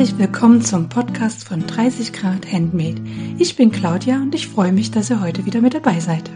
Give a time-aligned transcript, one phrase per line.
[0.00, 3.02] Herzlich willkommen zum Podcast von 30 Grad Handmade.
[3.36, 6.30] Ich bin Claudia und ich freue mich, dass ihr heute wieder mit dabei seid.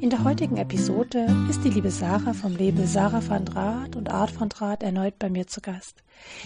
[0.00, 4.38] In der heutigen Episode ist die liebe Sarah vom Label Sarah van Draht und Art
[4.38, 6.04] van Draht erneut bei mir zu Gast.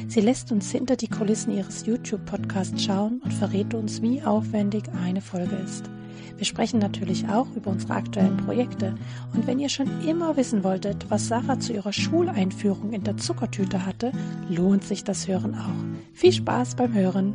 [0.09, 5.21] Sie lässt uns hinter die Kulissen ihres YouTube-Podcasts schauen und verrät uns, wie aufwendig eine
[5.21, 5.91] Folge ist.
[6.37, 8.95] Wir sprechen natürlich auch über unsere aktuellen Projekte.
[9.35, 13.85] Und wenn ihr schon immer wissen wolltet, was Sarah zu ihrer Schuleinführung in der Zuckertüte
[13.85, 14.13] hatte,
[14.49, 16.15] lohnt sich das Hören auch.
[16.15, 17.35] Viel Spaß beim Hören!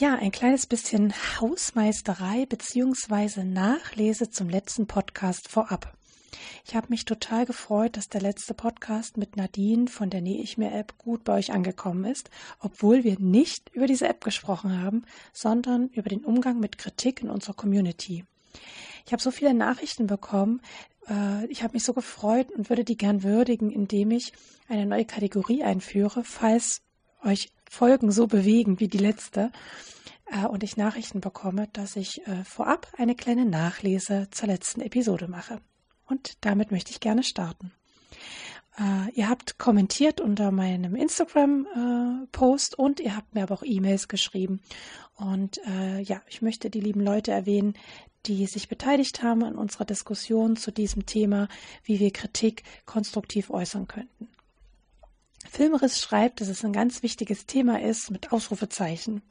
[0.00, 3.44] Ja, ein kleines bisschen Hausmeisterei bzw.
[3.44, 5.94] Nachlese zum letzten Podcast vorab.
[6.64, 10.58] Ich habe mich total gefreut, dass der letzte Podcast mit Nadine von der Nähe ich
[10.58, 12.30] mir App gut bei euch angekommen ist,
[12.60, 17.30] obwohl wir nicht über diese App gesprochen haben, sondern über den Umgang mit Kritik in
[17.30, 18.24] unserer Community.
[19.06, 20.60] Ich habe so viele Nachrichten bekommen,
[21.08, 24.32] äh, ich habe mich so gefreut und würde die gern würdigen, indem ich
[24.68, 26.82] eine neue Kategorie einführe, falls
[27.24, 29.52] euch Folgen so bewegen wie die letzte
[30.26, 35.28] äh, und ich Nachrichten bekomme, dass ich äh, vorab eine kleine Nachlese zur letzten Episode
[35.28, 35.60] mache.
[36.10, 37.72] Und damit möchte ich gerne starten.
[38.78, 44.08] Uh, ihr habt kommentiert unter meinem Instagram-Post uh, und ihr habt mir aber auch E-Mails
[44.08, 44.60] geschrieben.
[45.16, 47.74] Und uh, ja, ich möchte die lieben Leute erwähnen,
[48.26, 51.48] die sich beteiligt haben an unserer Diskussion zu diesem Thema,
[51.84, 54.28] wie wir Kritik konstruktiv äußern könnten.
[55.48, 59.22] Filmriss schreibt, dass es ein ganz wichtiges Thema ist mit Ausrufezeichen.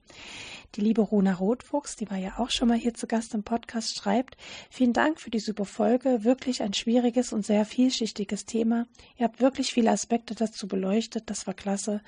[0.76, 3.98] Die liebe Rona Rotfuchs, die war ja auch schon mal hier zu Gast im Podcast,
[3.98, 4.38] schreibt,
[4.70, 8.86] vielen Dank für die super Folge, wirklich ein schwieriges und sehr vielschichtiges Thema.
[9.18, 12.02] Ihr habt wirklich viele Aspekte dazu beleuchtet, das war klasse.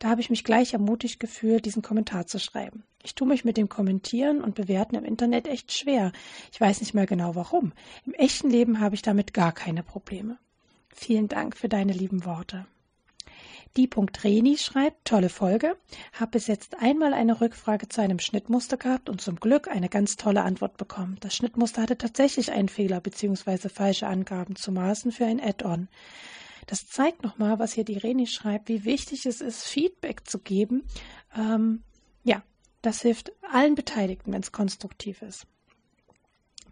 [0.00, 2.82] Da habe ich mich gleich ermutigt gefühlt, diesen Kommentar zu schreiben.
[3.04, 6.10] Ich tue mich mit dem Kommentieren und Bewerten im Internet echt schwer.
[6.50, 7.72] Ich weiß nicht mehr genau warum.
[8.04, 10.38] Im echten Leben habe ich damit gar keine Probleme.
[10.92, 12.66] Vielen Dank für deine lieben Worte.
[13.78, 13.88] Die.
[14.24, 15.76] Reni schreibt, tolle Folge,
[16.12, 20.16] habe bis jetzt einmal eine Rückfrage zu einem Schnittmuster gehabt und zum Glück eine ganz
[20.16, 21.16] tolle Antwort bekommen.
[21.20, 23.68] Das Schnittmuster hatte tatsächlich einen Fehler bzw.
[23.68, 25.86] falsche Angaben zu Maßen für ein Add-on.
[26.66, 30.82] Das zeigt nochmal, was hier die Reni schreibt, wie wichtig es ist, Feedback zu geben.
[31.36, 31.84] Ähm,
[32.24, 32.42] ja,
[32.82, 35.46] das hilft allen Beteiligten, wenn es konstruktiv ist.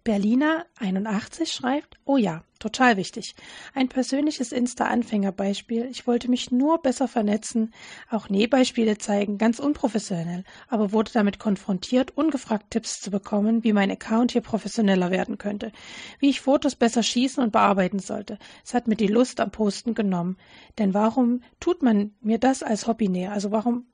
[0.06, 3.34] Berliner 81 schreibt, oh ja, total wichtig.
[3.74, 5.88] Ein persönliches Insta-Anfängerbeispiel.
[5.90, 7.74] Ich wollte mich nur besser vernetzen,
[8.08, 13.90] auch Nähbeispiele zeigen, ganz unprofessionell, aber wurde damit konfrontiert, ungefragt Tipps zu bekommen, wie mein
[13.90, 15.72] Account hier professioneller werden könnte,
[16.20, 18.38] wie ich Fotos besser schießen und bearbeiten sollte.
[18.64, 20.36] Es hat mir die Lust am Posten genommen.
[20.78, 23.32] Denn warum tut man mir das als Hobby näher?
[23.32, 23.86] Also warum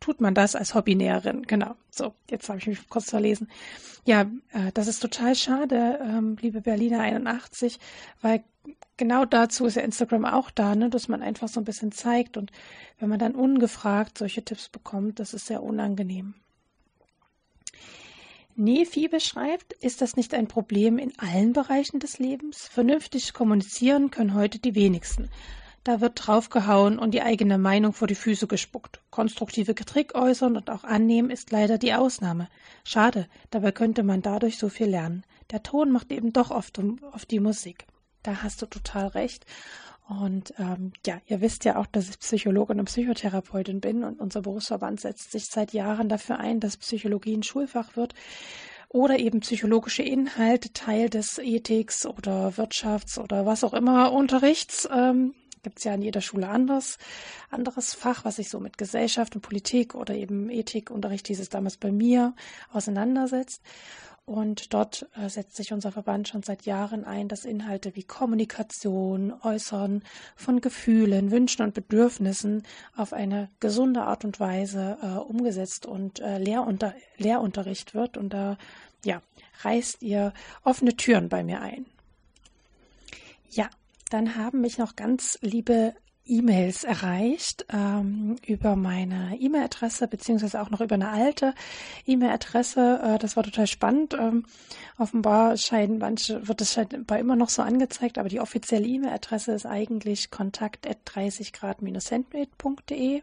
[0.00, 1.42] tut man das als Hobbynäherin.
[1.42, 1.74] Genau.
[1.90, 3.48] So, jetzt habe ich mich kurz verlesen.
[4.04, 4.22] Ja,
[4.52, 7.78] äh, das ist total schade, ähm, liebe Berliner 81,
[8.22, 8.42] weil
[8.96, 12.36] genau dazu ist ja Instagram auch da, ne, dass man einfach so ein bisschen zeigt
[12.36, 12.50] und
[12.98, 16.34] wenn man dann ungefragt solche Tipps bekommt, das ist sehr unangenehm.
[18.56, 22.66] Nefi beschreibt, ist das nicht ein Problem in allen Bereichen des Lebens?
[22.66, 25.30] Vernünftig kommunizieren können heute die wenigsten.
[25.88, 29.00] Da wird draufgehauen und die eigene Meinung vor die Füße gespuckt.
[29.08, 32.50] Konstruktive Kritik äußern und auch annehmen ist leider die Ausnahme.
[32.84, 35.24] Schade, dabei könnte man dadurch so viel lernen.
[35.50, 36.78] Der Ton macht eben doch oft,
[37.14, 37.86] oft die Musik.
[38.22, 39.46] Da hast du total recht.
[40.10, 44.42] Und ähm, ja, ihr wisst ja auch, dass ich Psychologin und Psychotherapeutin bin und unser
[44.42, 48.12] Berufsverband setzt sich seit Jahren dafür ein, dass Psychologie ein Schulfach wird
[48.90, 55.32] oder eben psychologische Inhalte Teil des Ethiks oder Wirtschafts oder was auch immer Unterrichts ähm,
[55.62, 56.98] gibt es ja in jeder Schule anders,
[57.50, 61.76] anderes Fach, was sich so mit Gesellschaft und Politik oder eben Ethikunterricht, hieß es damals
[61.76, 62.34] bei mir,
[62.72, 63.62] auseinandersetzt.
[64.28, 69.32] Und dort äh, setzt sich unser Verband schon seit Jahren ein, dass Inhalte wie Kommunikation,
[69.42, 70.02] Äußern
[70.36, 72.64] von Gefühlen, Wünschen und Bedürfnissen
[72.94, 78.18] auf eine gesunde Art und Weise äh, umgesetzt und äh, Lehrunter Lehrunterricht wird.
[78.18, 78.58] Und da
[79.02, 79.22] ja,
[79.62, 81.86] reißt ihr offene Türen bei mir ein.
[83.48, 83.70] Ja,
[84.08, 85.94] dann haben mich noch ganz liebe
[86.28, 91.54] E-Mails erreicht ähm, über meine E-Mail-Adresse beziehungsweise auch noch über eine alte
[92.06, 93.00] E-Mail-Adresse.
[93.02, 94.14] Äh, das war total spannend.
[94.14, 94.44] Ähm,
[94.98, 99.66] offenbar scheinen manche wird es scheinbar immer noch so angezeigt, aber die offizielle E-Mail-Adresse ist
[99.66, 103.22] eigentlich kontakt 30 grad-handmade.de.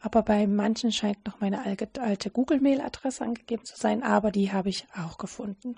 [0.00, 4.86] Aber bei manchen scheint noch meine alte Google-Mail-Adresse angegeben zu sein, aber die habe ich
[4.94, 5.76] auch gefunden.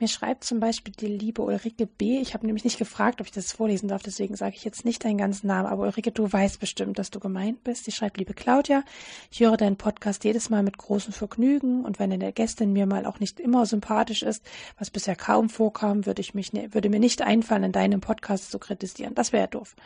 [0.00, 2.20] Mir schreibt zum Beispiel die liebe Ulrike B.
[2.20, 5.04] Ich habe nämlich nicht gefragt, ob ich das vorlesen darf, deswegen sage ich jetzt nicht
[5.04, 5.68] deinen ganzen Namen.
[5.68, 7.84] Aber Ulrike, du weißt bestimmt, dass du gemeint bist.
[7.84, 8.82] Sie schreibt, liebe Claudia,
[9.30, 13.04] ich höre deinen Podcast jedes Mal mit großem Vergnügen und wenn eine Gästin mir mal
[13.04, 14.42] auch nicht immer sympathisch ist,
[14.78, 18.50] was bisher kaum vorkam, würde ich mich, ne, würde mir nicht einfallen, in deinem Podcast
[18.50, 19.14] zu kritisieren.
[19.14, 19.76] Das wäre ja doof.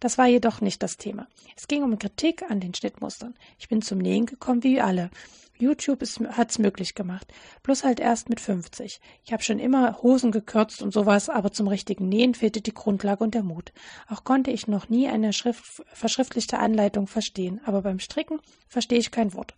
[0.00, 1.28] Das war jedoch nicht das Thema.
[1.56, 3.34] Es ging um Kritik an den Schnittmustern.
[3.60, 5.10] Ich bin zum Nähen gekommen wie alle.
[5.58, 7.32] YouTube hat es möglich gemacht.
[7.62, 9.00] Bloß halt erst mit 50.
[9.24, 13.24] Ich habe schon immer Hosen gekürzt und sowas, aber zum richtigen Nähen fehlte die Grundlage
[13.24, 13.72] und der Mut.
[14.08, 19.10] Auch konnte ich noch nie eine Schrift, verschriftlichte Anleitung verstehen, aber beim Stricken verstehe ich
[19.10, 19.54] kein Wort.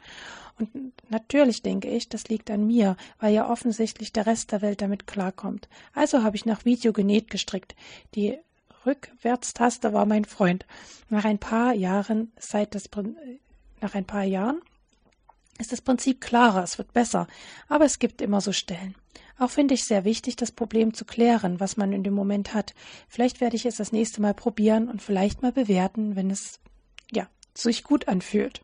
[0.59, 4.83] Und natürlich denke ich, das liegt an mir, weil ja offensichtlich der Rest der Welt
[4.83, 5.69] damit klarkommt.
[5.95, 7.75] Also habe ich nach Video genäht gestrickt.
[8.15, 8.39] Die
[8.85, 10.67] Rückwärtstaste war mein Freund.
[11.09, 12.85] Nach ein paar Jahren, seit das
[13.81, 14.61] nach ein paar Jahren
[15.61, 17.27] ist das Prinzip klarer, es wird besser,
[17.69, 18.95] aber es gibt immer so Stellen.
[19.39, 22.75] Auch finde ich sehr wichtig, das Problem zu klären, was man in dem Moment hat.
[23.09, 26.61] Vielleicht werde ich es das nächste Mal probieren und vielleicht mal bewerten, wenn es
[27.11, 28.61] ja sich gut anfühlt.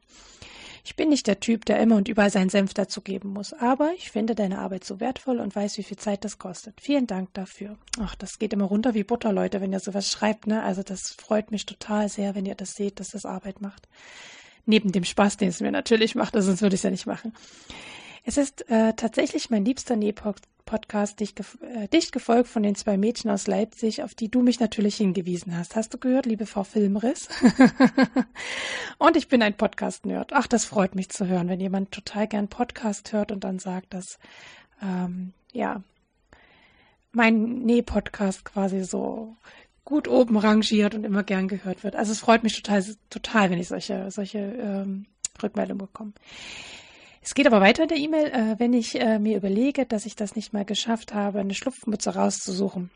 [0.84, 4.12] Ich bin nicht der Typ, der immer und überall seinen Senf dazugeben muss, aber ich
[4.12, 6.80] finde deine Arbeit so wertvoll und weiß, wie viel Zeit das kostet.
[6.80, 7.76] Vielen Dank dafür.
[7.98, 10.62] Ach, das geht immer runter wie Butter, Leute, wenn ihr sowas schreibt, ne?
[10.62, 13.88] Also das freut mich total sehr, wenn ihr das seht, dass das Arbeit macht.
[14.66, 17.32] Neben dem Spaß, den es mir natürlich macht, sonst würde ich es ja nicht machen.
[18.24, 23.30] Es ist äh, tatsächlich mein liebster Näh-Podcast, dicht, äh, dicht gefolgt von den zwei Mädchen
[23.30, 25.76] aus Leipzig, auf die du mich natürlich hingewiesen hast.
[25.76, 27.28] Hast du gehört, liebe Frau Filmriss?
[28.98, 30.32] und ich bin ein Podcast-Nerd.
[30.32, 33.94] Ach, das freut mich zu hören, wenn jemand total gern Podcast hört und dann sagt,
[33.94, 34.18] dass,
[34.82, 35.84] ähm, ja,
[37.12, 39.36] mein Näh-Podcast quasi so
[39.86, 41.96] gut oben rangiert und immer gern gehört wird.
[41.96, 45.06] Also es freut mich total, total, wenn ich solche, solche ähm,
[45.42, 46.12] Rückmeldungen bekomme.
[47.22, 50.16] Es geht aber weiter in der E-Mail, äh, wenn ich äh, mir überlege, dass ich
[50.16, 52.90] das nicht mal geschafft habe, eine Schlupfmütze rauszusuchen.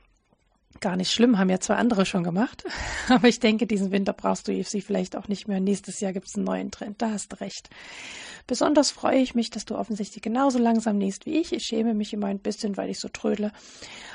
[0.79, 2.65] Gar nicht schlimm, haben ja zwei andere schon gemacht.
[3.09, 5.61] Aber ich denke, diesen Winter brauchst du sie vielleicht auch nicht mehr.
[5.61, 7.03] Nächstes Jahr gibt es einen neuen Trend.
[7.03, 7.69] Da hast du recht.
[8.47, 11.53] Besonders freue ich mich, dass du offensichtlich genauso langsam nähst wie ich.
[11.53, 13.53] Ich schäme mich immer ein bisschen, weil ich so trödle.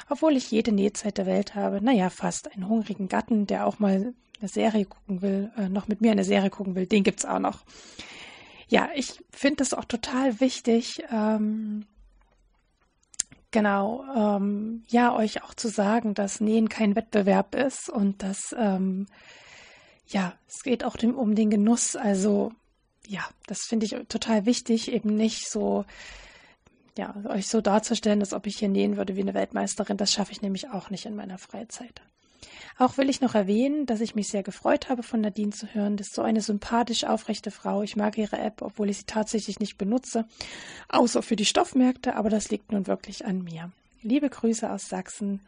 [0.10, 1.84] Obwohl ich jede Nähzeit der Welt habe.
[1.84, 2.52] Naja, fast.
[2.54, 6.24] Einen hungrigen Gatten, der auch mal eine Serie gucken will, äh, noch mit mir eine
[6.24, 6.86] Serie gucken will.
[6.86, 7.64] Den gibt's auch noch.
[8.68, 11.86] Ja, ich finde es auch total wichtig, ähm,
[13.56, 19.08] Genau, ähm, ja, euch auch zu sagen, dass Nähen kein Wettbewerb ist und dass, ähm,
[20.08, 21.96] ja, es geht auch dem, um den Genuss.
[21.96, 22.52] Also,
[23.08, 25.86] ja, das finde ich total wichtig, eben nicht so,
[26.98, 29.96] ja, euch so darzustellen, als ob ich hier nähen würde wie eine Weltmeisterin.
[29.96, 32.02] Das schaffe ich nämlich auch nicht in meiner Freizeit.
[32.78, 35.96] Auch will ich noch erwähnen, dass ich mich sehr gefreut habe, von Nadine zu hören.
[35.96, 37.84] Das ist so eine sympathisch aufrechte Frau.
[37.84, 40.26] Ich mag ihre App, obwohl ich sie tatsächlich nicht benutze,
[40.90, 43.72] außer für die Stoffmärkte, aber das liegt nun wirklich an mir.
[44.02, 45.40] Liebe Grüße aus Sachsen.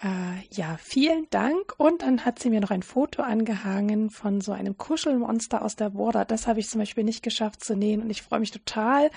[0.00, 1.74] Äh, ja, vielen Dank.
[1.76, 5.90] Und dann hat sie mir noch ein Foto angehangen von so einem Kuschelmonster aus der
[5.90, 6.24] Border.
[6.24, 9.10] Das habe ich zum Beispiel nicht geschafft zu nähen und ich freue mich total,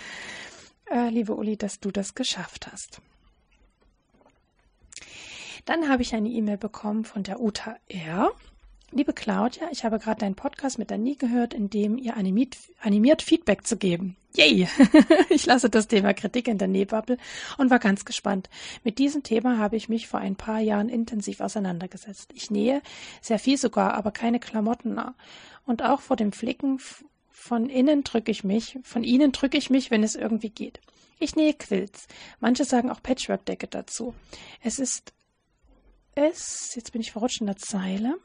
[0.89, 3.01] äh, liebe Uli, dass du das geschafft hast.
[5.67, 8.31] Dann habe ich eine E-Mail bekommen von der Uta R.
[8.91, 13.21] Liebe Claudia, ich habe gerade deinen Podcast mit Dani gehört, in dem ihr animiert, animiert
[13.21, 14.15] Feedback zu geben.
[14.33, 14.69] Yay!
[15.29, 17.17] ich lasse das Thema Kritik in der Nähbubble
[17.57, 18.49] und war ganz gespannt.
[18.85, 22.31] Mit diesem Thema habe ich mich vor ein paar Jahren intensiv auseinandergesetzt.
[22.33, 22.81] Ich nähe
[23.21, 24.97] sehr viel sogar, aber keine Klamotten.
[25.65, 26.79] Und auch vor dem Flicken
[27.29, 30.79] von innen drücke ich mich, von ihnen drücke ich mich, wenn es irgendwie geht.
[31.19, 32.07] Ich nähe Quilts.
[32.39, 34.13] Manche sagen auch Patchwork-Decke dazu.
[34.62, 35.12] Es ist
[36.17, 38.17] es, jetzt bin ich verrutscht in der Zeile.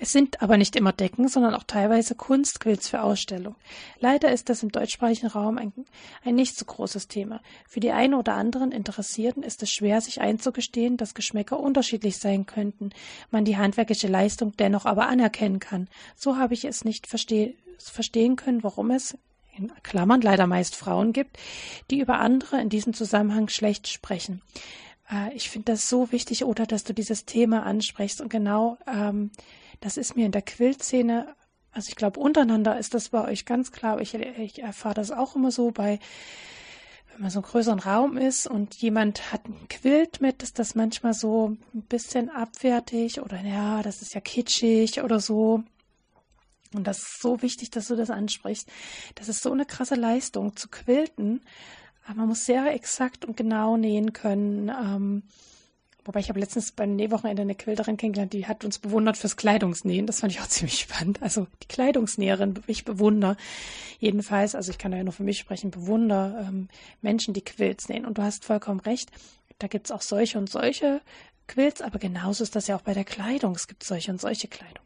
[0.00, 3.56] Es sind aber nicht immer Decken, sondern auch teilweise Kunstquills für Ausstellung.
[3.98, 5.72] Leider ist das im deutschsprachigen Raum ein,
[6.24, 7.40] ein nicht so großes Thema.
[7.68, 12.46] Für die einen oder anderen Interessierten ist es schwer, sich einzugestehen, dass Geschmäcker unterschiedlich sein
[12.46, 12.90] könnten,
[13.32, 15.88] man die handwerkliche Leistung dennoch aber anerkennen kann.
[16.14, 19.16] So habe ich es nicht versteh verstehen können, warum es
[19.56, 21.38] in Klammern leider meist Frauen gibt,
[21.90, 24.42] die über andere in diesem Zusammenhang schlecht sprechen.
[25.10, 28.20] Äh, ich finde das so wichtig, oder dass du dieses Thema ansprichst.
[28.20, 29.30] Und genau, ähm,
[29.80, 31.34] das ist mir in der Quiltszene,
[31.72, 34.00] also ich glaube, untereinander ist das bei euch ganz klar.
[34.00, 35.98] Ich, ich erfahre das auch immer so bei,
[37.12, 40.74] wenn man so einen größeren Raum ist und jemand hat ein Quilt mit, ist das
[40.74, 45.62] manchmal so ein bisschen abwertig oder ja, das ist ja kitschig oder so.
[46.74, 48.68] Und das ist so wichtig, dass du das ansprichst.
[49.14, 51.40] Das ist so eine krasse Leistung zu quilten.
[52.08, 54.70] Aber man muss sehr exakt und genau nähen können.
[54.70, 55.22] Ähm,
[56.06, 60.06] wobei ich habe letztens beim Nähwochenende eine Quilterin kennengelernt, die hat uns bewundert fürs Kleidungsnähen.
[60.06, 61.22] Das fand ich auch ziemlich spannend.
[61.22, 63.36] Also die Kleidungsnäherin, ich bewundere
[63.98, 66.68] jedenfalls, also ich kann ja nur für mich sprechen, bewundere ähm,
[67.02, 68.06] Menschen, die Quilts nähen.
[68.06, 69.10] Und du hast vollkommen recht.
[69.58, 71.02] da gibt's auch solche und solche
[71.46, 73.54] Quilts, aber genauso ist das ja auch bei der Kleidung.
[73.54, 74.84] Es gibt solche und solche Kleidung.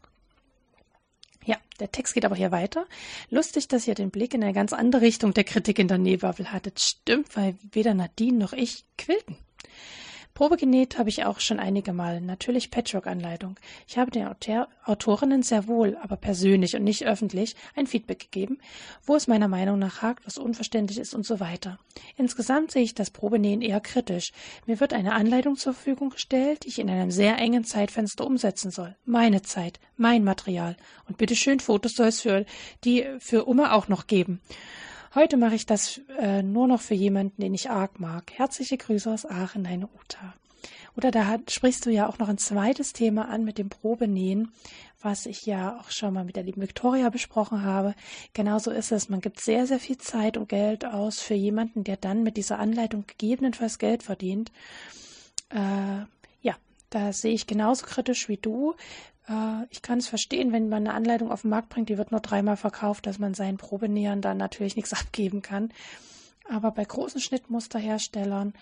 [1.44, 2.86] Ja, der Text geht aber hier weiter.
[3.30, 6.52] Lustig, dass ihr den Blick in eine ganz andere Richtung der Kritik in der Nähbubble
[6.52, 6.80] hattet.
[6.80, 9.36] Stimmt, weil weder Nadine noch ich quilten.
[10.34, 13.58] Probe genäht habe ich auch schon einige Mal, natürlich Patchwork-Anleitung.
[13.86, 18.58] Ich habe den Autor Autorinnen sehr wohl, aber persönlich und nicht öffentlich, ein Feedback gegeben,
[19.04, 21.78] wo es meiner Meinung nach hakt, was unverständlich ist und so weiter.
[22.16, 24.32] Insgesamt sehe ich das Probenähen eher kritisch.
[24.66, 28.70] Mir wird eine Anleitung zur Verfügung gestellt, die ich in einem sehr engen Zeitfenster umsetzen
[28.70, 28.96] soll.
[29.04, 30.76] Meine Zeit, mein Material.
[31.06, 32.46] Und bitteschön, Fotos soll es für
[32.84, 34.40] die für Umme auch noch geben.
[35.14, 38.32] Heute mache ich das äh, nur noch für jemanden, den ich arg mag.
[38.32, 40.32] Herzliche Grüße aus Aachen, deine Uta.
[40.96, 44.52] Oder da hat, sprichst du ja auch noch ein zweites Thema an mit dem Probenähen,
[45.02, 47.94] was ich ja auch schon mal mit der lieben Victoria besprochen habe.
[48.32, 49.10] Genauso ist es.
[49.10, 52.58] Man gibt sehr, sehr viel Zeit und Geld aus für jemanden, der dann mit dieser
[52.58, 54.50] Anleitung gegebenenfalls Geld verdient.
[55.50, 56.06] Äh,
[56.40, 56.56] ja,
[56.88, 58.76] da sehe ich genauso kritisch wie du.
[59.28, 62.10] Äh, ich kann es verstehen, wenn man eine Anleitung auf den Markt bringt, die wird
[62.10, 65.72] nur dreimal verkauft, dass man seinen Probenähern dann natürlich nichts abgeben kann.
[66.48, 68.54] Aber bei großen Schnittmusterherstellern,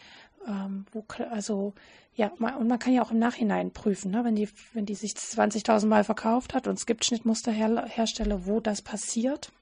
[0.46, 1.74] ähm, wo, also
[2.14, 4.94] ja, man, und man kann ja auch im Nachhinein prüfen, ne, wenn die, wenn die
[4.94, 9.52] sich 20.000 Mal verkauft hat und es gibt Schnittmusterhersteller, wo das passiert.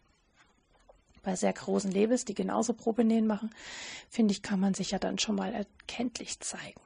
[1.22, 3.50] Bei sehr großen Labels, die genauso Probenähen machen,
[4.08, 6.80] finde ich, kann man sich ja dann schon mal erkenntlich zeigen.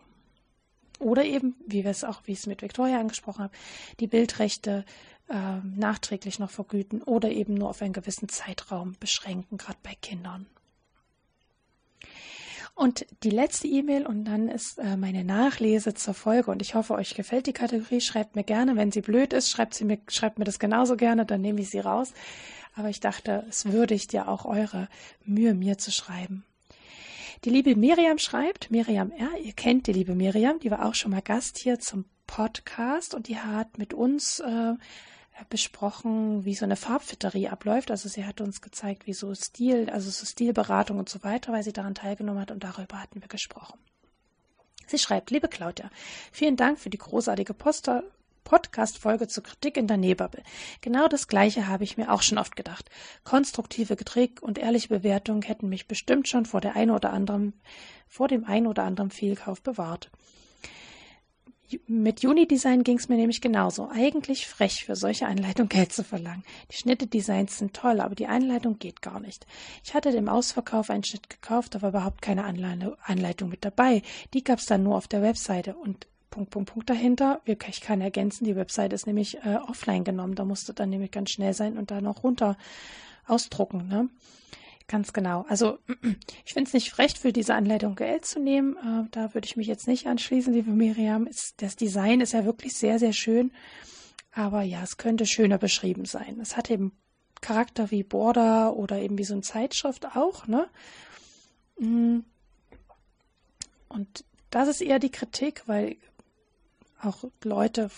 [1.02, 3.54] Oder eben, wie wir es auch, wie ich es mit Victoria angesprochen habe,
[4.00, 4.84] die Bildrechte
[5.28, 10.46] äh, nachträglich noch vergüten oder eben nur auf einen gewissen Zeitraum beschränken, gerade bei Kindern.
[12.74, 16.94] Und die letzte E-Mail und dann ist äh, meine Nachlese zur Folge und ich hoffe,
[16.94, 18.00] euch gefällt die Kategorie.
[18.00, 21.26] Schreibt mir gerne, wenn sie blöd ist, schreibt sie mir, schreibt mir das genauso gerne,
[21.26, 22.14] dann nehme ich sie raus.
[22.74, 24.88] Aber ich dachte, es würdigt ja auch eure
[25.24, 26.44] Mühe, mir zu schreiben.
[27.44, 31.10] Die liebe Miriam schreibt, Miriam R., ihr kennt die liebe Miriam, die war auch schon
[31.10, 34.74] mal Gast hier zum Podcast und die hat mit uns äh,
[35.48, 37.90] besprochen, wie so eine Farbfitterie abläuft.
[37.90, 41.64] Also sie hat uns gezeigt, wie so Stil, also so Stilberatung und so weiter, weil
[41.64, 43.80] sie daran teilgenommen hat und darüber hatten wir gesprochen.
[44.86, 45.90] Sie schreibt, liebe Claudia,
[46.30, 48.04] vielen Dank für die großartige Poster
[48.44, 50.42] Podcast-Folge zur Kritik in der Nähbubble.
[50.80, 52.90] Genau das Gleiche habe ich mir auch schon oft gedacht.
[53.24, 57.54] Konstruktive Kritik und ehrliche Bewertungen hätten mich bestimmt schon vor der ein oder anderen,
[58.08, 60.10] vor dem ein oder anderen Fehlkauf bewahrt.
[61.86, 63.88] Mit Unidesign ging es mir nämlich genauso.
[63.88, 66.44] Eigentlich frech, für solche Anleitung Geld zu verlangen.
[66.70, 69.46] Die Schnitte-Designs sind toll, aber die Anleitung geht gar nicht.
[69.84, 74.02] Ich hatte dem Ausverkauf einen Schnitt gekauft, aber überhaupt keine Anleitung mit dabei.
[74.34, 77.42] Die gab es dann nur auf der Webseite und Punkt, Punkt, Punkt dahinter.
[77.44, 80.34] Ich kann ergänzen, die Website ist nämlich äh, offline genommen.
[80.34, 82.56] Da musste dann nämlich ganz schnell sein und da noch runter
[83.26, 83.86] ausdrucken.
[83.86, 84.08] Ne?
[84.88, 85.44] Ganz genau.
[85.48, 85.78] Also
[86.44, 88.76] ich finde es nicht recht, für diese Anleitung Geld zu nehmen.
[88.78, 91.26] Äh, da würde ich mich jetzt nicht anschließen, liebe Miriam.
[91.26, 93.52] Ist, das Design ist ja wirklich sehr, sehr schön.
[94.32, 96.40] Aber ja, es könnte schöner beschrieben sein.
[96.40, 96.92] Es hat eben
[97.42, 100.66] Charakter wie Border oder eben wie so eine Zeitschrift auch, ne?
[101.78, 102.20] Mm.
[103.88, 105.96] Und das ist eher die Kritik, weil
[107.02, 107.90] auch Leute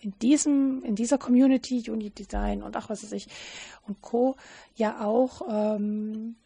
[0.00, 3.28] in diesem, in dieser Community, Unit Design und ach was weiß ich
[3.86, 4.36] und Co.
[4.74, 6.36] ja auch ähm,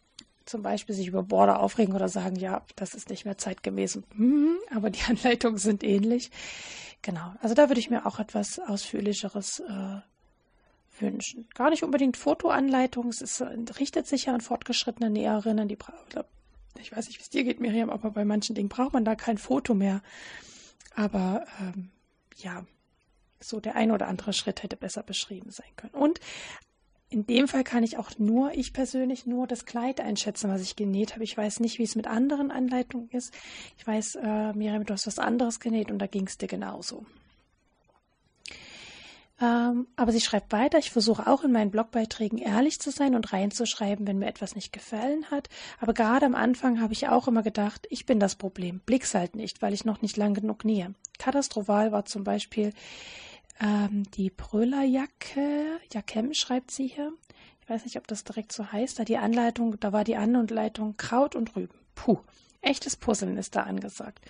[0.45, 4.57] zum Beispiel sich über Border aufregen oder sagen, ja, das ist nicht mehr zeitgemäß, hm,
[4.73, 6.31] aber die Anleitungen sind ähnlich.
[7.01, 10.01] Genau, also da würde ich mir auch etwas ausführlicheres äh,
[10.99, 11.47] wünschen.
[11.53, 13.41] Gar nicht unbedingt Fotoanleitungen, es ist,
[13.79, 15.77] richtet sich ja an fortgeschrittene Näherinnen, die
[16.79, 19.15] ich weiß nicht, wie es dir geht, Miriam, aber bei manchen Dingen braucht man da
[19.15, 20.01] kein Foto mehr.
[20.95, 21.91] Aber ähm,
[22.37, 22.65] ja,
[23.39, 25.93] so der ein oder andere Schritt hätte besser beschrieben sein können.
[25.93, 26.19] Und
[27.09, 30.75] in dem Fall kann ich auch nur, ich persönlich, nur das Kleid einschätzen, was ich
[30.75, 31.23] genäht habe.
[31.23, 33.33] Ich weiß nicht, wie es mit anderen Anleitungen ist.
[33.77, 37.05] Ich weiß, äh, Miriam, du hast was anderes genäht und da ging es dir genauso.
[39.41, 43.33] Ähm, aber sie schreibt weiter, ich versuche auch in meinen Blogbeiträgen ehrlich zu sein und
[43.33, 45.49] reinzuschreiben, wenn mir etwas nicht gefallen hat.
[45.81, 48.79] Aber gerade am Anfang habe ich auch immer gedacht, ich bin das Problem.
[48.85, 50.93] Blick's halt nicht, weil ich noch nicht lang genug nähe.
[51.17, 52.71] Katastrophal war zum Beispiel
[53.59, 55.79] ähm, die Brüllerjacke.
[55.91, 57.11] Jackem schreibt sie hier.
[57.61, 58.99] Ich weiß nicht, ob das direkt so heißt.
[58.99, 61.75] Da die Anleitung, da war die Anleitung Kraut und Rüben.
[61.95, 62.19] Puh,
[62.61, 64.23] echtes Puzzeln ist da angesagt.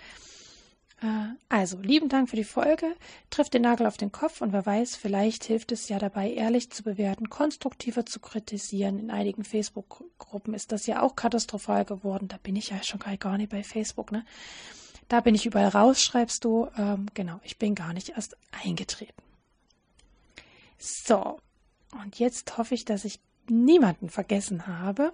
[1.02, 2.94] Äh, also, lieben Dank für die Folge.
[3.30, 6.70] Trifft den Nagel auf den Kopf und wer weiß, vielleicht hilft es ja dabei, ehrlich
[6.70, 8.98] zu bewerten, konstruktiver zu kritisieren.
[8.98, 12.28] In einigen Facebook-Gruppen ist das ja auch katastrophal geworden.
[12.28, 14.24] Da bin ich ja schon gar nicht bei Facebook, ne?
[15.08, 16.68] Da bin ich überall raus, schreibst du.
[16.76, 19.22] Ähm, genau, ich bin gar nicht erst eingetreten.
[20.78, 21.38] So,
[22.02, 25.12] und jetzt hoffe ich, dass ich niemanden vergessen habe.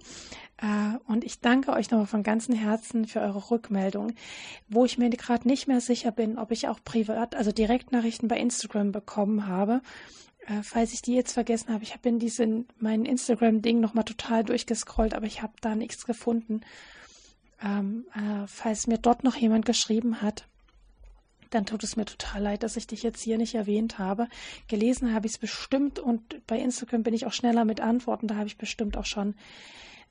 [0.57, 4.13] Äh, und ich danke euch nochmal von ganzem Herzen für eure Rückmeldung,
[4.69, 8.37] wo ich mir gerade nicht mehr sicher bin, ob ich auch privat, also Direktnachrichten bei
[8.37, 9.81] Instagram bekommen habe.
[10.47, 14.43] Äh, falls ich die jetzt vergessen habe, ich habe in diesen mein Instagram-Ding nochmal total
[14.43, 16.61] durchgescrollt, aber ich habe da nichts gefunden.
[17.61, 20.47] Ähm, äh, falls mir dort noch jemand geschrieben hat,
[21.53, 24.27] dann tut es mir total leid, dass ich dich jetzt hier nicht erwähnt habe.
[24.67, 28.27] Gelesen habe ich es bestimmt und bei Instagram bin ich auch schneller mit Antworten.
[28.27, 29.35] Da habe ich bestimmt auch schon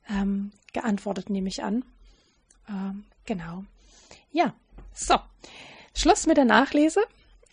[0.09, 1.83] ähm, geantwortet, nehme ich an.
[2.69, 3.65] Ähm, genau.
[4.31, 4.53] Ja,
[4.93, 5.15] so.
[5.95, 7.01] Schluss mit der Nachlese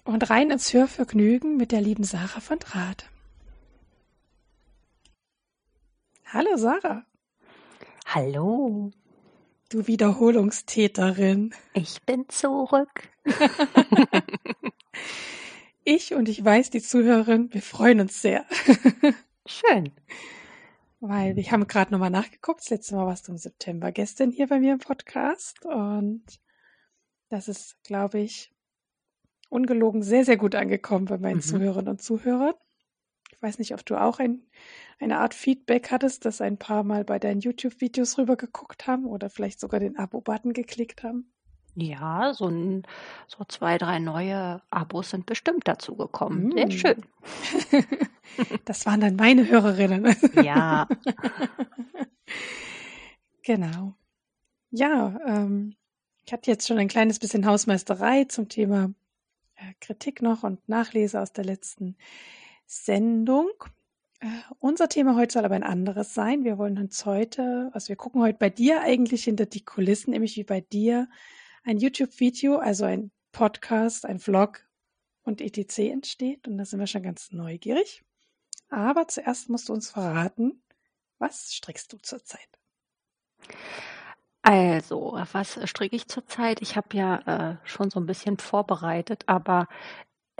[0.04, 3.06] und rein ins Hörvergnügen mit der lieben Sarah von Draht.
[6.32, 7.04] Hallo Sarah.
[8.06, 8.92] Hallo.
[9.70, 11.54] Du Wiederholungstäterin.
[11.74, 13.08] Ich bin zurück.
[15.84, 18.44] ich und ich weiß, die Zuhörerin, wir freuen uns sehr.
[19.46, 19.92] Schön.
[20.98, 22.62] Weil wir haben gerade nochmal nachgeguckt.
[22.62, 25.64] Das letzte Mal warst du im September gestern hier bei mir im Podcast.
[25.64, 26.24] Und
[27.28, 28.52] das ist, glaube ich,
[29.50, 31.42] ungelogen sehr, sehr gut angekommen bei meinen mhm.
[31.42, 32.54] Zuhörerinnen und Zuhörern.
[33.30, 34.42] Ich weiß nicht, ob du auch ein
[35.00, 39.58] eine Art Feedback hattest, dass ein paar Mal bei deinen YouTube-Videos rübergeguckt haben oder vielleicht
[39.58, 41.32] sogar den Abo-Button geklickt haben?
[41.74, 42.82] Ja, so, ein,
[43.26, 46.48] so zwei, drei neue Abos sind bestimmt dazu gekommen.
[46.48, 46.52] Mm.
[46.52, 47.06] Sehr schön.
[48.64, 50.14] das waren dann meine Hörerinnen.
[50.42, 50.88] Ja.
[53.42, 53.94] genau.
[54.70, 55.76] Ja, ähm,
[56.24, 58.92] ich hatte jetzt schon ein kleines bisschen Hausmeisterei zum Thema
[59.56, 61.96] äh, Kritik noch und Nachlese aus der letzten
[62.66, 63.50] Sendung.
[64.58, 66.44] Unser Thema heute soll aber ein anderes sein.
[66.44, 70.36] Wir wollen uns heute, also wir gucken heute bei dir eigentlich hinter die Kulissen, nämlich
[70.36, 71.08] wie bei dir
[71.64, 74.60] ein YouTube-Video, also ein Podcast, ein Vlog
[75.22, 75.78] und etc.
[75.90, 76.46] entsteht.
[76.46, 78.04] Und da sind wir schon ganz neugierig.
[78.68, 80.62] Aber zuerst musst du uns verraten,
[81.18, 82.48] was strickst du zurzeit?
[84.42, 86.60] Also, was stricke ich zurzeit?
[86.60, 89.68] Ich habe ja äh, schon so ein bisschen vorbereitet, aber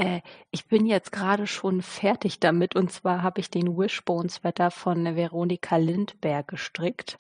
[0.01, 5.05] äh, ich bin jetzt gerade schon fertig damit und zwar habe ich den Wishbone-Sweater von
[5.15, 7.19] Veronika Lindberg gestrickt.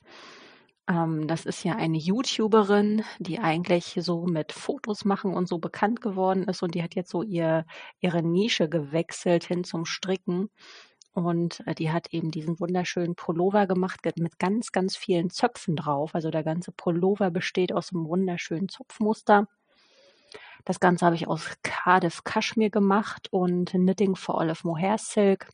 [0.88, 6.00] Ähm, das ist ja eine YouTuberin, die eigentlich so mit Fotos machen und so bekannt
[6.00, 7.66] geworden ist und die hat jetzt so ihr,
[8.00, 10.48] ihre Nische gewechselt hin zum Stricken.
[11.12, 16.14] Und äh, die hat eben diesen wunderschönen Pullover gemacht mit ganz, ganz vielen Zöpfen drauf.
[16.14, 19.48] Also der ganze Pullover besteht aus einem wunderschönen Zopfmuster.
[20.64, 25.48] Das Ganze habe ich aus Cardiff Kaschmir gemacht und Knitting for Olive Mohair Silk.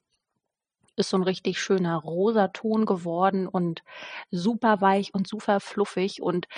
[0.97, 3.83] Ist so ein richtig schöner rosa Ton geworden und
[4.31, 6.49] super weich und super fluffig und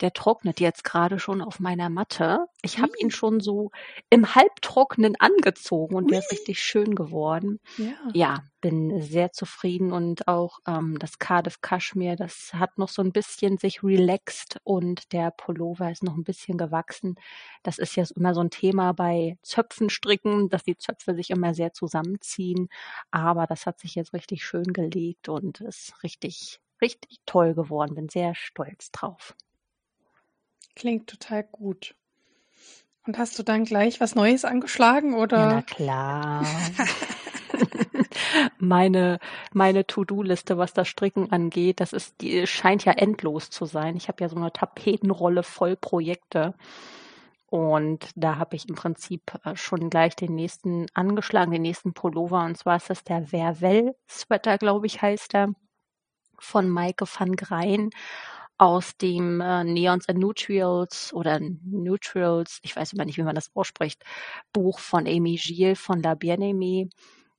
[0.00, 2.46] der trocknet jetzt gerade schon auf meiner Matte.
[2.62, 3.70] Ich habe ihn schon so
[4.10, 7.60] im Halbtrocknen angezogen und der ist richtig schön geworden.
[7.76, 7.92] Ja.
[8.12, 13.12] ja, bin sehr zufrieden und auch ähm, das Cardiff Kaschmir, das hat noch so ein
[13.12, 17.16] bisschen sich relaxed und der Pullover ist noch ein bisschen gewachsen.
[17.62, 21.74] Das ist ja immer so ein Thema bei Zöpfenstricken, dass die Zöpfe sich immer sehr
[21.74, 22.70] zusammenziehen.
[23.10, 27.94] Aber das hat sich jetzt richtig schön gelegt und ist richtig, richtig toll geworden.
[27.94, 29.36] Bin sehr stolz drauf.
[30.74, 31.94] Klingt total gut.
[33.06, 35.36] Und hast du dann gleich was Neues angeschlagen oder?
[35.36, 36.46] Ja, na klar.
[38.58, 39.18] meine
[39.52, 43.96] meine To-Do-Liste, was das Stricken angeht, das ist die scheint ja endlos zu sein.
[43.96, 46.54] Ich habe ja so eine Tapetenrolle voll Projekte.
[47.46, 52.44] Und da habe ich im Prinzip äh, schon gleich den nächsten angeschlagen, den nächsten Pullover.
[52.44, 55.50] Und zwar ist das der Vervel Sweater, glaube ich, heißt er,
[56.38, 57.90] von Maike van Grein
[58.58, 63.50] aus dem äh, Neons and Neutrals oder Neutrals, ich weiß immer nicht, wie man das
[63.54, 64.04] ausspricht,
[64.52, 66.88] Buch von Amy Gilles von La Bien-Aimée.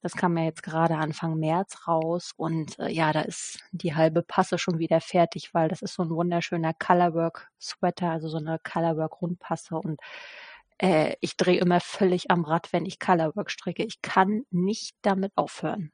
[0.05, 4.21] Das kam ja jetzt gerade Anfang März raus und äh, ja, da ist die halbe
[4.21, 8.59] Passe schon wieder fertig, weil das ist so ein wunderschöner Colorwork Sweater, also so eine
[8.59, 9.99] Colorwork Rundpasse und
[10.77, 13.83] äh, ich drehe immer völlig am Rad, wenn ich Colorwork stricke.
[13.83, 15.91] Ich kann nicht damit aufhören.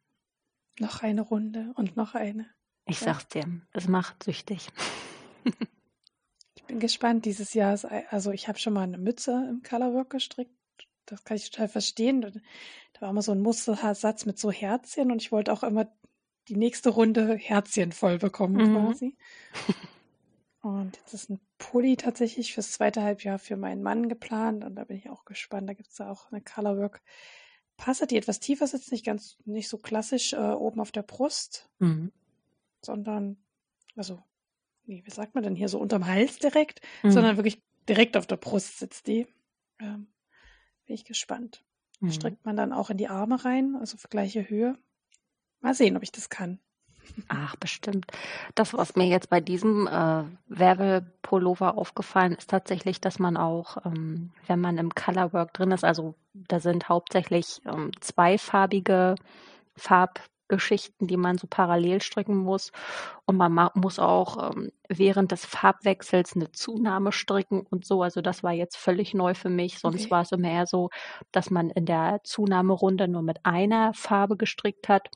[0.78, 2.48] Noch eine Runde und noch eine.
[2.88, 3.14] Ich ja.
[3.14, 4.68] sag's dir, es macht süchtig.
[6.56, 7.24] ich bin gespannt.
[7.24, 10.61] Dieses Jahr ist, also ich habe schon mal eine Mütze im Colorwork gestrickt.
[11.06, 12.22] Das kann ich total verstehen.
[12.22, 15.92] Da war immer so ein Mustersatz mit so Herzchen und ich wollte auch immer
[16.48, 18.76] die nächste Runde Herzchen voll bekommen mhm.
[18.76, 19.18] quasi.
[20.62, 24.84] Und jetzt ist ein Pulli tatsächlich fürs zweite Halbjahr für meinen Mann geplant und da
[24.84, 25.68] bin ich auch gespannt.
[25.68, 27.02] Da gibt es da auch eine Colorwork
[27.78, 31.68] Passe, die etwas tiefer sitzt, nicht ganz, nicht so klassisch äh, oben auf der Brust,
[31.80, 32.12] mhm.
[32.84, 33.38] sondern,
[33.96, 34.22] also
[34.86, 37.12] wie, wie sagt man denn hier, so unterm Hals direkt, mhm.
[37.12, 37.60] sondern wirklich
[37.90, 39.26] direkt auf der Brust sitzt die.
[39.80, 40.08] Ähm,
[40.92, 41.64] bin ich gespannt.
[42.02, 42.12] Mhm.
[42.12, 44.78] Strickt man dann auch in die Arme rein, also für gleiche Höhe.
[45.62, 46.60] Mal sehen, ob ich das kann.
[47.30, 48.08] Ach, bestimmt.
[48.56, 54.32] Das, was mir jetzt bei diesem äh, Werbepullover aufgefallen ist, tatsächlich, dass man auch, ähm,
[54.48, 59.16] wenn man im Colorwork drin ist, also da sind hauptsächlich ähm, zweifarbige
[60.52, 62.72] Farbgeschichten, die man so parallel stricken muss.
[63.26, 68.04] Und man muss auch ähm, während des Farbwechsels eine Zunahme stricken und so.
[68.04, 69.80] Also das war jetzt völlig neu für mich.
[69.80, 70.12] Sonst okay.
[70.12, 70.90] war es immer eher so,
[71.32, 75.10] dass man in der Zunahmerunde nur mit einer Farbe gestrickt hat.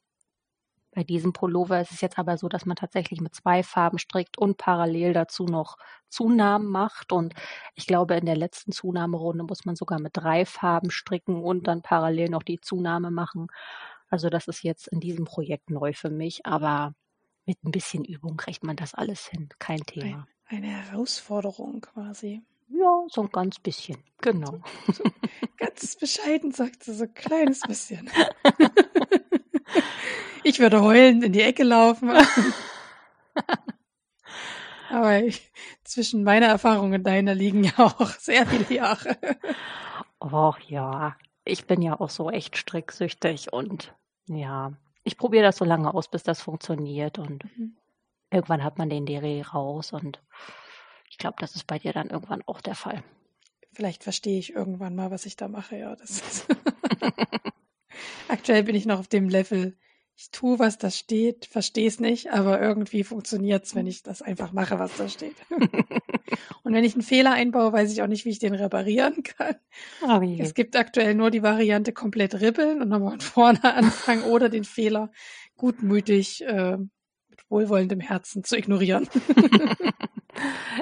[0.91, 4.37] Bei diesem Pullover ist es jetzt aber so, dass man tatsächlich mit zwei Farben strickt
[4.37, 5.75] und parallel dazu noch
[6.07, 7.11] Zunahmen macht.
[7.11, 7.33] Und
[7.73, 11.81] ich glaube, in der letzten Zunahmerunde muss man sogar mit drei Farben stricken und dann
[11.81, 13.47] parallel noch die Zunahme machen.
[14.09, 16.93] Also das ist jetzt in diesem Projekt neu für mich, aber
[17.45, 19.49] mit ein bisschen Übung kriegt man das alles hin.
[19.59, 20.27] Kein Thema.
[20.47, 22.41] Eine Herausforderung quasi.
[22.67, 24.59] Ja, so ein ganz bisschen, genau.
[24.87, 25.03] So, so
[25.57, 28.09] ganz bescheiden, sagt sie, so ein kleines bisschen.
[30.47, 32.11] Ich würde heulend in die Ecke laufen.
[34.91, 35.51] Aber ich,
[35.83, 39.17] zwischen meiner Erfahrung und deiner liegen ja auch sehr viele Jahre.
[40.19, 43.95] Och ja, ich bin ja auch so echt stricksüchtig und
[44.27, 47.77] ja, ich probiere das so lange aus, bis das funktioniert und mhm.
[48.31, 50.21] irgendwann hat man den Dreh raus und
[51.09, 53.03] ich glaube, das ist bei dir dann irgendwann auch der Fall.
[53.71, 55.95] Vielleicht verstehe ich irgendwann mal, was ich da mache, ja.
[55.95, 56.47] Das ist
[58.27, 59.77] Aktuell bin ich noch auf dem Level,
[60.17, 64.21] ich tue, was da steht, verstehe es nicht, aber irgendwie funktioniert es, wenn ich das
[64.21, 65.35] einfach mache, was da steht.
[66.63, 69.55] Und wenn ich einen Fehler einbaue, weiß ich auch nicht, wie ich den reparieren kann.
[70.01, 74.49] Oh es gibt aktuell nur die Variante komplett ribbeln und nochmal von vorne anfangen oder
[74.49, 75.11] den Fehler
[75.57, 79.07] gutmütig äh, mit wohlwollendem Herzen zu ignorieren.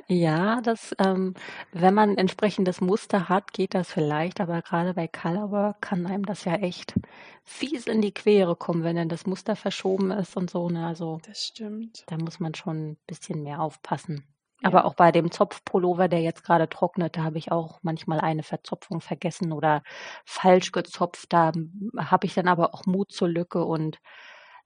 [0.07, 1.33] Ja, das, ähm,
[1.71, 6.45] wenn man entsprechendes Muster hat, geht das vielleicht, aber gerade bei Colorwork kann einem das
[6.45, 6.95] ja echt
[7.43, 10.85] fies in die Quere kommen, wenn dann das Muster verschoben ist und so, ne?
[10.87, 12.03] Also Das stimmt.
[12.07, 14.25] da muss man schon ein bisschen mehr aufpassen.
[14.65, 18.43] Aber auch bei dem Zopfpullover, der jetzt gerade trocknet, da habe ich auch manchmal eine
[18.43, 19.83] Verzopfung vergessen oder
[20.25, 21.33] falsch gezopft.
[21.33, 21.51] Da
[21.97, 23.99] habe ich dann aber auch Mut zur Lücke und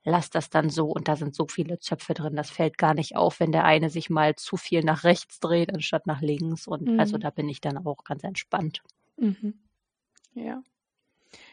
[0.04, 3.16] lass das dann so und da sind so viele Zöpfe drin, das fällt gar nicht
[3.16, 6.66] auf, wenn der eine sich mal zu viel nach rechts dreht, anstatt nach links.
[6.66, 7.00] Und also mhm.
[7.00, 8.82] also da bin ich dann auch ganz entspannt.
[9.16, 9.54] Mhm.
[10.34, 10.62] Ja.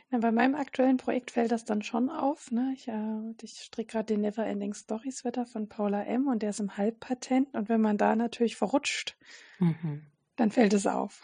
[0.09, 2.51] Na, bei meinem aktuellen Projekt fällt das dann schon auf.
[2.51, 2.73] Ne?
[2.75, 6.27] Ich, äh, ich stricke gerade den Never Ending Story Sweater von Paula M.
[6.27, 7.53] und der ist im Halbpatent.
[7.55, 9.17] Und wenn man da natürlich verrutscht,
[9.59, 10.05] mhm.
[10.35, 11.21] dann fällt es auf.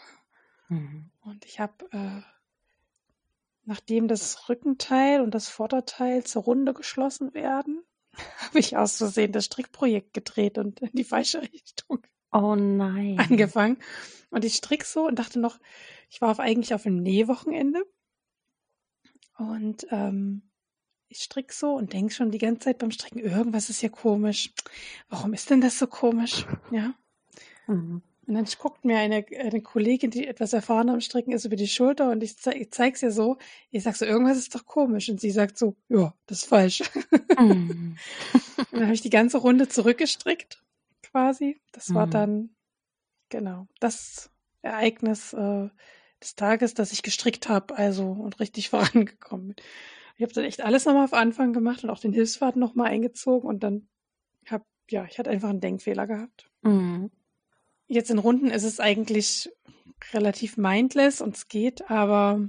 [0.68, 1.10] Mhm.
[1.22, 2.22] Und ich habe äh,
[3.64, 7.82] Nachdem das Rückenteil und das Vorderteil zur Runde geschlossen werden,
[8.38, 13.18] habe ich aus Versehen das Strickprojekt gedreht und in die falsche Richtung oh nein.
[13.18, 13.78] angefangen.
[14.30, 15.58] Und ich strick so und dachte noch,
[16.10, 17.84] ich war auf, eigentlich auf einem Nähwochenende.
[19.38, 20.50] Und ähm,
[21.08, 24.52] ich strick so und denke schon die ganze Zeit beim Stricken, irgendwas ist hier komisch.
[25.08, 26.46] Warum ist denn das so komisch?
[26.70, 26.94] Ja.
[27.66, 28.02] Mhm.
[28.26, 31.66] Und dann guckt mir eine, eine Kollegin, die etwas erfahren am Stricken ist, über die
[31.66, 33.36] Schulter und ich, ze ich zeig's ihr so.
[33.70, 35.08] Ich sag so, irgendwas ist doch komisch.
[35.08, 36.82] Und sie sagt so, ja, das ist falsch.
[37.36, 37.96] Mm.
[38.70, 40.62] und dann habe ich die ganze Runde zurückgestrickt,
[41.02, 41.60] quasi.
[41.72, 41.94] Das mm.
[41.94, 42.50] war dann,
[43.28, 44.30] genau, das
[44.62, 45.68] Ereignis äh,
[46.20, 49.56] des Tages, das ich gestrickt habe, also und richtig vorangekommen bin.
[50.16, 53.48] Ich habe dann echt alles nochmal auf Anfang gemacht und auch den Hilfsfaden nochmal eingezogen
[53.48, 53.88] und dann
[54.46, 56.48] hab, ja, ich hatte einfach einen Denkfehler gehabt.
[56.62, 57.06] Mm.
[57.86, 59.50] Jetzt in Runden ist es eigentlich
[60.12, 62.40] relativ mindless und es geht, aber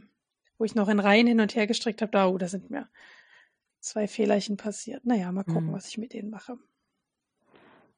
[0.58, 2.88] wo ich noch in Reihen hin und her gestrickt habe, da, oh, da sind mir
[3.80, 5.06] zwei Fehlerchen passiert.
[5.06, 5.74] Naja, mal gucken, mhm.
[5.74, 6.58] was ich mit denen mache.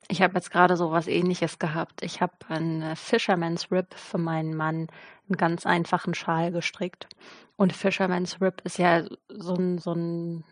[0.07, 2.03] Ich habe jetzt gerade so was ähnliches gehabt.
[2.03, 4.87] Ich habe einen Fisherman's Rib für meinen Mann
[5.27, 7.07] einen ganz einfachen Schal gestrickt.
[7.55, 10.43] Und Fisherman's Rib ist ja so ein, so ein,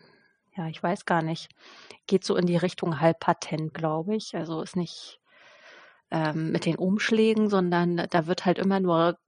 [0.56, 1.50] ja, ich weiß gar nicht,
[2.06, 4.34] geht so in die Richtung Halbpatent, glaube ich.
[4.34, 5.20] Also ist nicht
[6.14, 9.18] ähm, mit den Umschlägen, sondern da wird halt immer nur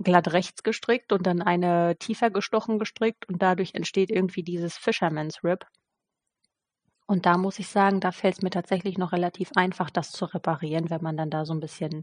[0.00, 5.44] glatt rechts gestrickt und dann eine tiefer gestochen gestrickt und dadurch entsteht irgendwie dieses Fisherman's
[5.44, 5.64] Rib.
[7.06, 10.24] Und da muss ich sagen, da fällt es mir tatsächlich noch relativ einfach, das zu
[10.24, 12.02] reparieren, wenn man dann da so ein bisschen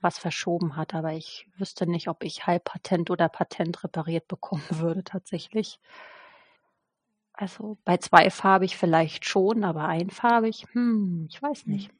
[0.00, 0.94] was verschoben hat.
[0.94, 5.78] Aber ich wüsste nicht, ob ich Halbpatent oder Patent repariert bekommen würde tatsächlich.
[7.34, 11.92] Also bei zweifarbig vielleicht schon, aber einfarbig, hm, ich weiß nicht.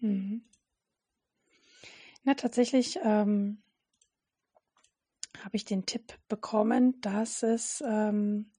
[0.00, 0.42] Mhm.
[2.24, 3.62] Na, tatsächlich ähm,
[5.44, 8.50] habe ich den Tipp bekommen, dass es, ähm,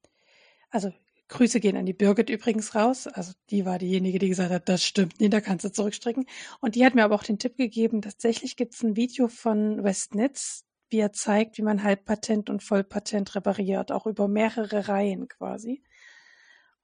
[0.69, 0.93] also
[1.29, 3.07] Grüße gehen an die Birgit übrigens raus.
[3.07, 6.25] Also die war diejenige, die gesagt hat, das stimmt, nee, da kannst du zurückstrecken.
[6.61, 9.83] Und die hat mir aber auch den Tipp gegeben, tatsächlich gibt es ein Video von
[9.83, 15.83] Westnitz, wie er zeigt, wie man Halbpatent und Vollpatent repariert, auch über mehrere Reihen quasi.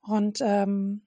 [0.02, 1.04] Und ähm,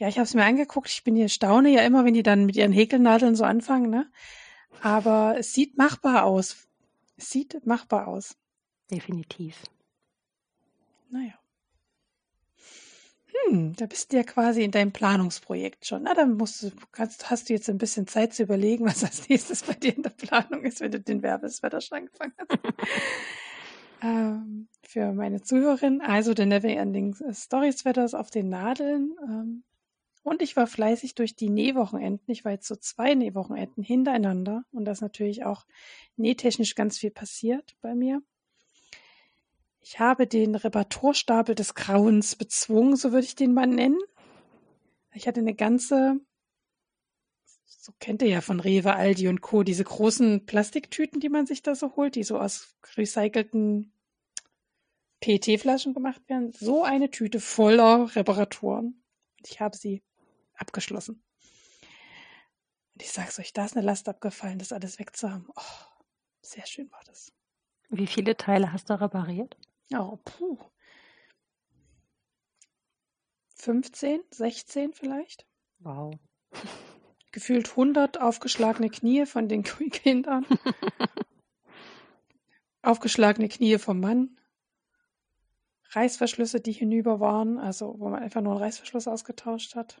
[0.00, 0.88] Ja, ich habe es mir angeguckt.
[0.88, 4.10] Ich bin hier staune ja immer, wenn die dann mit ihren Häkelnadeln so anfangen, ne?
[4.80, 6.66] Aber es sieht machbar aus.
[7.18, 8.38] Es sieht machbar aus.
[8.90, 9.62] Definitiv.
[11.10, 11.34] Naja.
[13.26, 16.04] Hm, da bist du ja quasi in deinem Planungsprojekt schon.
[16.04, 19.28] Na, dann musst du, kannst, hast du jetzt ein bisschen Zeit zu überlegen, was als
[19.28, 22.58] nächstes bei dir in der Planung ist, wenn du den Werbeswetter angefangen hast.
[24.02, 29.14] ähm, für meine Zuhörerin, also der Never Ending Stories Wetters auf den Nadeln.
[29.28, 29.62] Ähm,
[30.22, 32.30] und ich war fleißig durch die Nähwochenenden.
[32.30, 35.66] Ich war jetzt so zwei Nähwochenenden hintereinander und da ist natürlich auch
[36.16, 38.22] nähtechnisch ganz viel passiert bei mir.
[39.80, 43.98] Ich habe den Reparaturstapel des Grauens bezwungen, so würde ich den mal nennen.
[45.14, 46.20] Ich hatte eine ganze,
[47.64, 51.62] so kennt ihr ja von Rewe, Aldi und Co., diese großen Plastiktüten, die man sich
[51.62, 53.92] da so holt, die so aus recycelten
[55.20, 56.52] PET-Flaschen gemacht werden.
[56.52, 59.02] So eine Tüte voller Reparaturen.
[59.44, 60.02] Ich habe sie
[60.60, 61.22] abgeschlossen.
[62.94, 65.48] Und ich sag's euch, da ist eine Last abgefallen, das alles wegzuhaben.
[65.54, 65.62] Oh,
[66.42, 67.32] sehr schön war das.
[67.88, 69.56] Wie viele Teile hast du repariert?
[69.92, 70.58] Oh, puh.
[73.56, 75.46] 15, 16 vielleicht.
[75.80, 76.14] Wow.
[77.32, 80.46] Gefühlt 100 aufgeschlagene Knie von den Kindern.
[82.82, 84.36] aufgeschlagene Knie vom Mann.
[85.90, 90.00] Reißverschlüsse, die hinüber waren, also wo man einfach nur einen Reißverschluss ausgetauscht hat.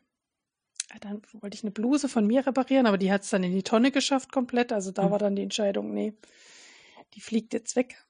[1.00, 3.62] Dann wollte ich eine Bluse von mir reparieren, aber die hat es dann in die
[3.62, 4.72] Tonne geschafft komplett.
[4.72, 5.10] Also da mhm.
[5.10, 6.14] war dann die Entscheidung, nee,
[7.14, 8.04] die fliegt jetzt weg.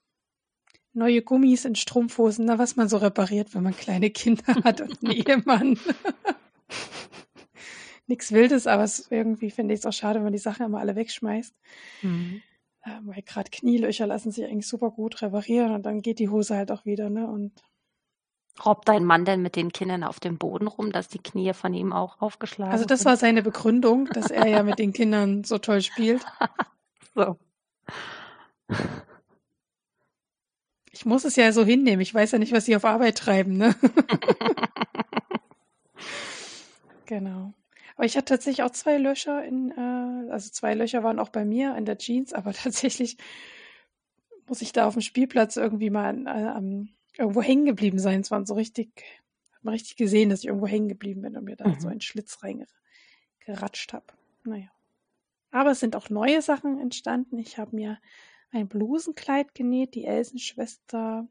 [0.92, 5.04] Neue Gummis in Strumpfhosen, na, was man so repariert, wenn man kleine Kinder hat und
[5.04, 5.78] einen Ehemann.
[8.06, 10.96] Nichts Wildes, aber irgendwie finde ich es auch schade, wenn man die Sachen immer alle
[10.96, 11.54] wegschmeißt.
[12.02, 12.42] Mhm.
[13.02, 16.72] Weil gerade Knielöcher lassen sich eigentlich super gut reparieren und dann geht die Hose halt
[16.72, 17.28] auch wieder, ne?
[17.28, 17.52] Und
[18.64, 21.72] Robbt dein Mann denn mit den Kindern auf dem Boden rum, dass die Knie von
[21.72, 23.08] ihm auch aufgeschlagen Also das sind?
[23.08, 26.24] war seine Begründung, dass er ja mit den Kindern so toll spielt.
[27.14, 27.36] so.
[30.92, 32.02] Ich muss es ja so hinnehmen.
[32.02, 33.74] Ich weiß ja nicht, was sie auf Arbeit treiben, ne?
[37.06, 37.52] genau.
[37.96, 41.44] Aber ich hatte tatsächlich auch zwei Löcher in, äh, also zwei Löcher waren auch bei
[41.44, 43.16] mir in der Jeans, aber tatsächlich
[44.46, 46.30] muss ich da auf dem Spielplatz irgendwie mal an, äh,
[47.20, 48.20] irgendwo hängen geblieben sein.
[48.20, 49.04] Es waren so richtig,
[49.52, 51.80] hat man richtig gesehen, dass ich irgendwo hängen geblieben bin und mir da mhm.
[51.80, 54.06] so einen Schlitz reingeratscht habe.
[54.44, 54.70] Naja.
[55.50, 57.38] Aber es sind auch neue Sachen entstanden.
[57.38, 57.98] Ich habe mir
[58.50, 61.28] ein Blusenkleid genäht, die Elsenschwester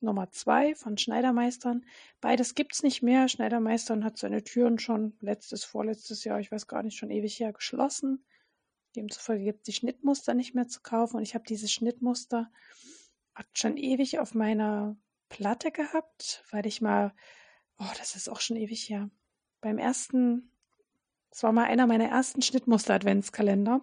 [0.00, 1.84] Nummer zwei von Schneidermeistern.
[2.20, 3.28] Beides gibt's nicht mehr.
[3.28, 7.52] Schneidermeistern hat seine Türen schon letztes, vorletztes Jahr, ich weiß gar nicht, schon ewig her
[7.52, 8.24] geschlossen.
[8.96, 12.50] Demzufolge gibt es die Schnittmuster nicht mehr zu kaufen und ich habe dieses Schnittmuster
[13.52, 14.96] schon ewig auf meiner
[15.30, 17.14] Platte gehabt, weil ich mal,
[17.78, 19.08] oh, das ist auch schon ewig her.
[19.62, 20.52] Beim ersten,
[21.30, 23.80] das war mal einer meiner ersten Schnittmuster-Adventskalender.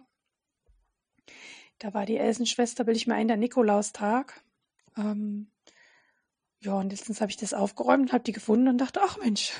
[1.79, 4.43] Da war die Elsenschwester, will ich mir ein, der Nikolaustag.
[4.95, 5.51] Ähm,
[6.59, 9.53] ja, und letztens habe ich das aufgeräumt und habe die gefunden und dachte, ach Mensch,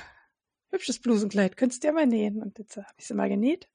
[0.70, 2.42] hübsches Blusenkleid, könntest du ja mal nähen.
[2.42, 3.70] Und jetzt habe ich sie mal genäht.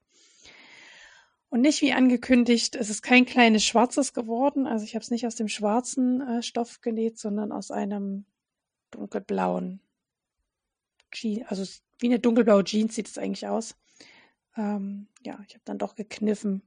[1.53, 4.65] Und nicht wie angekündigt, es ist kein kleines schwarzes geworden.
[4.65, 8.25] Also ich habe es nicht aus dem schwarzen äh, Stoff genäht, sondern aus einem
[8.89, 9.79] dunkelblauen
[11.11, 11.45] Jeans.
[11.49, 11.63] Also
[11.99, 13.75] wie eine dunkelblaue Jeans sieht es eigentlich aus.
[14.57, 16.63] Ähm, ja, ich habe dann doch gekniffen.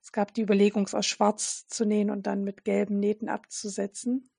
[0.00, 4.30] Es gab die Überlegung, es aus schwarz zu nähen und dann mit gelben Nähten abzusetzen.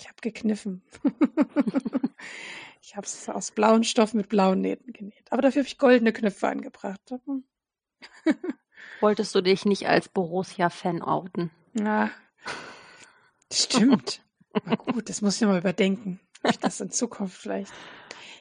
[0.00, 0.82] Ich habe gekniffen.
[2.82, 5.30] ich habe es aus blauem Stoff mit blauen Nähten genäht.
[5.30, 7.14] Aber dafür habe ich goldene Knöpfe angebracht.
[9.04, 11.50] Wolltest du dich nicht als Borussia-Fan outen?
[11.78, 12.10] Ja,
[13.52, 14.22] stimmt.
[14.64, 16.20] Na gut, das muss ich mal überdenken.
[16.42, 17.70] Ob ich das in Zukunft vielleicht.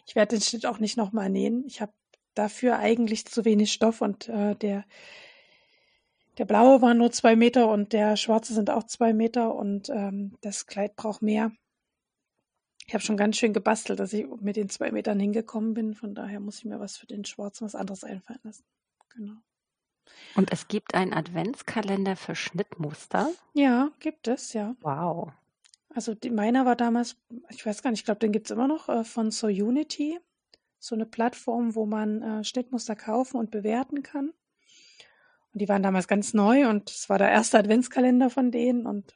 [0.06, 1.66] Ich werde den Schnitt auch nicht nochmal nähen.
[1.68, 1.92] Ich habe
[2.34, 4.86] dafür eigentlich zu wenig Stoff und äh, der
[6.38, 10.38] der blaue war nur zwei Meter und der schwarze sind auch zwei Meter und ähm,
[10.40, 11.52] das Kleid braucht mehr.
[12.88, 15.94] Ich habe schon ganz schön gebastelt, dass ich mit den zwei Metern hingekommen bin.
[15.94, 18.64] Von daher muss ich mir was für den schwarzen, was anderes einfallen lassen.
[19.10, 19.34] Genau.
[20.36, 23.30] Und es gibt einen Adventskalender für Schnittmuster?
[23.54, 24.76] Ja, gibt es, ja.
[24.82, 25.32] Wow.
[25.94, 27.18] Also die, meiner war damals,
[27.50, 30.20] ich weiß gar nicht, ich glaube, den gibt es immer noch, äh, von So Unity.
[30.80, 34.34] So eine Plattform, wo man äh, Schnittmuster kaufen und bewerten kann.
[35.54, 39.16] Und die waren damals ganz neu und es war der erste Adventskalender von denen und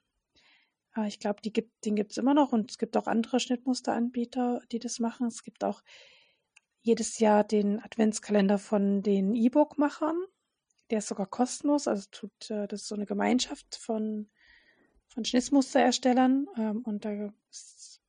[0.95, 4.61] äh, ich glaube, gibt, den gibt es immer noch und es gibt auch andere Schnittmusteranbieter,
[4.71, 5.27] die das machen.
[5.27, 5.81] Es gibt auch
[6.81, 10.15] jedes Jahr den Adventskalender von den E-Book-Machern.
[10.89, 14.29] Der ist sogar kostenlos, also tut, äh, das ist so eine Gemeinschaft von,
[15.07, 18.01] von Schnittmusterherstellern ähm, und da ist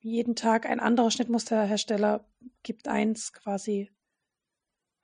[0.00, 2.24] jeden Tag ein anderer Schnittmusterhersteller
[2.62, 3.90] gibt eins quasi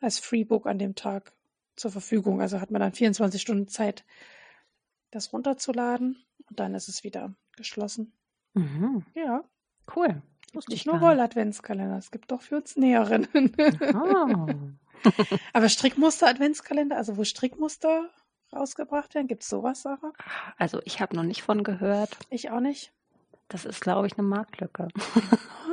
[0.00, 1.32] als Freebook an dem Tag
[1.76, 2.40] zur Verfügung.
[2.40, 4.04] Also hat man dann 24 Stunden Zeit,
[5.10, 8.12] das runterzuladen und dann ist es wieder geschlossen.
[8.54, 9.04] Mhm.
[9.14, 9.44] Ja.
[9.94, 10.22] Cool.
[10.52, 13.28] Wusste nicht nur Roll-Adventskalender, es gibt doch für uns Näherinnen.
[15.52, 18.08] Aber Strickmuster-Adventskalender, also wo Strickmuster
[18.52, 20.12] rausgebracht werden, gibt es sowas, Sarah?
[20.58, 22.16] Also ich habe noch nicht von gehört.
[22.30, 22.92] Ich auch nicht.
[23.48, 24.88] Das ist, glaube ich, eine Marktlücke.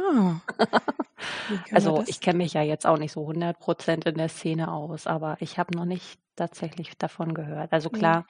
[0.09, 0.41] Ah.
[1.71, 5.05] also ich kenne mich ja jetzt auch nicht so 100 Prozent in der Szene aus,
[5.05, 7.71] aber ich habe noch nicht tatsächlich davon gehört.
[7.73, 8.25] Also klar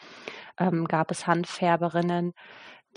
[0.59, 0.67] ja.
[0.67, 2.33] ähm, gab es Handfärberinnen,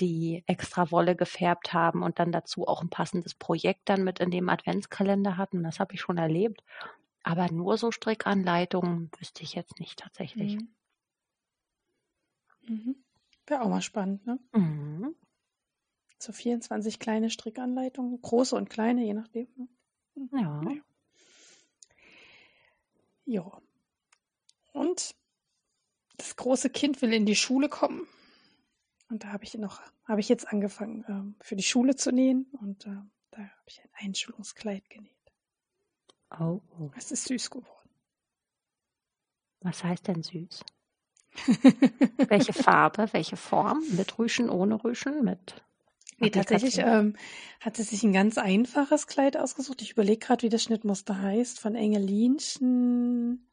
[0.01, 4.31] die extra Wolle gefärbt haben und dann dazu auch ein passendes Projekt dann mit in
[4.31, 5.63] dem Adventskalender hatten.
[5.63, 6.63] Das habe ich schon erlebt.
[7.23, 10.57] Aber nur so Strickanleitungen wüsste ich jetzt nicht tatsächlich.
[10.57, 10.75] Mhm.
[12.69, 13.05] Mhm.
[13.47, 14.39] Wäre auch mal spannend, ne?
[14.53, 15.15] Mhm.
[16.19, 19.49] So 24 kleine Strickanleitungen, große und kleine, je nachdem.
[20.15, 20.31] Mhm.
[20.33, 20.61] Ja.
[20.63, 20.83] Naja.
[23.25, 23.63] Ja.
[24.73, 25.15] Und
[26.17, 28.07] das große Kind will in die Schule kommen.
[29.09, 32.47] Und da habe ich noch, habe ich jetzt angefangen, ähm, für die Schule zu nähen
[32.61, 32.97] und äh,
[33.31, 35.20] da habe ich ein Einschulungskleid genäht.
[36.39, 36.61] Oh.
[36.97, 37.91] Es ist süß geworden.
[39.61, 40.65] Was heißt denn süß?
[42.29, 43.83] welche Farbe, welche Form?
[43.97, 45.63] Mit Rüschen, ohne Rüschen, mit?
[46.19, 47.17] Nee, tatsächlich ähm,
[47.61, 49.81] hat sie sich ein ganz einfaches Kleid ausgesucht.
[49.81, 53.47] Ich überlege gerade, wie das Schnittmuster heißt, von Engelinchen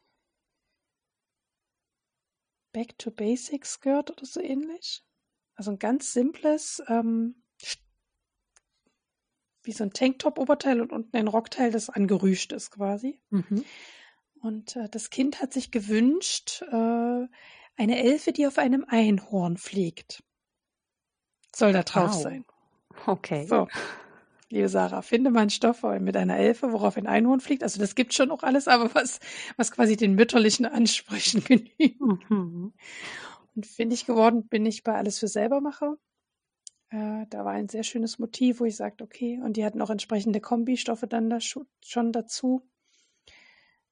[2.74, 5.04] Back to Basics Skirt oder so ähnlich.
[5.56, 7.42] Also ein ganz simples, ähm,
[9.68, 13.20] wie so ein Tanktop-Oberteil und unten ein Rockteil, das angerüscht ist quasi.
[13.30, 13.64] Mhm.
[14.42, 17.28] Und äh, das Kind hat sich gewünscht, äh,
[17.78, 20.24] eine Elfe, die auf einem Einhorn fliegt.
[21.56, 22.22] Soll da drauf wow.
[22.22, 22.46] sein.
[23.06, 23.46] Okay.
[23.46, 23.68] So.
[24.50, 27.64] Liebe Sarah, finde mal einen Stoff mit einer Elfe, worauf ein Einhorn fliegt.
[27.64, 29.20] Also das gibt schon auch alles, aber was,
[29.58, 32.00] was quasi den mütterlichen Ansprüchen genügt.
[32.00, 32.74] Mhm.
[33.56, 35.98] Und findig geworden bin ich bei Alles für selber mache.
[36.90, 39.90] Äh, da war ein sehr schönes Motiv, wo ich sagte, okay, und die hatten auch
[39.90, 42.62] entsprechende Kombistoffe dann da schon dazu,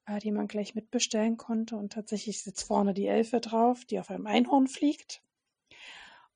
[0.06, 1.76] äh, die man gleich mitbestellen konnte.
[1.76, 5.22] Und tatsächlich sitzt vorne die Elfe drauf, die auf einem Einhorn fliegt.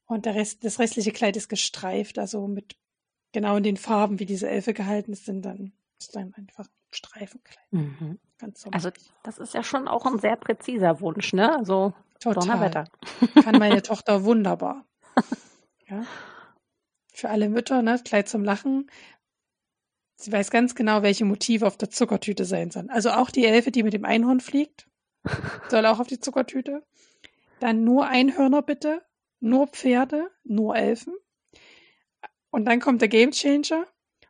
[0.05, 2.77] Und der Rest, das restliche Kleid ist gestreift, also mit
[3.33, 7.73] genau in den Farben, wie diese Elfe gehalten ist, sind dann, ist dann einfach Streifenkleid.
[7.73, 8.18] Mhm.
[8.38, 8.90] Ganz also
[9.23, 11.57] das ist ja schon auch ein sehr präziser Wunsch, ne?
[11.57, 12.42] Also Total.
[12.42, 12.85] Donnerwetter.
[13.42, 14.85] Kann meine Tochter wunderbar.
[15.88, 16.05] Ja.
[17.20, 18.00] Für alle Mütter, ne?
[18.02, 18.90] Kleid zum Lachen.
[20.16, 22.88] Sie weiß ganz genau, welche Motive auf der Zuckertüte sein sollen.
[22.88, 24.88] Also auch die Elfe, die mit dem Einhorn fliegt,
[25.68, 26.83] soll auch auf die Zuckertüte.
[27.59, 29.02] Dann nur Einhörner bitte,
[29.38, 31.12] nur Pferde, nur Elfen.
[32.48, 33.87] Und dann kommt der Gamechanger.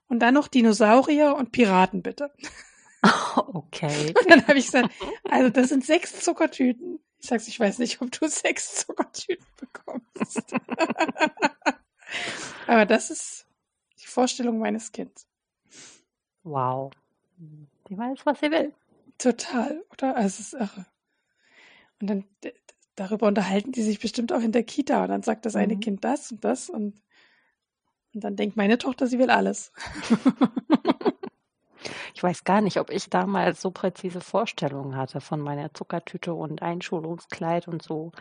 [0.08, 2.32] Und dann noch Dinosaurier und Piraten bitte.
[3.36, 4.12] Okay.
[4.18, 4.90] Und dann habe ich gesagt,
[5.24, 6.98] also das sind sechs Zuckertüten.
[7.18, 10.42] Ich sag's, ich weiß nicht, ob du sechs Zuckertüten bekommst.
[12.66, 13.46] Aber das ist
[14.00, 15.26] die Vorstellung meines Kindes.
[16.42, 16.92] Wow.
[17.88, 18.72] Die weiß, was sie will.
[19.18, 20.16] Total, oder?
[20.16, 20.86] Also es ist irre.
[22.00, 22.24] Und dann
[22.94, 25.02] darüber unterhalten die sich bestimmt auch in der Kita.
[25.02, 25.80] Und dann sagt das eine mhm.
[25.80, 27.02] Kind das und das und,
[28.14, 29.72] und dann denkt meine Tochter, sie will alles.
[32.20, 36.60] Ich weiß gar nicht, ob ich damals so präzise Vorstellungen hatte von meiner Zuckertüte und
[36.60, 38.12] Einschulungskleid und so.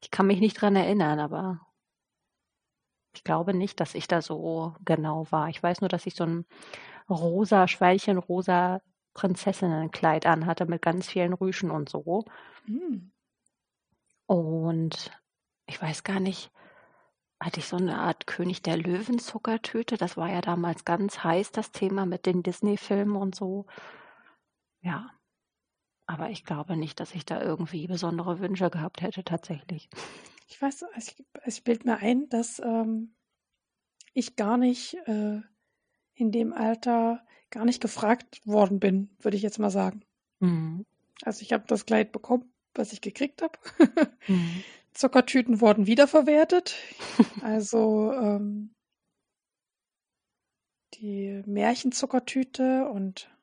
[0.00, 1.60] Ich kann mich nicht dran erinnern, aber
[3.14, 5.48] ich glaube nicht, dass ich da so genau war.
[5.48, 6.46] Ich weiß nur, dass ich so ein
[7.08, 8.80] rosa, Schweilchenrosa
[9.14, 12.24] Prinzessinnenkleid anhatte mit ganz vielen Rüschen und so.
[12.66, 13.12] Mhm.
[14.26, 15.12] Und
[15.66, 16.50] ich weiß gar nicht,
[17.40, 19.96] hatte ich so eine Art König der Löwen Zuckertüte.
[19.96, 23.66] Das war ja damals ganz heiß, das Thema mit den Disney-Filmen und so.
[24.80, 25.10] Ja.
[26.06, 29.88] Aber ich glaube nicht, dass ich da irgendwie besondere Wünsche gehabt hätte, tatsächlich.
[30.46, 33.14] Ich weiß, ich, ich bilde mir ein, dass ähm,
[34.12, 35.40] ich gar nicht äh,
[36.14, 40.04] in dem Alter gar nicht gefragt worden bin, würde ich jetzt mal sagen.
[40.40, 40.84] Mhm.
[41.22, 43.58] Also ich habe das Kleid bekommen, was ich gekriegt habe.
[44.28, 44.64] mhm.
[44.92, 46.76] Zuckertüten wurden wiederverwertet.
[47.42, 48.72] Also ähm,
[50.94, 53.33] die Märchenzuckertüte und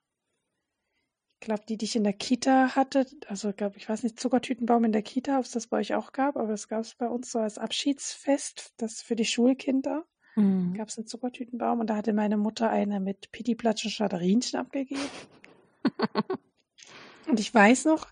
[1.41, 4.91] glaube, die, die ich in der Kita hatte, also glaube ich weiß nicht, Zuckertütenbaum in
[4.91, 7.31] der Kita, ob es das bei euch auch gab, aber es gab es bei uns
[7.31, 10.05] so als Abschiedsfest, das für die Schulkinder.
[10.35, 10.73] Mhm.
[10.75, 15.01] Gab es einen Zuckertütenbaum und da hatte meine Mutter eine mit Pittiplatsch und Schaderinchen abgegeben.
[17.27, 18.07] und ich weiß noch,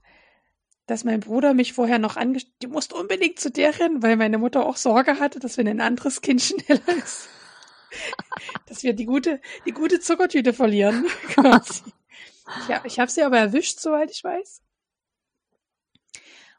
[0.85, 4.39] dass mein Bruder mich vorher noch angestellt, du musst unbedingt zu der rennen, weil meine
[4.39, 7.29] Mutter auch Sorge hatte, dass wenn ein anderes Kind schneller ist,
[8.65, 11.83] dass wir die gute, die gute Zuckertüte verlieren, quasi.
[12.67, 14.61] Ja, ich habe sie aber erwischt, soweit ich weiß.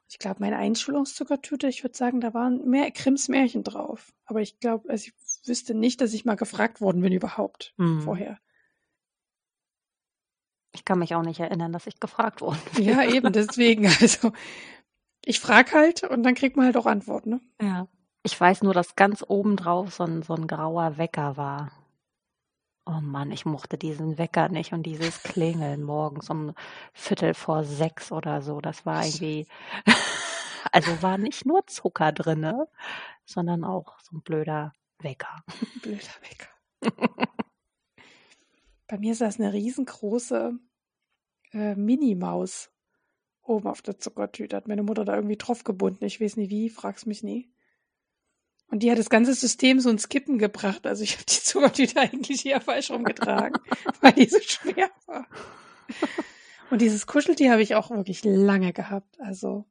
[0.08, 4.12] Ich glaube, meine Einschulungszuckertüte, ich würde sagen, da waren mehr Grimms Märchen drauf.
[4.24, 5.14] Aber ich glaube, also ich
[5.46, 8.02] wüsste nicht, dass ich mal gefragt worden bin überhaupt Mhm.
[8.02, 8.38] vorher.
[10.72, 12.84] Ich kann mich auch nicht erinnern, dass ich gefragt worden bin.
[12.84, 13.86] Ja, eben, deswegen.
[14.00, 14.32] Also,
[15.24, 17.30] ich frage halt und dann kriegt man halt auch Antworten.
[17.30, 17.40] Ne?
[17.60, 17.88] Ja.
[18.22, 21.72] Ich weiß nur, dass ganz oben drauf so ein, so ein grauer Wecker war.
[22.86, 26.54] Oh Mann, ich mochte diesen Wecker nicht und dieses Klingeln morgens um
[26.92, 28.60] Viertel vor sechs oder so.
[28.60, 29.46] Das war irgendwie,
[30.72, 32.68] also war nicht nur Zucker drinne,
[33.24, 35.44] sondern auch so ein blöder Wecker.
[35.82, 36.48] Blöder Wecker.
[38.88, 40.58] Bei mir das eine riesengroße
[41.52, 42.70] äh, Minimaus
[43.42, 44.56] oben auf der Zuckertüte.
[44.56, 46.04] Hat meine Mutter da irgendwie drauf gebunden.
[46.04, 47.52] Ich weiß nicht wie, frag's mich nie.
[48.70, 50.86] Und die hat das ganze System so ins Kippen gebracht.
[50.86, 53.60] Also ich habe die Zuckertüte eigentlich eher falsch rumgetragen,
[54.00, 55.26] weil die so schwer war.
[56.70, 59.20] Und dieses Kuscheltier habe ich auch wirklich lange gehabt.
[59.20, 59.64] Also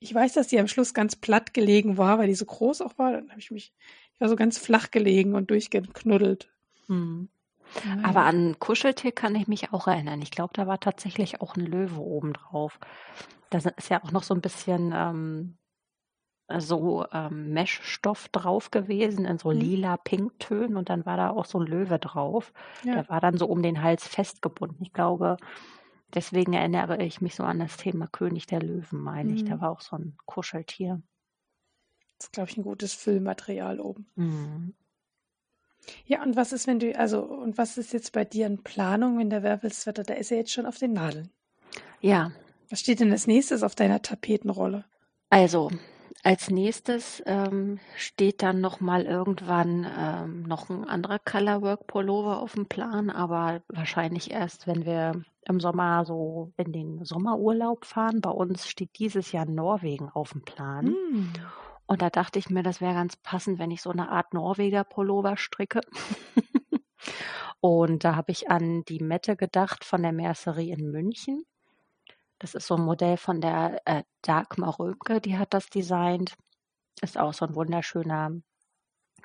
[0.00, 2.98] ich weiß, dass die am Schluss ganz platt gelegen war, weil die so groß auch
[2.98, 3.12] war.
[3.12, 3.72] Dann habe ich mich,
[4.14, 6.50] ich war so ganz flach gelegen und durchgeknuddelt.
[6.88, 7.28] Hm.
[8.02, 10.20] Aber an Kuscheltier kann ich mich auch erinnern.
[10.20, 12.78] Ich glaube, da war tatsächlich auch ein Löwe oben drauf.
[13.48, 15.56] Da ist ja auch noch so ein bisschen ähm,
[16.58, 19.60] so ähm, Meshstoff drauf gewesen in so Mhm.
[19.60, 22.52] lila Pinktönen und dann war da auch so ein Löwe drauf.
[22.84, 22.94] ja.
[22.94, 24.82] Der war dann so um den Hals festgebunden.
[24.82, 25.36] Ich glaube,
[26.14, 29.44] deswegen erinnere ich mich so an das Thema König der Löwen, meine ich.
[29.44, 29.60] Da Mhm.
[29.60, 31.00] war auch so ein Kuscheltier.
[32.18, 34.06] Das ist, glaube ich, ein gutes Füllmaterial oben.
[34.16, 34.74] Mhm.
[36.06, 39.18] Ja, und was ist, wenn du, also, und was ist jetzt bei dir in Planung,
[39.18, 41.30] wenn der Werwelswetter, da ist er jetzt schon auf den Nadeln.
[42.00, 42.30] Ja,
[42.70, 44.84] Was steht denn als nächstes auf deiner Tapetenrolle?
[45.30, 45.70] Also,
[46.22, 52.54] als nächstes ähm, steht dann noch mal irgendwann ähm, noch ein anderer Colorwork Pullover auf
[52.54, 58.20] dem Plan, aber wahrscheinlich erst, wenn wir im Sommer so in den Sommerurlaub fahren.
[58.20, 60.86] Bei uns steht dieses Jahr Norwegen auf dem Plan.
[60.86, 61.32] Hm.
[61.86, 64.84] Und da dachte ich mir, das wäre ganz passend, wenn ich so eine Art Norweger
[64.84, 65.80] Pullover stricke.
[67.60, 71.44] Und da habe ich an die Mette gedacht von der Mercerie in München.
[72.42, 76.34] Das ist so ein Modell von der äh, Dagmar Römke, die hat das designt.
[77.00, 78.32] Ist auch so ein wunderschöner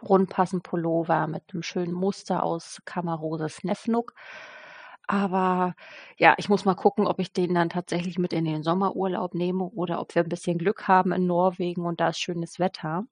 [0.03, 4.13] Rundpassen-Pullover mit einem schönen Muster aus Kamerose Snefnuk.
[5.07, 5.73] Aber
[6.17, 9.63] ja, ich muss mal gucken, ob ich den dann tatsächlich mit in den Sommerurlaub nehme
[9.65, 13.07] oder ob wir ein bisschen Glück haben in Norwegen und da ist schönes Wetter.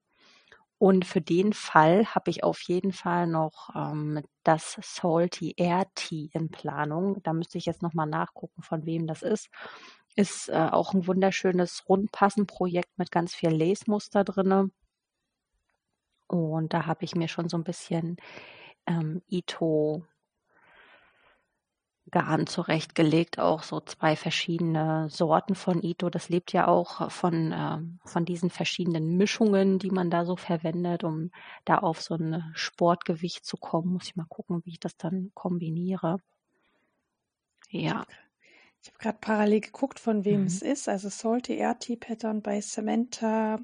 [0.77, 6.29] Und für den Fall habe ich auf jeden Fall noch ähm, das Salty Air Tea
[6.33, 7.21] in Planung.
[7.23, 9.49] Da müsste ich jetzt nochmal nachgucken, von wem das ist.
[10.15, 14.71] Ist äh, auch ein wunderschönes Rundpassen-Projekt mit ganz viel Lace-Muster drinne.
[16.27, 18.17] Und da habe ich mir schon so ein bisschen
[18.87, 20.05] ähm, Ito
[22.15, 26.09] Garn zurechtgelegt, auch so zwei verschiedene Sorten von Ito.
[26.09, 31.03] Das lebt ja auch von, ähm, von diesen verschiedenen Mischungen, die man da so verwendet,
[31.03, 31.31] um
[31.65, 33.91] da auf so ein Sportgewicht zu kommen.
[33.91, 36.19] Muss ich mal gucken, wie ich das dann kombiniere.
[37.69, 38.05] Ja.
[38.81, 40.47] Ich habe gerade parallel geguckt, von wem Mhm.
[40.47, 40.87] es ist.
[40.87, 43.59] Also Salty RT Pattern bei Samantha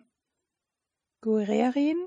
[1.22, 2.06] Guererin.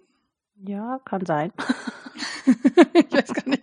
[0.57, 1.53] Ja, kann sein.
[2.95, 3.63] ich weiß gar nicht.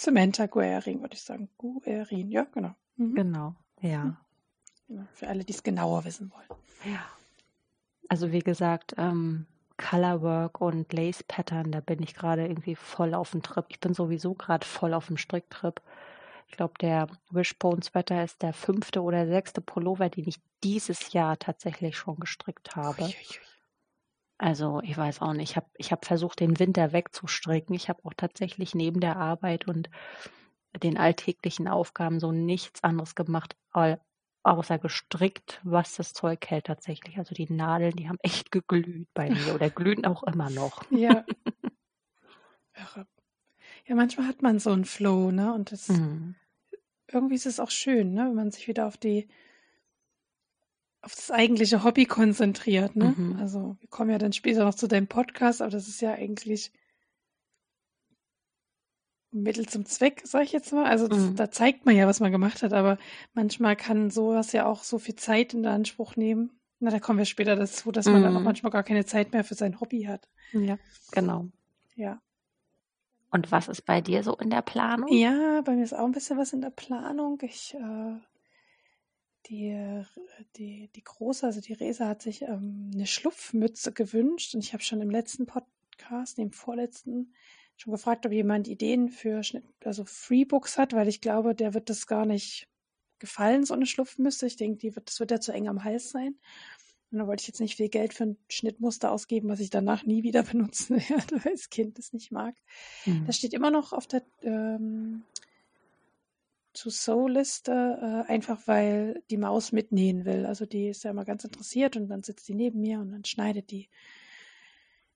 [0.00, 1.50] Samantha Guerin, würde ich sagen.
[1.58, 2.74] Guerin, ja, genau.
[2.96, 3.14] Mhm.
[3.14, 4.16] Genau, ja.
[4.88, 6.60] Genau, Für alle, die es genauer wissen wollen.
[6.90, 7.04] Ja.
[8.08, 9.46] Also wie gesagt, ähm,
[9.76, 13.66] Colorwork und Lace Pattern, da bin ich gerade irgendwie voll auf dem Trip.
[13.68, 15.82] Ich bin sowieso gerade voll auf dem Stricktrip.
[16.48, 21.38] Ich glaube, der Wishbone Sweater ist der fünfte oder sechste Pullover, den ich dieses Jahr
[21.38, 23.02] tatsächlich schon gestrickt habe.
[23.02, 23.40] Uiuiui.
[24.42, 25.50] Also ich weiß auch nicht.
[25.50, 27.74] Ich habe ich hab versucht, den Winter wegzustricken.
[27.74, 29.90] Ich habe auch tatsächlich neben der Arbeit und
[30.82, 33.98] den alltäglichen Aufgaben so nichts anderes gemacht, au-
[34.42, 37.18] außer gestrickt, was das Zeug hält tatsächlich.
[37.18, 40.82] Also die Nadeln, die haben echt geglüht bei mir oder glühen auch immer noch.
[40.90, 41.24] Ja.
[43.86, 45.52] Ja, manchmal hat man so einen Flow, ne?
[45.52, 46.34] Und das, Mhm.
[47.12, 48.26] irgendwie ist es auch schön, ne?
[48.28, 49.28] Wenn man sich wieder auf die,
[51.02, 53.14] auf das eigentliche Hobby konzentriert, ne?
[53.16, 53.36] Mhm.
[53.40, 56.72] Also, wir kommen ja dann später noch zu deinem Podcast, aber das ist ja eigentlich
[59.32, 60.86] Mittel zum Zweck, sag ich jetzt mal.
[60.86, 61.36] Also, das, Mhm.
[61.36, 62.98] da zeigt man ja, was man gemacht hat, aber
[63.32, 66.50] manchmal kann sowas ja auch so viel Zeit in Anspruch nehmen.
[66.80, 68.44] Na, da kommen wir später dazu, dass man dann auch Mhm.
[68.44, 70.28] manchmal gar keine Zeit mehr für sein Hobby hat.
[70.52, 70.78] Ja,
[71.12, 71.46] genau.
[71.94, 72.20] Ja.
[73.30, 75.08] Und was ist bei dir so in der Planung?
[75.12, 77.38] Ja, bei mir ist auch ein bisschen was in der Planung.
[77.42, 78.16] Ich, äh,
[79.46, 80.02] die,
[80.56, 84.82] die, die Große, also die Resa, hat sich ähm, eine Schlupfmütze gewünscht und ich habe
[84.82, 87.32] schon im letzten Podcast, dem vorletzten,
[87.76, 91.88] schon gefragt, ob jemand Ideen für Schnitt, also Freebooks hat, weil ich glaube, der wird
[91.88, 92.68] das gar nicht
[93.18, 94.46] gefallen, so eine Schlupfmüsse.
[94.46, 96.36] Ich denke, die wird, das wird ja zu eng am Hals sein.
[97.10, 100.04] Und da wollte ich jetzt nicht viel Geld für ein Schnittmuster ausgeben, was ich danach
[100.04, 102.54] nie wieder benutzen werde, weil das Kind es nicht mag.
[103.04, 103.26] Mhm.
[103.26, 105.22] Das steht immer noch auf der ähm,
[106.72, 110.46] To-Sew-Liste, äh, einfach weil die Maus mitnähen will.
[110.46, 113.24] Also die ist ja immer ganz interessiert und dann sitzt die neben mir und dann
[113.24, 113.88] schneidet die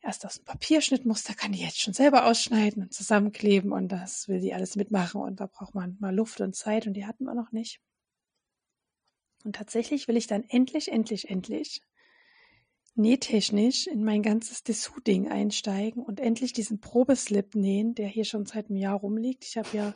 [0.02, 4.40] erst aus dem Papierschnittmuster, kann die jetzt schon selber ausschneiden und zusammenkleben und das will
[4.40, 7.34] sie alles mitmachen und da braucht man mal Luft und Zeit und die hatten wir
[7.34, 7.80] noch nicht.
[9.44, 11.82] Und tatsächlich will ich dann endlich, endlich, endlich
[12.94, 18.70] nähtechnisch in mein ganzes Dessous-Ding einsteigen und endlich diesen Probeslip nähen, der hier schon seit
[18.70, 19.44] einem Jahr rumliegt.
[19.44, 19.94] Ich habe ja,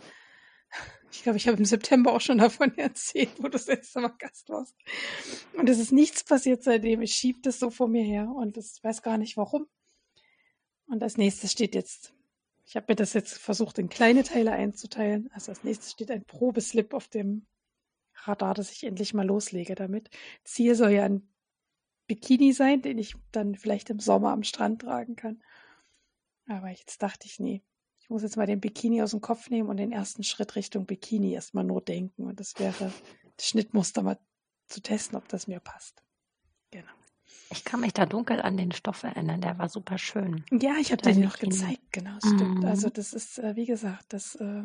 [1.10, 4.14] ich glaube, ich habe im September auch schon davon erzählt, wo du das letzte Mal
[4.18, 4.74] Gast warst.
[5.54, 7.02] Und es ist nichts passiert seitdem.
[7.02, 9.66] Ich schiebe das so vor mir her und ich weiß gar nicht warum.
[10.86, 12.14] Und als nächstes steht jetzt,
[12.64, 15.30] ich habe mir das jetzt versucht, in kleine Teile einzuteilen.
[15.32, 17.46] Also als nächstes steht ein Probeslip auf dem
[18.14, 20.10] Radar, dass ich endlich mal loslege damit.
[20.44, 21.28] Ziel soll ja ein
[22.06, 25.42] Bikini sein, den ich dann vielleicht im Sommer am Strand tragen kann.
[26.46, 27.62] Aber jetzt dachte ich, nee,
[28.08, 30.86] ich muss jetzt mal den Bikini aus dem Kopf nehmen und den ersten Schritt Richtung
[30.86, 32.24] Bikini erstmal nur denken.
[32.24, 32.90] Und das wäre
[33.36, 34.18] das Schnittmuster mal
[34.66, 36.02] zu testen, ob das mir passt.
[36.70, 36.88] Genau.
[37.50, 40.42] Ich kann mich da dunkel an den Stoff erinnern, der war super schön.
[40.50, 42.60] Ja, ich habe den noch gezeigt, genau, stimmt.
[42.60, 42.64] Mhm.
[42.64, 44.62] Also das ist, äh, wie gesagt, das äh,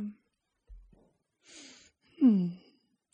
[2.19, 2.57] hm.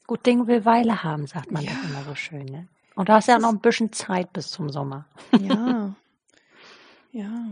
[0.05, 1.71] Gut Ding will Weile haben, sagt man ja.
[1.71, 2.45] doch immer so schön.
[2.45, 2.67] Ne?
[2.93, 5.07] Und du hast ja noch ein bisschen Zeit bis zum Sommer.
[5.39, 5.95] Ja.
[7.11, 7.49] ja.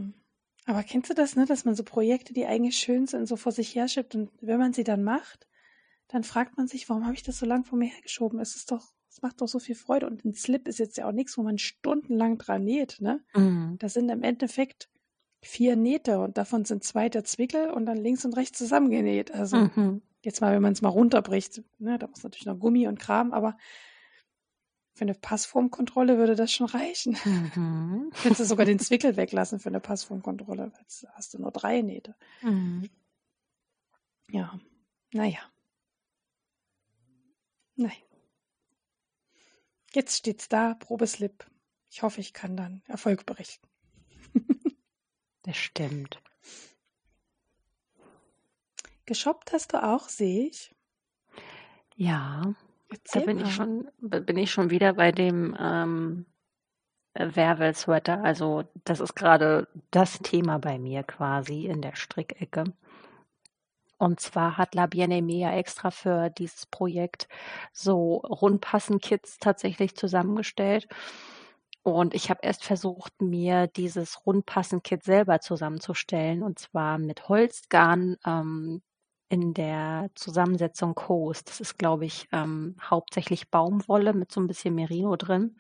[0.68, 3.51] Aber kennst du das, ne, dass man so Projekte, die eigentlich schön sind, so vor
[3.51, 5.47] sich her schiebt und wenn man sie dann macht,
[6.09, 8.39] dann fragt man sich, warum habe ich das so lang vor mir hergeschoben?
[8.39, 11.07] Es ist doch, es macht doch so viel Freude und ein Slip ist jetzt ja
[11.07, 13.24] auch nichts, wo man stundenlang dran näht, ne?
[13.34, 13.78] Mhm.
[13.80, 14.89] Das sind im Endeffekt
[15.41, 19.34] vier Nähte und davon sind zwei der Zwickel und dann links und rechts zusammengenäht.
[19.34, 20.01] Also mhm.
[20.28, 23.32] Jetzt mal, wenn man es mal runterbricht, ne, da muss natürlich noch Gummi und Kram,
[23.32, 23.57] aber
[24.98, 27.18] für eine Passformkontrolle würde das schon reichen.
[27.24, 28.12] Mhm.
[28.22, 32.16] Könntest du sogar den Zwickel weglassen für eine Passformkontrolle, jetzt hast du nur drei Nähte.
[32.41, 32.89] Mhm.
[34.30, 34.60] Ja,
[35.14, 35.39] naja.
[37.76, 37.91] Nein.
[39.93, 41.45] Jetzt steht's da, Probeslip.
[41.89, 43.68] Ich hoffe, ich kann dann Erfolg berichten.
[45.43, 46.22] das stimmt.
[49.06, 50.76] Geshoppt hast du auch, sehe ich.
[51.95, 52.56] Ja,
[52.90, 56.26] Erzähl da bin ich schon, bin ich schon wieder bei dem ähm,
[57.14, 58.24] Wervel-Sweater.
[58.24, 62.66] Also das ist gerade das Thema bei mir quasi in der Strickecke.
[63.98, 67.28] Und zwar hat La Bien-Aimée ja extra für dieses Projekt
[67.74, 70.88] so Rundpassen-Kits tatsächlich zusammengestellt.
[71.82, 76.44] Und ich habe erst versucht, mir dieses Rundpassen-Kit selber zusammenzustellen.
[76.44, 78.82] Und zwar mit Holzgarn, ähm,
[79.30, 81.50] in der Zusammensetzung Coast.
[81.50, 85.58] Das ist, glaube ich, ähm, hauptsächlich Baumwolle mit so ein bisschen Merino drin.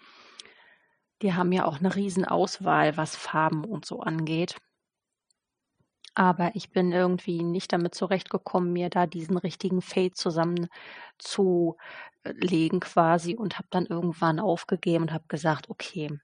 [1.21, 4.57] Die haben ja auch eine Riesenauswahl, was Farben und so angeht.
[6.15, 10.69] Aber ich bin irgendwie nicht damit zurechtgekommen, mir da diesen richtigen Fade zusammenzulegen
[12.79, 16.19] quasi und habe dann irgendwann aufgegeben und habe gesagt, okay,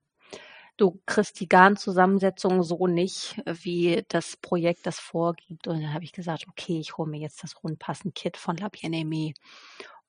[0.78, 5.68] du kriegst die Garnzusammensetzung so nicht, wie das Projekt das vorgibt.
[5.68, 9.34] Und dann habe ich gesagt, okay, ich hole mir jetzt das Rundpassen-Kit von La Bien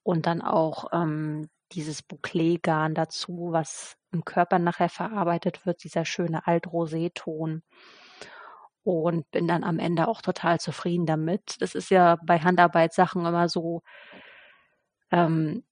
[0.02, 6.46] und dann auch ähm, dieses Bouclé-Garn dazu, was im Körper nachher verarbeitet wird, dieser schöne
[6.46, 7.62] Alt-Rosé-Ton.
[8.84, 11.56] Und bin dann am Ende auch total zufrieden damit.
[11.60, 13.82] Das ist ja bei Handarbeitssachen immer so,
[15.10, 15.64] ähm,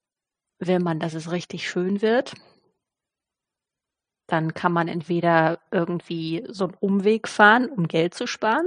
[0.58, 2.34] will man, dass es richtig schön wird,
[4.26, 8.66] dann kann man entweder irgendwie so einen Umweg fahren, um Geld zu sparen.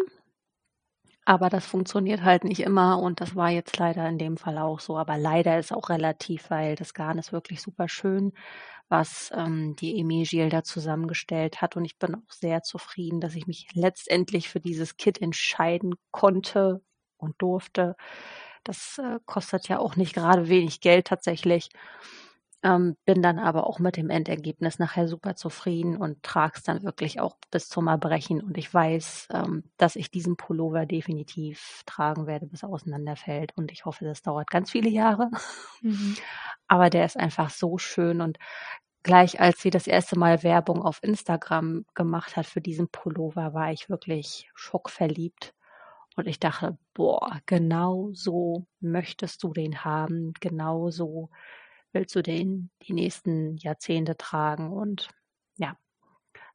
[1.28, 4.80] Aber das funktioniert halt nicht immer und das war jetzt leider in dem Fall auch
[4.80, 4.98] so.
[4.98, 8.32] Aber leider ist auch relativ, weil das Garn ist wirklich super schön,
[8.90, 11.76] was ähm, die Emegil da zusammengestellt hat.
[11.78, 16.82] Und ich bin auch sehr zufrieden, dass ich mich letztendlich für dieses Kit entscheiden konnte
[17.18, 17.96] und durfte.
[18.64, 21.70] Das äh, kostet ja auch nicht gerade wenig Geld tatsächlich.
[22.64, 26.84] Ähm, bin dann aber auch mit dem Endergebnis nachher super zufrieden und trage es dann
[26.84, 28.42] wirklich auch bis zum Erbrechen.
[28.42, 33.56] Und ich weiß, ähm, dass ich diesen Pullover definitiv tragen werde, bis er auseinanderfällt.
[33.56, 35.30] Und ich hoffe, das dauert ganz viele Jahre.
[35.82, 36.16] Mhm.
[36.68, 38.22] Aber der ist einfach so schön.
[38.22, 38.40] Und
[39.04, 43.72] gleich als sie das erste Mal Werbung auf Instagram gemacht hat für diesen Pullover, war
[43.72, 45.54] ich wirklich schockverliebt.
[46.16, 51.30] Und ich dachte, boah, genau so möchtest du den haben, genau so
[51.96, 55.10] willst du den die nächsten Jahrzehnte tragen und
[55.58, 55.76] ja,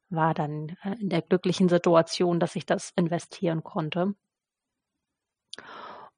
[0.09, 4.13] war dann äh, in der glücklichen Situation, dass ich das investieren konnte.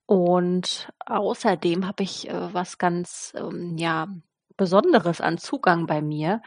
[0.06, 4.08] Und außerdem habe ich äh, was ganz ähm, ja,
[4.58, 6.42] Besonderes an Zugang bei mir.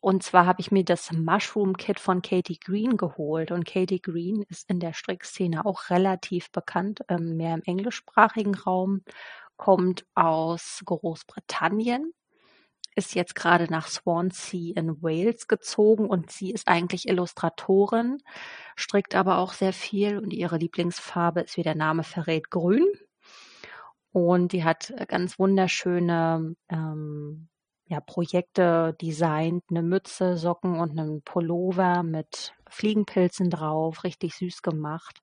[0.00, 3.50] Und zwar habe ich mir das Mushroom Kit von Katie Green geholt.
[3.50, 9.02] Und Katie Green ist in der Strickszene auch relativ bekannt, ähm, mehr im englischsprachigen Raum,
[9.56, 12.12] kommt aus Großbritannien,
[12.94, 18.18] ist jetzt gerade nach Swansea in Wales gezogen und sie ist eigentlich Illustratorin,
[18.74, 22.86] strickt aber auch sehr viel und ihre Lieblingsfarbe ist, wie der Name verrät, grün.
[24.12, 27.48] Und die hat ganz wunderschöne ähm,
[27.84, 35.20] ja, Projekte designt, eine Mütze, Socken und einen Pullover mit Fliegenpilzen drauf, richtig süß gemacht.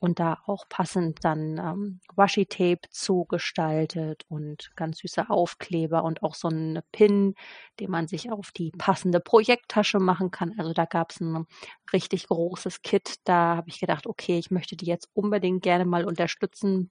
[0.00, 6.48] Und da auch passend dann ähm, Washi-Tape zugestaltet und ganz süße Aufkleber und auch so
[6.48, 7.34] einen Pin,
[7.80, 10.54] den man sich auf die passende Projekttasche machen kann.
[10.58, 11.46] Also da gab es ein
[11.92, 13.16] richtig großes Kit.
[13.24, 16.90] Da habe ich gedacht, okay, ich möchte die jetzt unbedingt gerne mal unterstützen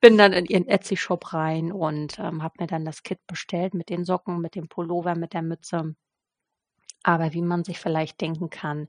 [0.00, 3.88] bin dann in ihren Etsy-Shop rein und ähm, habe mir dann das Kit bestellt mit
[3.88, 5.94] den Socken, mit dem Pullover, mit der Mütze.
[7.02, 8.88] Aber wie man sich vielleicht denken kann,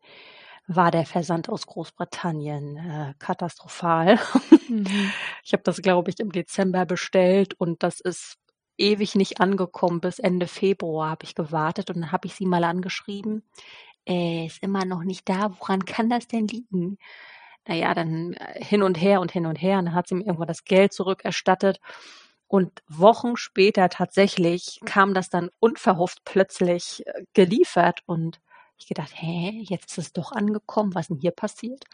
[0.68, 4.20] war der Versand aus Großbritannien äh, katastrophal.
[4.68, 4.86] Mhm.
[5.44, 8.38] Ich habe das, glaube ich, im Dezember bestellt und das ist
[8.78, 10.02] ewig nicht angekommen.
[10.02, 13.44] Bis Ende Februar habe ich gewartet und dann habe ich sie mal angeschrieben.
[14.08, 15.52] Äh, ist immer noch nicht da.
[15.60, 16.98] Woran kann das denn liegen?
[17.68, 19.80] naja, dann äh, hin und her und hin und her.
[19.80, 21.80] Und dann hat sie mir irgendwann das Geld zurückerstattet.
[22.48, 28.02] Und Wochen später tatsächlich kam das dann unverhofft plötzlich äh, geliefert.
[28.06, 28.40] Und
[28.78, 31.86] ich gedacht, hä, jetzt ist es doch angekommen, was denn hier passiert?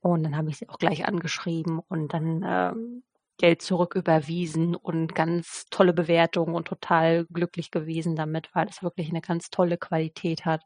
[0.00, 3.02] Und dann habe ich sie auch gleich angeschrieben und dann ähm,
[3.38, 9.20] Geld zurücküberwiesen und ganz tolle Bewertungen und total glücklich gewesen damit, weil es wirklich eine
[9.20, 10.62] ganz tolle Qualität hat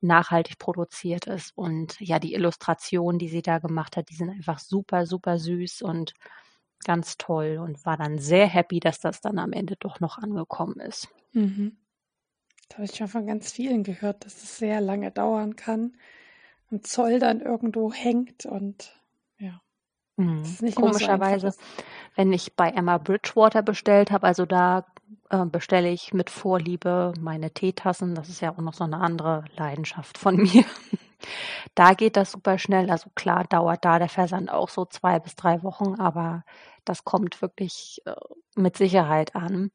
[0.00, 1.52] nachhaltig produziert ist.
[1.56, 5.82] Und ja, die Illustrationen, die sie da gemacht hat, die sind einfach super, super süß
[5.82, 6.14] und
[6.84, 10.80] ganz toll und war dann sehr happy, dass das dann am Ende doch noch angekommen
[10.80, 11.08] ist.
[11.32, 11.76] Mhm.
[12.70, 15.96] Das habe ich schon von ganz vielen gehört, dass es sehr lange dauern kann
[16.70, 18.96] und Zoll dann irgendwo hängt und
[19.38, 19.60] ja.
[20.16, 20.44] Mhm.
[20.74, 21.58] Komischerweise, so
[22.14, 24.86] wenn ich bei Emma Bridgewater bestellt habe, also da
[25.30, 28.14] äh, bestelle ich mit Vorliebe meine Teetassen.
[28.14, 30.64] Das ist ja auch noch so eine andere Leidenschaft von mir.
[31.74, 32.88] da geht das super schnell.
[32.88, 36.44] Also klar dauert da der Versand auch so zwei bis drei Wochen, aber
[36.84, 38.14] das kommt wirklich äh,
[38.54, 39.72] mit Sicherheit an.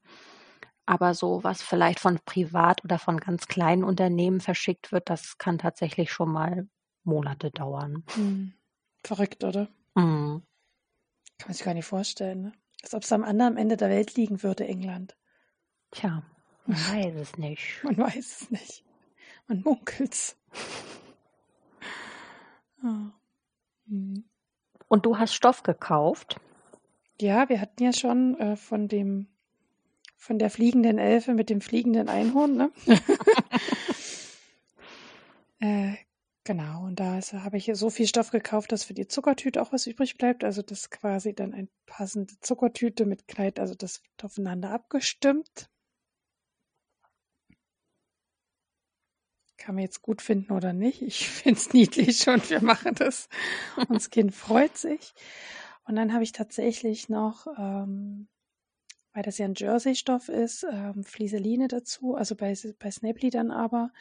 [0.85, 5.57] Aber so, was vielleicht von privat oder von ganz kleinen Unternehmen verschickt wird, das kann
[5.57, 6.67] tatsächlich schon mal
[7.03, 8.03] Monate dauern.
[8.13, 8.53] Hm.
[9.03, 9.67] Verrückt, oder?
[9.95, 10.43] Mhm.
[11.37, 12.51] Kann man sich gar nicht vorstellen, ne?
[12.83, 15.17] Als ob es am anderen Ende der Welt liegen würde, England.
[15.91, 16.23] Tja,
[16.65, 17.79] man weiß es nicht.
[17.83, 18.83] Man weiß es nicht.
[19.47, 20.37] Man munkelt's.
[22.83, 23.11] oh.
[23.87, 24.23] hm.
[24.87, 26.39] Und du hast Stoff gekauft?
[27.19, 29.27] Ja, wir hatten ja schon äh, von dem
[30.25, 32.71] von der fliegenden Elfe mit dem fliegenden Einhorn, ne?
[35.59, 35.93] äh,
[36.43, 39.85] genau, und da habe ich so viel Stoff gekauft, dass für die Zuckertüte auch was
[39.85, 40.43] übrig bleibt.
[40.43, 45.69] Also das ist quasi dann eine passende Zuckertüte mit Kleid, also das wird aufeinander abgestimmt.
[49.57, 51.01] kann man jetzt gut finden oder nicht.
[51.01, 53.29] Ich finde es niedlich und wir machen das.
[53.77, 55.15] Und das Kind freut sich.
[55.85, 58.27] Und dann habe ich tatsächlich noch, ähm,
[59.15, 63.91] weil das ja ein Jersey-Stoff ist, ähm, Flieseline dazu, also bei, bei Snapely dann aber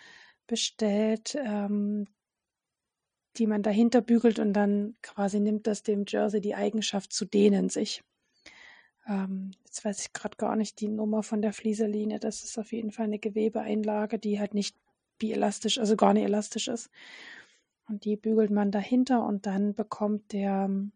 [0.49, 2.09] bestellt, ähm,
[3.37, 7.69] die man dahinter bügelt und dann quasi nimmt das dem Jersey die Eigenschaft zu dehnen
[7.69, 8.03] sich.
[9.07, 12.19] Ähm, jetzt weiß ich gerade gar nicht die Nummer von der Flieseline.
[12.19, 14.77] Das ist auf jeden Fall eine Gewebeeinlage, die halt nicht
[15.21, 16.91] wie elastisch, also gar nicht elastisch ist.
[17.87, 20.91] Und die bügelt man dahinter und dann bekommt der ähm,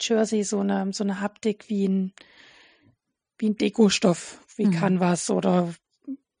[0.00, 2.12] Jersey so eine, so eine Haptik wie ein,
[3.38, 4.72] wie ein Dekostoff, wie mhm.
[4.72, 5.74] Canvas oder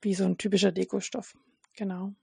[0.00, 1.36] wie so ein typischer Dekostoff.
[1.76, 2.14] Genau.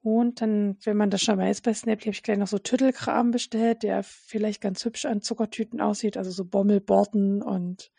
[0.00, 3.30] Und dann, wenn man das schon weiß bei Snappy, habe ich gleich noch so Tüttelkram
[3.30, 7.90] bestellt, der vielleicht ganz hübsch an Zuckertüten aussieht, also so Bommelborten und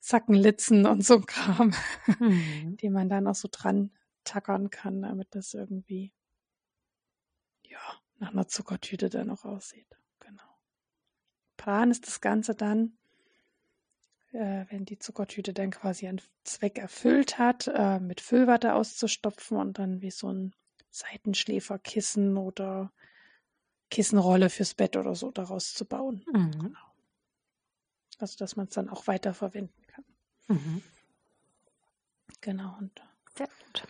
[0.00, 1.74] Zackenlitzen und so Kram,
[2.18, 2.76] mhm.
[2.80, 3.90] die man dann auch so dran
[4.24, 6.12] tackern kann, damit das irgendwie
[7.64, 7.78] ja,
[8.18, 9.98] nach einer Zuckertüte dann auch aussieht.
[10.20, 10.42] Genau.
[11.56, 12.96] Plan ist das Ganze dann,
[14.32, 20.02] wenn die Zuckertüte dann quasi einen Zweck erfüllt hat, äh, mit Füllwatte auszustopfen und dann
[20.02, 20.54] wie so ein
[20.90, 22.92] Seitenschläferkissen oder
[23.90, 26.24] Kissenrolle fürs Bett oder so daraus zu bauen.
[26.32, 26.50] Mhm.
[26.50, 26.78] Genau.
[28.18, 30.04] Also, dass man es dann auch weiter verwenden kann.
[30.48, 30.82] Mhm.
[32.40, 32.76] Genau.
[32.78, 33.02] Und
[33.36, 33.86] Sehr gut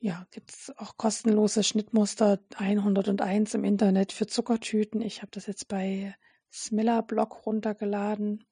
[0.00, 5.00] ja, gibt es auch kostenlose Schnittmuster 101 im Internet für Zuckertüten.
[5.00, 6.14] Ich habe das jetzt bei
[6.52, 8.44] Smiller-Blog runtergeladen.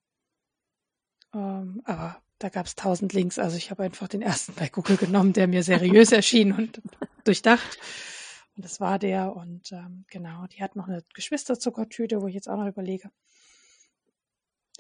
[1.37, 3.39] Ähm, aber da gab es tausend Links.
[3.39, 6.81] Also ich habe einfach den ersten bei Google genommen, der mir seriös erschien und
[7.25, 7.79] durchdacht.
[8.57, 9.37] Und das war der.
[9.37, 13.11] Und ähm, genau, die hat noch eine Geschwisterzuckertüte, wo ich jetzt auch noch überlege,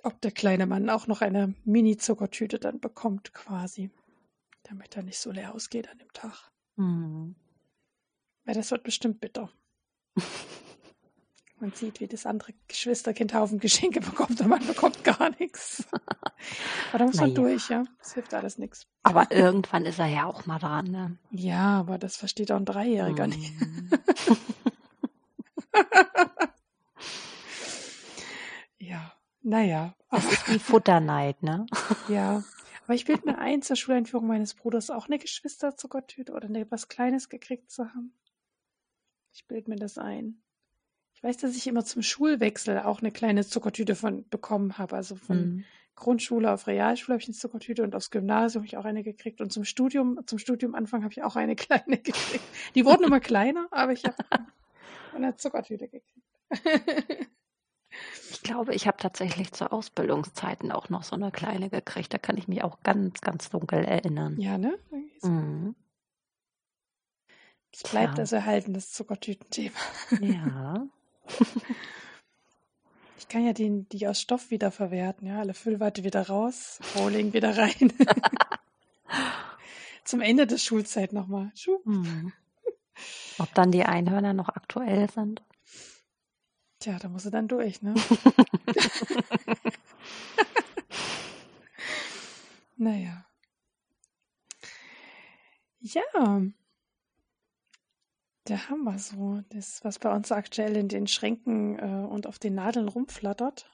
[0.03, 3.91] ob der kleine Mann auch noch eine Mini-Zuckertüte dann bekommt, quasi.
[4.63, 6.51] Damit er nicht so leer ausgeht an dem Tag.
[6.77, 7.37] Mhm.
[8.45, 9.51] Weil das wird bestimmt bitter.
[11.59, 15.89] Man sieht, wie das andere Geschwisterkind Haufen Geschenke bekommt und man bekommt gar nichts.
[16.91, 17.35] Aber da muss man naja.
[17.35, 17.85] durch, ja.
[17.99, 18.87] Das hilft alles nichts.
[19.03, 21.17] Aber irgendwann ist er ja auch mal dran, ne?
[21.31, 23.31] Ja, aber das versteht auch ein Dreijähriger mm.
[23.31, 23.53] nicht.
[28.79, 29.95] ja, naja.
[30.11, 31.65] Das ist wie Futterneid, ne?
[32.09, 32.45] ja.
[32.85, 36.89] Aber ich bilde mir ein, zur Schuleinführung meines Bruders auch eine Geschwisterzuckertüte oder ne, was
[36.89, 38.13] Kleines gekriegt zu haben.
[39.33, 40.43] Ich bilde mir das ein.
[41.27, 44.95] Weiß, dass ich immer zum Schulwechsel auch eine kleine Zuckertüte von bekommen habe.
[44.95, 45.64] Also von mhm.
[45.97, 49.41] Grundschule auf Realschule habe ich eine Zuckertüte und aufs Gymnasium habe ich auch eine gekriegt.
[49.41, 52.45] Und zum Studium, zum Studiumanfang habe ich auch eine kleine gekriegt.
[52.77, 54.14] Die wurden immer kleiner, aber ich habe
[55.16, 56.29] eine Zuckertüte gekriegt.
[58.31, 62.14] ich glaube, ich habe tatsächlich zu Ausbildungszeiten auch noch so eine kleine gekriegt.
[62.14, 64.39] Da kann ich mich auch ganz, ganz dunkel erinnern.
[64.39, 64.79] Ja, ne?
[65.22, 65.74] Mhm.
[67.72, 69.74] Es bleibt also erhalten, das Zuckertütenthema.
[70.20, 70.87] Ja.
[73.18, 77.33] Ich kann ja die, die aus Stoff wieder verwerten, ja, alle Füllwarte wieder raus, Rolling
[77.33, 77.93] wieder rein.
[80.05, 81.51] Zum Ende der Schulzeit nochmal.
[81.85, 82.33] Hm.
[83.39, 85.43] Ob dann die Einhörner noch aktuell sind?
[86.79, 87.95] Tja, da muss sie dann durch, ne?
[92.77, 93.27] naja.
[95.81, 96.43] Ja,
[98.47, 102.39] da haben wir so das, was bei uns aktuell in den Schränken äh, und auf
[102.39, 103.71] den Nadeln rumflattert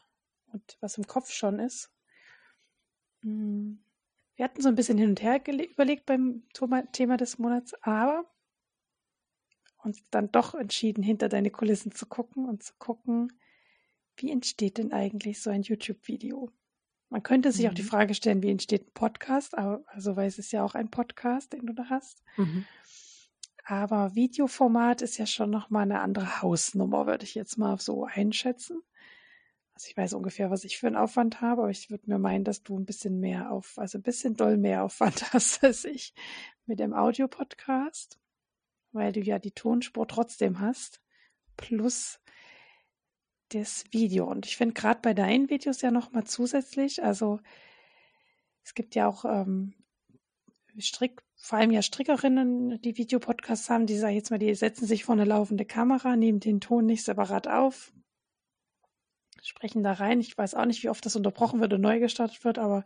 [0.47, 1.91] und was im Kopf schon ist.
[3.23, 3.85] Hm.
[4.37, 6.43] Wir hatten so ein bisschen hin und her überlegt beim
[6.93, 8.25] Thema des Monats, aber
[9.85, 13.33] uns dann doch entschieden, hinter deine Kulissen zu gucken und zu gucken,
[14.17, 16.51] wie entsteht denn eigentlich so ein YouTube-Video?
[17.11, 17.71] Man könnte sich mhm.
[17.71, 17.89] auch die mhm.
[17.89, 21.53] Frage stellen, wie entsteht ein Podcast, aber also weil es ist ja auch ein Podcast,
[21.53, 22.23] den du da hast.
[22.37, 22.65] Mhm.
[23.65, 28.83] Aber Videoformat ist ja schon nochmal eine andere Hausnummer, würde ich jetzt mal so einschätzen.
[29.75, 32.45] Also ich weiß ungefähr, was ich für einen Aufwand habe, aber ich würde mir meinen,
[32.45, 36.13] dass du ein bisschen mehr auf, also ein bisschen doll mehr Aufwand hast als ich
[36.67, 38.19] mit dem Audiopodcast,
[38.93, 41.01] weil du ja die Tonspur trotzdem hast,
[41.57, 42.21] plus
[43.51, 44.27] das Video.
[44.27, 47.41] Und ich finde gerade bei deinen Videos ja nochmal zusätzlich, also
[48.65, 49.75] es gibt ja auch ähm,
[50.79, 55.03] Strick, vor allem ja Strickerinnen, die Videopodcasts haben, die sagen jetzt mal, die setzen sich
[55.03, 57.93] vor eine laufende Kamera, nehmen den Ton nicht separat auf,
[59.43, 60.21] sprechen da rein.
[60.21, 62.85] Ich weiß auch nicht, wie oft das unterbrochen wird und neu gestartet wird, aber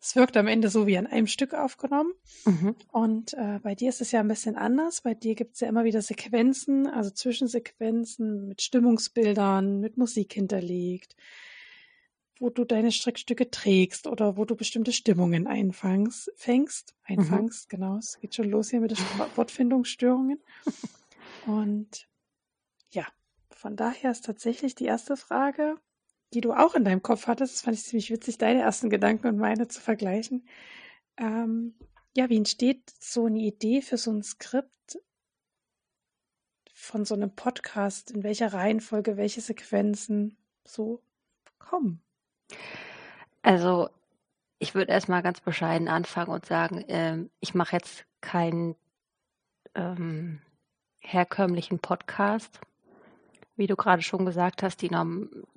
[0.00, 2.14] es wirkt am Ende so wie an einem Stück aufgenommen.
[2.46, 2.76] Mhm.
[2.92, 5.02] Und äh, bei dir ist es ja ein bisschen anders.
[5.02, 11.14] Bei dir gibt es ja immer wieder Sequenzen, also Zwischensequenzen mit Stimmungsbildern, mit Musik hinterlegt
[12.38, 17.76] wo du deine Strickstücke trägst oder wo du bestimmte Stimmungen einfängst, fängst, einfängst, mhm.
[17.76, 18.98] genau, es geht schon los hier mit den
[19.36, 20.40] Wortfindungsstörungen.
[21.46, 22.08] Und
[22.90, 23.06] ja,
[23.50, 25.76] von daher ist tatsächlich die erste Frage,
[26.34, 29.28] die du auch in deinem Kopf hattest, das fand ich ziemlich witzig, deine ersten Gedanken
[29.28, 30.46] und meine zu vergleichen.
[31.18, 31.74] Ähm,
[32.16, 34.98] ja, wie entsteht so eine Idee für so ein Skript
[36.72, 38.10] von so einem Podcast?
[38.10, 41.02] In welcher Reihenfolge, welche Sequenzen so
[41.58, 42.02] kommen?
[43.42, 43.88] Also,
[44.58, 48.76] ich würde erstmal ganz bescheiden anfangen und sagen, ähm, ich mache jetzt keinen
[49.74, 50.40] ähm,
[51.00, 52.60] herkömmlichen Podcast.
[53.56, 54.90] Wie du gerade schon gesagt hast, die,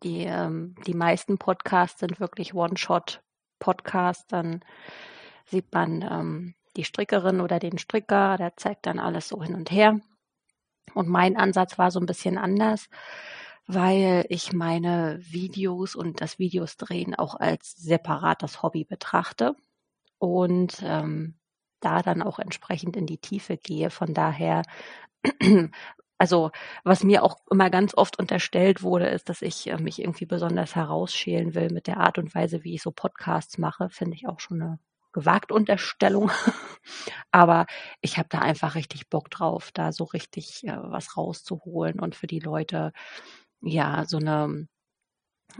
[0.03, 4.27] die, ähm, die meisten Podcasts sind wirklich One-Shot-Podcasts.
[4.27, 4.61] Dann
[5.45, 9.71] sieht man ähm, die Strickerin oder den Stricker, der zeigt dann alles so hin und
[9.71, 9.99] her.
[10.93, 12.89] Und mein Ansatz war so ein bisschen anders
[13.67, 19.55] weil ich meine Videos und das Videos drehen auch als separates Hobby betrachte
[20.19, 21.35] und ähm,
[21.79, 23.89] da dann auch entsprechend in die Tiefe gehe.
[23.89, 24.63] Von daher,
[26.17, 26.51] also
[26.83, 30.75] was mir auch immer ganz oft unterstellt wurde, ist, dass ich äh, mich irgendwie besonders
[30.75, 34.39] herausschälen will mit der Art und Weise, wie ich so Podcasts mache, finde ich auch
[34.39, 34.79] schon eine
[35.13, 36.29] gewagt Unterstellung.
[37.31, 37.65] Aber
[38.01, 42.27] ich habe da einfach richtig Bock drauf, da so richtig äh, was rauszuholen und für
[42.27, 42.91] die Leute
[43.65, 44.67] ja, so eine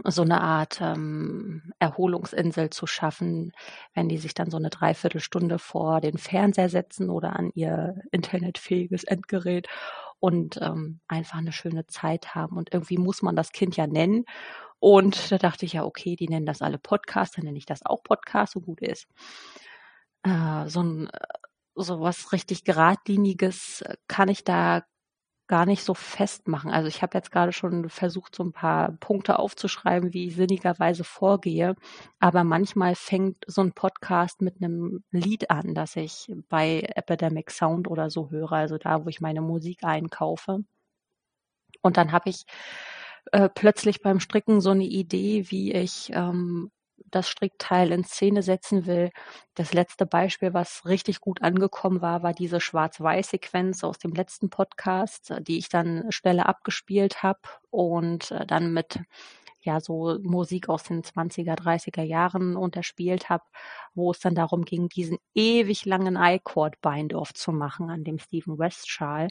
[0.04, 3.52] so eine Art ähm, Erholungsinsel zu schaffen,
[3.94, 9.04] wenn die sich dann so eine Dreiviertelstunde vor den Fernseher setzen oder an ihr internetfähiges
[9.04, 9.68] Endgerät
[10.20, 12.56] und ähm, einfach eine schöne Zeit haben.
[12.56, 14.24] Und irgendwie muss man das Kind ja nennen.
[14.78, 17.84] Und da dachte ich ja, okay, die nennen das alle Podcast, dann nenne ich das
[17.84, 19.06] auch Podcast, so gut ist.
[20.24, 21.08] Äh, so ein
[21.74, 24.82] so was richtig geradliniges kann ich da
[25.46, 26.70] gar nicht so festmachen.
[26.70, 31.04] Also ich habe jetzt gerade schon versucht, so ein paar Punkte aufzuschreiben, wie ich sinnigerweise
[31.04, 31.76] vorgehe.
[32.18, 37.88] Aber manchmal fängt so ein Podcast mit einem Lied an, das ich bei Epidemic Sound
[37.88, 40.64] oder so höre, also da, wo ich meine Musik einkaufe.
[41.82, 42.44] Und dann habe ich
[43.32, 46.70] äh, plötzlich beim Stricken so eine Idee, wie ich ähm,
[47.04, 49.10] das Strickteil in Szene setzen will.
[49.54, 55.34] Das letzte Beispiel, was richtig gut angekommen war, war diese Schwarz-Weiß-Sequenz aus dem letzten Podcast,
[55.40, 57.40] die ich dann Stelle abgespielt habe
[57.70, 59.00] und äh, dann mit
[59.66, 63.44] ja so Musik aus den 20er, 30er Jahren unterspielt habe,
[63.94, 68.88] wo es dann darum ging, diesen ewig langen I-Chord-Bind-Off zu machen an dem Stephen West
[68.88, 69.28] Schal.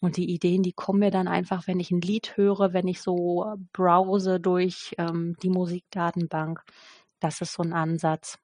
[0.00, 3.02] Und die Ideen, die kommen mir dann einfach, wenn ich ein Lied höre, wenn ich
[3.02, 6.62] so browse durch ähm, die Musikdatenbank.
[7.20, 8.38] Das ist so ein Ansatz.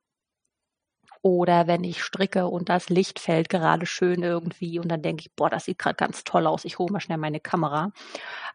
[1.23, 5.35] Oder wenn ich stricke und das Licht fällt gerade schön irgendwie und dann denke ich,
[5.35, 7.91] boah, das sieht gerade ganz toll aus, ich hole mal schnell meine Kamera.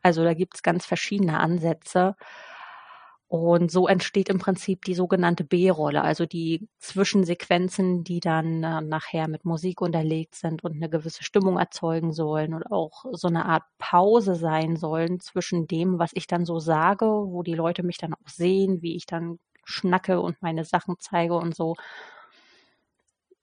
[0.04, 2.16] Also da gibt es ganz verschiedene Ansätze.
[3.32, 9.30] Und so entsteht im Prinzip die sogenannte B-Rolle, also die Zwischensequenzen, die dann äh, nachher
[9.30, 13.64] mit Musik unterlegt sind und eine gewisse Stimmung erzeugen sollen und auch so eine Art
[13.78, 18.14] Pause sein sollen zwischen dem, was ich dann so sage, wo die Leute mich dann
[18.14, 21.76] auch sehen, wie ich dann schnacke und meine Sachen zeige und so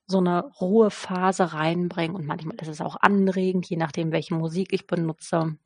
[0.06, 4.86] so eine Ruhephase reinbringen und manchmal ist es auch anregend, je nachdem, welche Musik ich
[4.86, 5.56] benutze.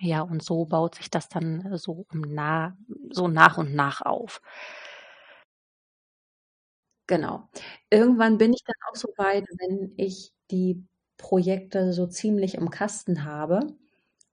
[0.00, 2.76] Ja, und so baut sich das dann äh, so, nah,
[3.10, 4.40] so nach und nach auf.
[7.08, 7.48] Genau.
[7.90, 10.84] Irgendwann bin ich dann auch so weit, wenn ich die
[11.16, 13.60] Projekte so ziemlich im Kasten habe,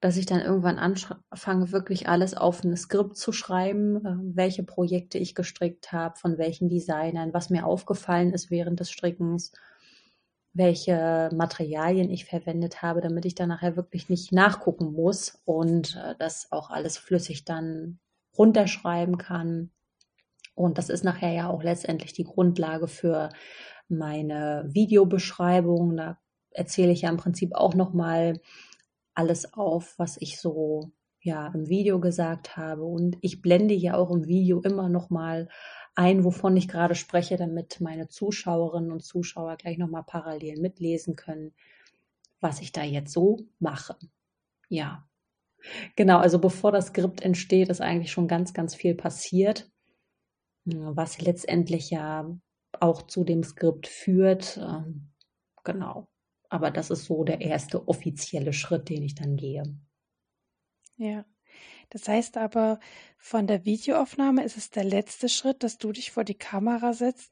[0.01, 5.17] dass ich dann irgendwann anfange, wirklich alles auf ein Skript zu schreiben, äh, welche Projekte
[5.17, 9.53] ich gestrickt habe, von welchen Designern, was mir aufgefallen ist während des Strickens
[10.55, 16.15] welche Materialien ich verwendet habe, damit ich dann nachher wirklich nicht nachgucken muss und äh,
[16.17, 17.99] das auch alles flüssig dann
[18.37, 19.71] runterschreiben kann.
[20.55, 23.31] Und das ist nachher ja auch letztendlich die Grundlage für
[23.89, 25.97] meine Videobeschreibung.
[25.97, 26.17] Da
[26.51, 28.39] erzähle ich ja im Prinzip auch nochmal
[29.13, 32.85] alles auf, was ich so ja im Video gesagt habe.
[32.85, 35.49] Und ich blende ja auch im Video immer nochmal
[35.95, 41.53] ein, wovon ich gerade spreche, damit meine Zuschauerinnen und Zuschauer gleich nochmal parallel mitlesen können,
[42.41, 43.97] was ich da jetzt so mache.
[44.69, 45.07] Ja,
[45.95, 46.19] genau.
[46.19, 49.71] Also bevor das Skript entsteht, ist eigentlich schon ganz, ganz viel passiert,
[50.65, 52.29] was letztendlich ja
[52.79, 54.57] auch zu dem Skript führt.
[54.57, 55.11] Ähm,
[55.63, 56.07] genau.
[56.49, 59.63] Aber das ist so der erste offizielle Schritt, den ich dann gehe.
[60.97, 61.25] Ja.
[61.89, 62.79] Das heißt aber,
[63.17, 67.31] von der Videoaufnahme ist es der letzte Schritt, dass du dich vor die Kamera setzt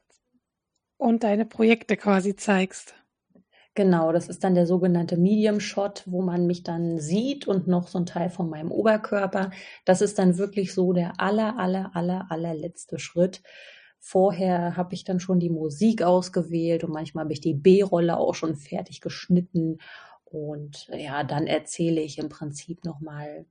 [0.96, 2.94] und deine Projekte quasi zeigst.
[3.76, 7.88] Genau, das ist dann der sogenannte Medium Shot, wo man mich dann sieht und noch
[7.88, 9.50] so ein Teil von meinem Oberkörper.
[9.84, 13.42] Das ist dann wirklich so der aller, aller, aller, allerletzte Schritt.
[13.98, 18.34] Vorher habe ich dann schon die Musik ausgewählt und manchmal habe ich die B-Rolle auch
[18.34, 19.78] schon fertig geschnitten.
[20.24, 23.46] Und ja, dann erzähle ich im Prinzip nochmal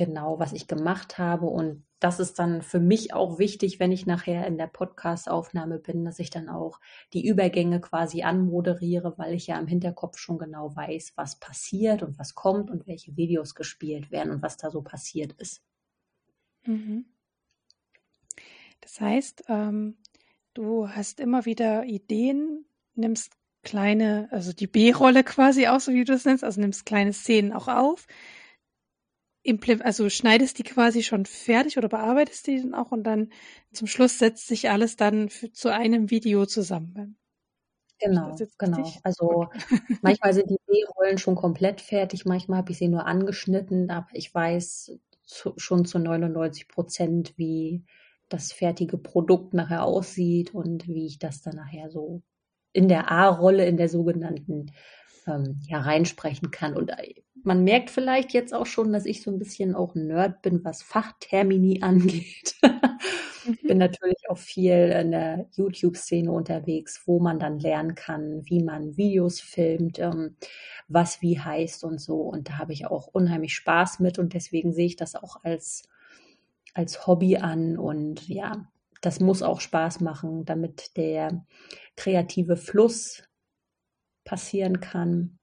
[0.00, 1.44] genau, was ich gemacht habe.
[1.44, 6.06] Und das ist dann für mich auch wichtig, wenn ich nachher in der Podcast-Aufnahme bin,
[6.06, 6.80] dass ich dann auch
[7.12, 12.18] die Übergänge quasi anmoderiere, weil ich ja im Hinterkopf schon genau weiß, was passiert und
[12.18, 15.62] was kommt und welche Videos gespielt werden und was da so passiert ist.
[16.64, 17.04] Mhm.
[18.80, 19.98] Das heißt, ähm,
[20.54, 23.34] du hast immer wieder Ideen, nimmst
[23.64, 27.52] kleine, also die B-Rolle quasi aus, so wie du es nennst, also nimmst kleine Szenen
[27.52, 28.06] auch auf,
[29.82, 33.30] also schneidest die quasi schon fertig oder bearbeitest die dann auch und dann
[33.72, 37.16] zum Schluss setzt sich alles dann für, zu einem Video zusammen.
[37.98, 38.92] Genau, genau.
[39.02, 39.48] Also
[40.02, 44.34] manchmal sind die B-Rollen schon komplett fertig, manchmal habe ich sie nur angeschnitten, aber ich
[44.34, 47.84] weiß zu, schon zu 99 Prozent, wie
[48.28, 52.22] das fertige Produkt nachher aussieht und wie ich das dann nachher so
[52.72, 54.72] in der A-Rolle, in der sogenannten,
[55.26, 56.76] ähm, ja, reinsprechen kann.
[56.76, 57.14] Und äh,
[57.44, 60.82] man merkt vielleicht jetzt auch schon, dass ich so ein bisschen auch Nerd bin, was
[60.82, 62.56] Fachtermini angeht.
[62.62, 63.58] mhm.
[63.62, 68.96] Bin natürlich auch viel in der YouTube-Szene unterwegs, wo man dann lernen kann, wie man
[68.96, 70.36] Videos filmt, ähm,
[70.88, 72.20] was wie heißt und so.
[72.20, 75.82] Und da habe ich auch unheimlich Spaß mit und deswegen sehe ich das auch als,
[76.74, 78.66] als Hobby an und ja,
[79.00, 81.44] das muss auch Spaß machen, damit der
[81.96, 83.22] kreative Fluss
[84.24, 85.39] passieren kann.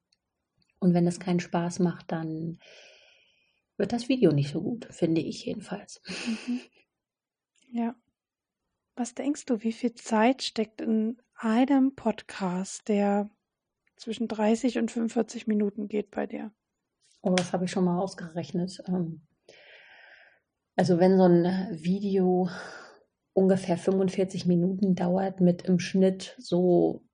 [0.80, 2.59] Und wenn es keinen Spaß macht, dann
[3.78, 6.01] wird das Video nicht so gut, finde ich jedenfalls.
[6.47, 6.61] Mhm.
[7.69, 7.95] Ja.
[8.95, 13.30] Was denkst du, wie viel Zeit steckt in einem Podcast, der
[13.95, 16.51] zwischen 30 und 45 Minuten geht bei dir?
[17.21, 18.82] Oh, das habe ich schon mal ausgerechnet.
[18.88, 19.21] Ähm,
[20.75, 22.49] also wenn so ein Video
[23.34, 27.07] ungefähr 45 Minuten dauert mit im Schnitt so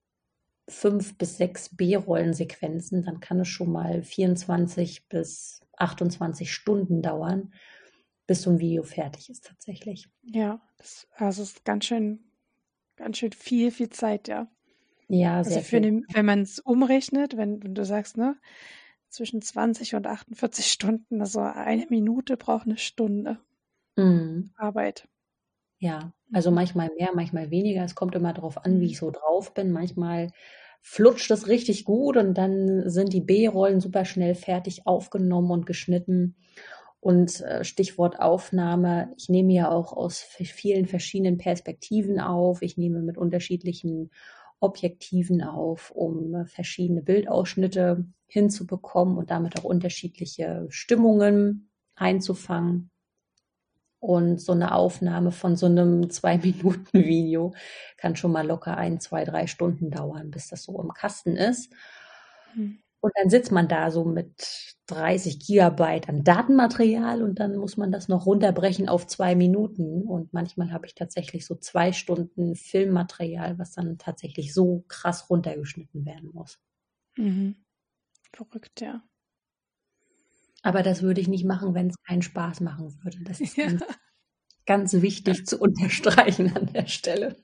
[0.67, 7.53] fünf bis sechs B-Rollensequenzen, dann kann es schon mal 24 bis 28 Stunden dauern,
[8.27, 10.09] bis so ein Video fertig ist tatsächlich.
[10.21, 12.19] Ja, das, also ist ganz schön,
[12.95, 14.47] ganz schön viel, viel Zeit, ja.
[15.09, 15.81] Ja, also sehr.
[15.81, 18.37] Den, wenn man es umrechnet, wenn, wenn du sagst, ne,
[19.09, 23.39] zwischen 20 und 48 Stunden, also eine Minute braucht eine Stunde
[23.95, 24.51] mhm.
[24.55, 25.07] Arbeit.
[25.77, 27.83] Ja, also manchmal mehr, manchmal weniger.
[27.83, 29.71] Es kommt immer darauf an, wie ich so drauf bin.
[29.71, 30.29] Manchmal
[30.81, 36.35] flutscht es richtig gut und dann sind die B-Rollen super schnell fertig aufgenommen und geschnitten.
[36.99, 42.61] Und äh, Stichwort Aufnahme, ich nehme ja auch aus vielen verschiedenen Perspektiven auf.
[42.61, 44.09] Ich nehme mit unterschiedlichen
[44.59, 52.89] Objektiven auf, um verschiedene Bildausschnitte hinzubekommen und damit auch unterschiedliche Stimmungen einzufangen.
[54.03, 57.53] Und so eine Aufnahme von so einem Zwei-Minuten-Video
[57.95, 61.71] kann schon mal locker ein, zwei, drei Stunden dauern, bis das so im Kasten ist.
[62.53, 62.79] Mhm.
[62.99, 67.93] Und dann sitzt man da so mit 30 Gigabyte an Datenmaterial und dann muss man
[67.93, 70.03] das noch runterbrechen auf zwei Minuten.
[70.03, 76.05] Und manchmal habe ich tatsächlich so zwei Stunden Filmmaterial, was dann tatsächlich so krass runtergeschnitten
[76.05, 76.59] werden muss.
[77.15, 77.55] Mhm.
[78.33, 79.01] Verrückt, ja.
[80.63, 83.17] Aber das würde ich nicht machen, wenn es keinen Spaß machen würde.
[83.23, 83.67] Das ist ja.
[83.67, 83.83] ganz,
[84.65, 87.35] ganz, wichtig zu unterstreichen an der Stelle.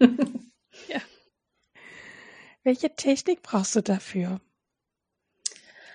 [0.87, 1.01] ja.
[2.63, 4.39] Welche Technik brauchst du dafür?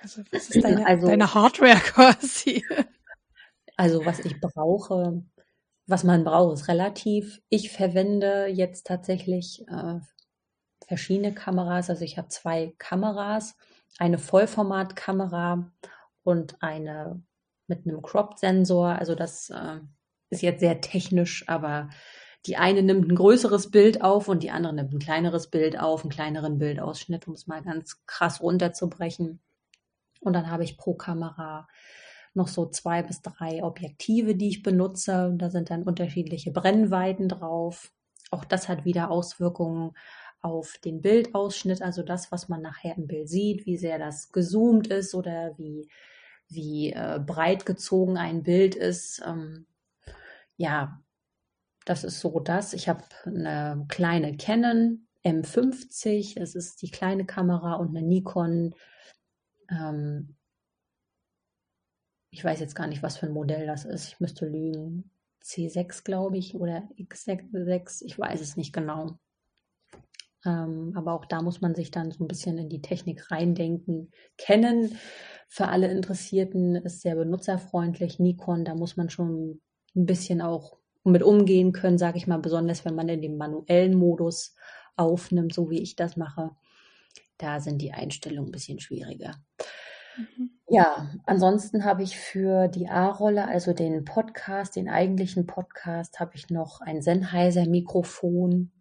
[0.02, 2.62] Also was ist deine, also, deine Hardware quasi?
[3.76, 5.24] Also was ich brauche,
[5.86, 7.40] was man braucht, ist relativ.
[7.48, 10.00] Ich verwende jetzt tatsächlich äh,
[10.86, 11.88] verschiedene Kameras.
[11.88, 13.56] Also ich habe zwei Kameras,
[13.98, 15.72] eine Vollformatkamera
[16.24, 17.22] und eine
[17.66, 18.88] mit einem Crop-Sensor.
[18.98, 19.80] Also das äh,
[20.30, 21.90] ist jetzt sehr technisch, aber
[22.46, 26.02] die eine nimmt ein größeres Bild auf und die andere nimmt ein kleineres Bild auf,
[26.02, 29.40] einen kleineren Bildausschnitt, um es mal ganz krass runterzubrechen.
[30.20, 31.68] Und dann habe ich pro Kamera
[32.34, 35.32] noch so zwei bis drei Objektive, die ich benutze.
[35.36, 37.92] Da sind dann unterschiedliche Brennweiten drauf.
[38.30, 39.92] Auch das hat wieder Auswirkungen
[40.40, 44.88] auf den Bildausschnitt, also das, was man nachher im Bild sieht, wie sehr das gezoomt
[44.88, 45.88] ist oder wie
[46.48, 49.22] wie äh, breit gezogen ein Bild ist.
[49.26, 49.66] Ähm,
[50.56, 51.02] ja,
[51.84, 52.72] das ist so das.
[52.72, 58.74] Ich habe eine kleine Canon M50, das ist die kleine Kamera und eine Nikon.
[59.70, 60.36] Ähm,
[62.30, 64.08] ich weiß jetzt gar nicht, was für ein Modell das ist.
[64.08, 65.10] Ich müsste lügen.
[65.42, 69.18] C6, glaube ich, oder X6, ich weiß es nicht genau.
[70.46, 74.10] Ähm, aber auch da muss man sich dann so ein bisschen in die Technik reindenken,
[74.36, 74.96] kennen.
[75.48, 78.18] Für alle Interessierten ist sehr benutzerfreundlich.
[78.18, 79.60] Nikon, da muss man schon
[79.94, 83.94] ein bisschen auch mit umgehen können, sage ich mal, besonders wenn man in den manuellen
[83.94, 84.54] Modus
[84.96, 86.50] aufnimmt, so wie ich das mache.
[87.38, 89.34] Da sind die Einstellungen ein bisschen schwieriger.
[90.16, 90.50] Mhm.
[90.68, 96.48] Ja, ansonsten habe ich für die A-Rolle, also den Podcast, den eigentlichen Podcast, habe ich
[96.48, 98.72] noch ein Sennheiser-Mikrofon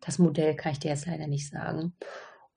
[0.00, 1.94] das Modell kann ich dir jetzt leider nicht sagen.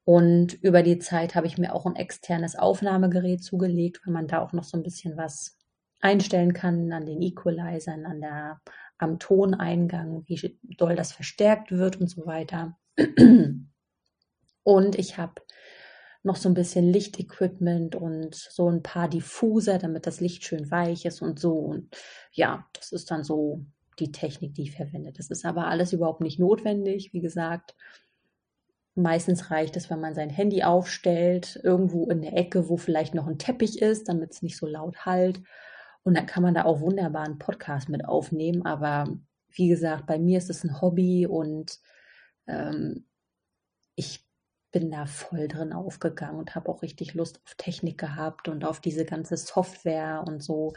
[0.04, 4.42] Und über die Zeit habe ich mir auch ein externes Aufnahmegerät zugelegt, weil man da
[4.42, 5.58] auch noch so ein bisschen was
[6.02, 8.62] einstellen kann an den Equalizern, an der,
[8.98, 12.78] am Toneingang, wie doll das verstärkt wird und so weiter.
[14.64, 15.42] Und ich habe
[16.24, 21.06] noch so ein bisschen Lichtequipment und so ein paar Diffuser, damit das Licht schön weich
[21.06, 21.54] ist und so.
[21.54, 21.96] Und
[22.32, 23.66] ja, das ist dann so
[24.00, 25.12] die Technik, die ich verwende.
[25.12, 27.14] Das ist aber alles überhaupt nicht notwendig.
[27.14, 27.76] Wie gesagt,
[28.96, 33.28] meistens reicht es, wenn man sein Handy aufstellt, irgendwo in der Ecke, wo vielleicht noch
[33.28, 35.42] ein Teppich ist, damit es nicht so laut halt.
[36.04, 38.66] Und dann kann man da auch wunderbar einen Podcast mit aufnehmen.
[38.66, 39.18] Aber
[39.50, 41.80] wie gesagt, bei mir ist es ein Hobby und
[42.48, 43.06] ähm,
[43.96, 44.26] ich
[44.72, 48.80] bin da voll drin aufgegangen und habe auch richtig Lust auf Technik gehabt und auf
[48.80, 50.74] diese ganze Software und so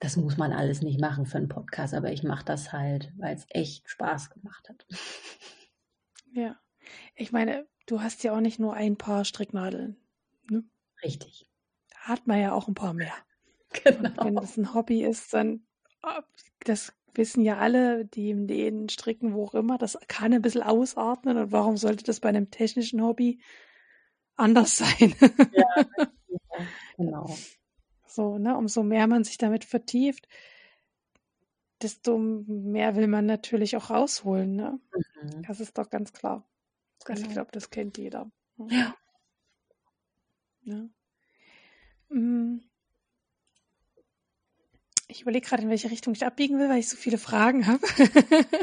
[0.00, 3.34] das muss man alles nicht machen für einen Podcast, aber ich mache das halt, weil
[3.34, 4.86] es echt Spaß gemacht hat.
[6.32, 6.54] Ja,
[7.14, 9.96] ich meine, du hast ja auch nicht nur ein paar Stricknadeln.
[10.50, 10.64] Ne?
[11.02, 11.48] Richtig.
[11.88, 13.14] Da hat man ja auch ein paar mehr.
[13.84, 14.08] Genau.
[14.08, 15.66] Und wenn das ein Hobby ist, dann,
[16.02, 16.20] oh,
[16.60, 20.62] das wissen ja alle, die im Nähen stricken, wo auch immer, das kann ein bisschen
[20.62, 21.36] ausatmen.
[21.36, 23.40] Und warum sollte das bei einem technischen Hobby
[24.34, 25.14] anders sein?
[25.52, 25.84] Ja,
[26.96, 27.34] genau.
[28.16, 28.56] So, ne?
[28.56, 30.26] Umso mehr man sich damit vertieft,
[31.82, 34.80] desto mehr will man natürlich auch rausholen, ne?
[35.22, 35.42] Mhm.
[35.42, 36.44] Das ist doch ganz klar.
[37.04, 38.28] Also ich glaube, das kennt jeder.
[38.58, 38.96] Ja.
[40.62, 40.88] ja.
[42.08, 42.60] Mm.
[45.08, 47.86] Ich überlege gerade, in welche Richtung ich abbiegen will, weil ich so viele Fragen habe.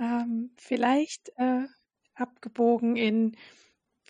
[0.00, 1.66] ähm, vielleicht äh,
[2.14, 3.36] abgebogen in,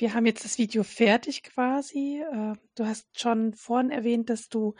[0.01, 2.23] wir haben jetzt das Video fertig quasi.
[2.23, 4.75] Äh, du hast schon vorhin erwähnt, dass du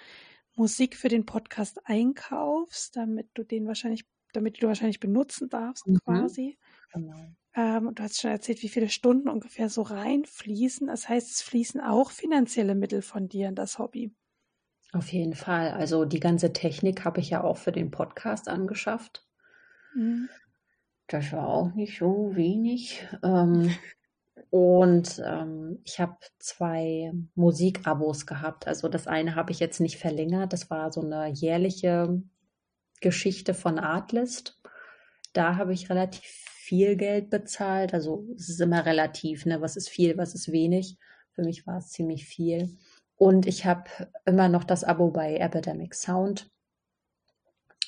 [0.57, 5.99] Musik für den Podcast einkaufst, damit du den wahrscheinlich, damit du wahrscheinlich benutzen darfst mhm.
[6.05, 6.59] quasi.
[6.93, 7.33] Genau.
[7.55, 10.87] Ähm, du hast schon erzählt, wie viele Stunden ungefähr so reinfließen.
[10.87, 14.15] Das heißt, es fließen auch finanzielle Mittel von dir in das Hobby.
[14.93, 15.71] Auf jeden Fall.
[15.73, 19.27] Also die ganze Technik habe ich ja auch für den Podcast angeschafft.
[19.95, 20.29] Mhm.
[21.09, 23.07] Das war auch nicht so wenig.
[23.23, 23.71] Ähm,
[24.51, 28.67] und ähm, ich habe zwei Musikabos gehabt.
[28.67, 30.53] Also das eine habe ich jetzt nicht verlängert.
[30.53, 32.23] Das war so eine jährliche
[33.01, 34.61] Geschichte von Artlist.
[35.33, 37.95] Da habe ich relativ viel Geld bezahlt.
[37.95, 39.61] Also es ist immer relativ, ne?
[39.61, 40.99] Was ist viel, was ist wenig?
[41.33, 42.77] Für mich war es ziemlich viel.
[43.17, 43.85] Und ich habe
[44.25, 46.51] immer noch das Abo bei Epidemic Sound.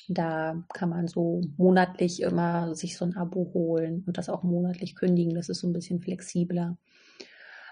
[0.09, 4.95] Da kann man so monatlich immer sich so ein Abo holen und das auch monatlich
[4.95, 5.35] kündigen.
[5.35, 6.77] Das ist so ein bisschen flexibler.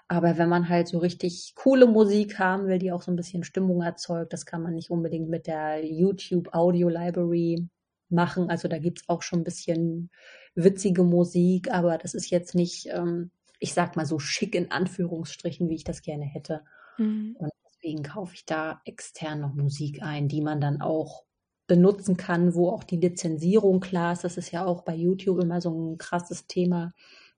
[0.07, 3.43] Aber wenn man halt so richtig coole Musik haben will, die auch so ein bisschen
[3.43, 7.69] Stimmung erzeugt, das kann man nicht unbedingt mit der YouTube Audio Library
[8.09, 8.49] machen.
[8.49, 10.09] Also da gibt es auch schon ein bisschen
[10.53, 15.69] witzige Musik, aber das ist jetzt nicht, ähm, ich sag mal so schick in Anführungsstrichen,
[15.69, 16.63] wie ich das gerne hätte.
[16.97, 17.38] Mhm.
[17.39, 21.23] Und deswegen kaufe ich da extern noch Musik ein, die man dann auch
[21.72, 24.26] benutzen kann, wo auch die Lizenzierung klar ist.
[24.26, 26.91] Das ist ja auch bei YouTube immer so ein krasses Thema.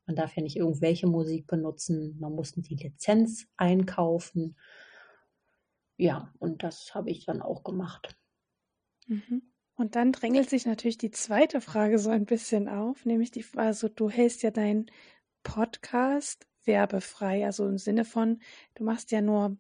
[0.08, 2.18] Man darf ja nicht irgendwelche Musik benutzen.
[2.20, 4.58] Man muss die Lizenz einkaufen.
[5.98, 8.18] Ja, und das habe ich dann auch gemacht.
[9.06, 9.44] Mhm.
[9.76, 13.88] Und dann drängelt sich natürlich die zweite Frage so ein bisschen auf, nämlich die, also
[13.88, 14.88] du hältst ja deinen
[15.44, 18.42] Podcast werbefrei, also im Sinne von,
[18.74, 19.58] du machst ja nur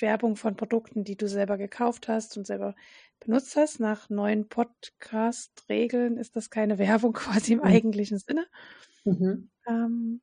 [0.00, 2.74] Werbung von Produkten, die du selber gekauft hast und selber
[3.20, 3.80] benutzt hast.
[3.80, 7.64] Nach neuen Podcast-Regeln ist das keine Werbung quasi im mhm.
[7.64, 8.46] eigentlichen Sinne.
[9.04, 9.50] Mhm.
[9.66, 10.20] Ähm,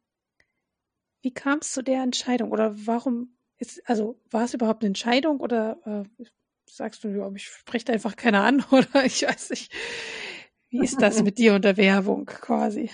[1.21, 5.41] wie kam es zu der Entscheidung oder warum ist, also war es überhaupt eine Entscheidung
[5.41, 6.23] oder äh,
[6.65, 9.71] sagst du, ja, mich spricht einfach keiner an oder ich weiß nicht.
[10.69, 12.89] Wie ist das mit dir und der Werbung quasi?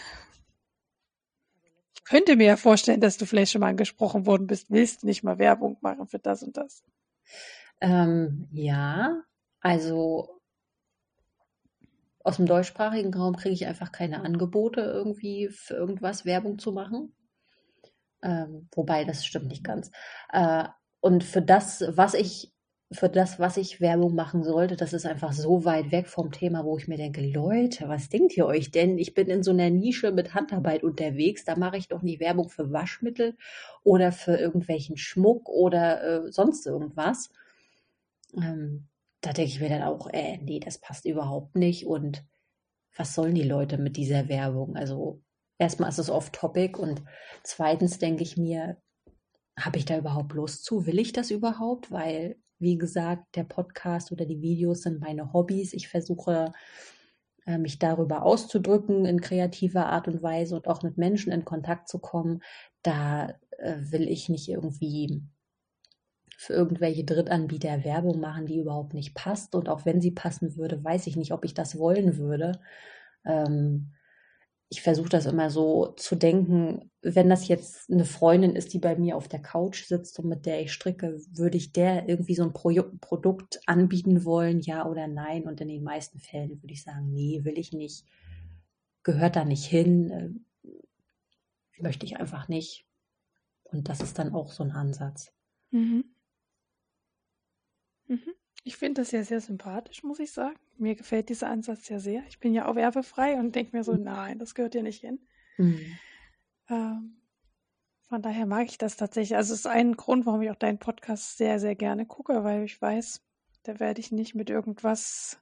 [2.05, 5.23] Könnte mir ja vorstellen, dass du vielleicht schon mal angesprochen worden bist, willst du nicht
[5.23, 6.83] mal Werbung machen für das und das?
[7.81, 9.21] Ähm, ja,
[9.59, 10.39] also
[12.23, 17.15] aus dem deutschsprachigen Raum kriege ich einfach keine Angebote, irgendwie für irgendwas Werbung zu machen.
[18.23, 19.91] Ähm, wobei, das stimmt nicht ganz.
[20.31, 20.65] Äh,
[20.99, 22.51] und für das, was ich,
[22.91, 26.63] für das, was ich Werbung machen sollte, das ist einfach so weit weg vom Thema,
[26.63, 28.97] wo ich mir denke, Leute, was denkt ihr euch denn?
[28.99, 32.49] Ich bin in so einer Nische mit Handarbeit unterwegs, da mache ich doch nicht Werbung
[32.49, 33.35] für Waschmittel
[33.83, 37.29] oder für irgendwelchen Schmuck oder äh, sonst irgendwas.
[38.37, 38.87] Ähm,
[39.21, 41.87] da denke ich mir dann auch, äh, nee, das passt überhaupt nicht.
[41.87, 42.23] Und
[42.95, 44.75] was sollen die Leute mit dieser Werbung?
[44.75, 45.21] Also
[45.57, 47.01] erstmal ist es off-topic und
[47.43, 48.77] zweitens denke ich mir,
[49.57, 50.85] habe ich da überhaupt Lust zu?
[50.85, 51.91] Will ich das überhaupt?
[51.91, 55.73] Weil, wie gesagt, der Podcast oder die Videos sind meine Hobbys.
[55.73, 56.51] Ich versuche
[57.45, 61.89] äh, mich darüber auszudrücken in kreativer Art und Weise und auch mit Menschen in Kontakt
[61.89, 62.41] zu kommen.
[62.81, 65.23] Da äh, will ich nicht irgendwie
[66.37, 69.55] für irgendwelche Drittanbieter Werbung machen, die überhaupt nicht passt.
[69.55, 72.59] Und auch wenn sie passen würde, weiß ich nicht, ob ich das wollen würde.
[73.25, 73.94] Ähm,
[74.69, 78.95] ich versuche das immer so zu denken, wenn das jetzt eine Freundin ist, die bei
[78.95, 82.43] mir auf der Couch sitzt und mit der ich stricke, würde ich der irgendwie so
[82.43, 85.43] ein Pro Produkt anbieten wollen, ja oder nein?
[85.43, 88.05] Und in den meisten Fällen würde ich sagen, nee, will ich nicht,
[89.03, 90.71] gehört da nicht hin, äh,
[91.81, 92.87] möchte ich einfach nicht.
[93.63, 95.31] Und das ist dann auch so ein Ansatz.
[95.69, 96.05] Mhm.
[98.07, 98.33] Mhm.
[98.67, 100.57] Ich finde das ja sehr sympathisch, muss ich sagen.
[100.77, 102.23] Mir gefällt dieser Ansatz ja sehr.
[102.27, 104.03] Ich bin ja auch werbefrei und denke mir so, mhm.
[104.03, 105.19] nein, das gehört hier nicht hin.
[105.57, 105.97] Mhm.
[106.69, 107.21] Ähm,
[108.07, 109.35] von daher mag ich das tatsächlich.
[109.35, 112.63] Also es ist ein Grund, warum ich auch deinen Podcast sehr, sehr gerne gucke, weil
[112.63, 113.21] ich weiß,
[113.61, 115.39] da werde ich nicht mit irgendwas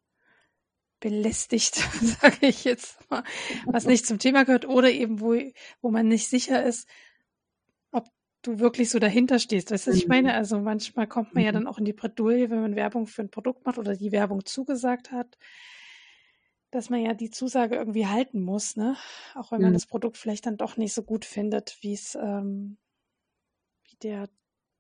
[1.00, 3.24] belästigt, sage ich jetzt mal,
[3.66, 5.34] was nicht zum Thema gehört oder eben wo,
[5.82, 6.90] wo man nicht sicher ist,
[8.44, 9.72] du wirklich so dahinter stehst.
[9.72, 10.30] Weißt du, was ich meine?
[10.30, 10.36] Mhm.
[10.36, 11.56] Also manchmal kommt man ja mhm.
[11.56, 14.46] dann auch in die Bredouille, wenn man Werbung für ein Produkt macht oder die Werbung
[14.46, 15.38] zugesagt hat,
[16.70, 18.96] dass man ja die Zusage irgendwie halten muss, ne?
[19.36, 19.76] Auch wenn man mhm.
[19.76, 22.78] das Produkt vielleicht dann doch nicht so gut findet, wie es ähm,
[23.90, 24.30] wie der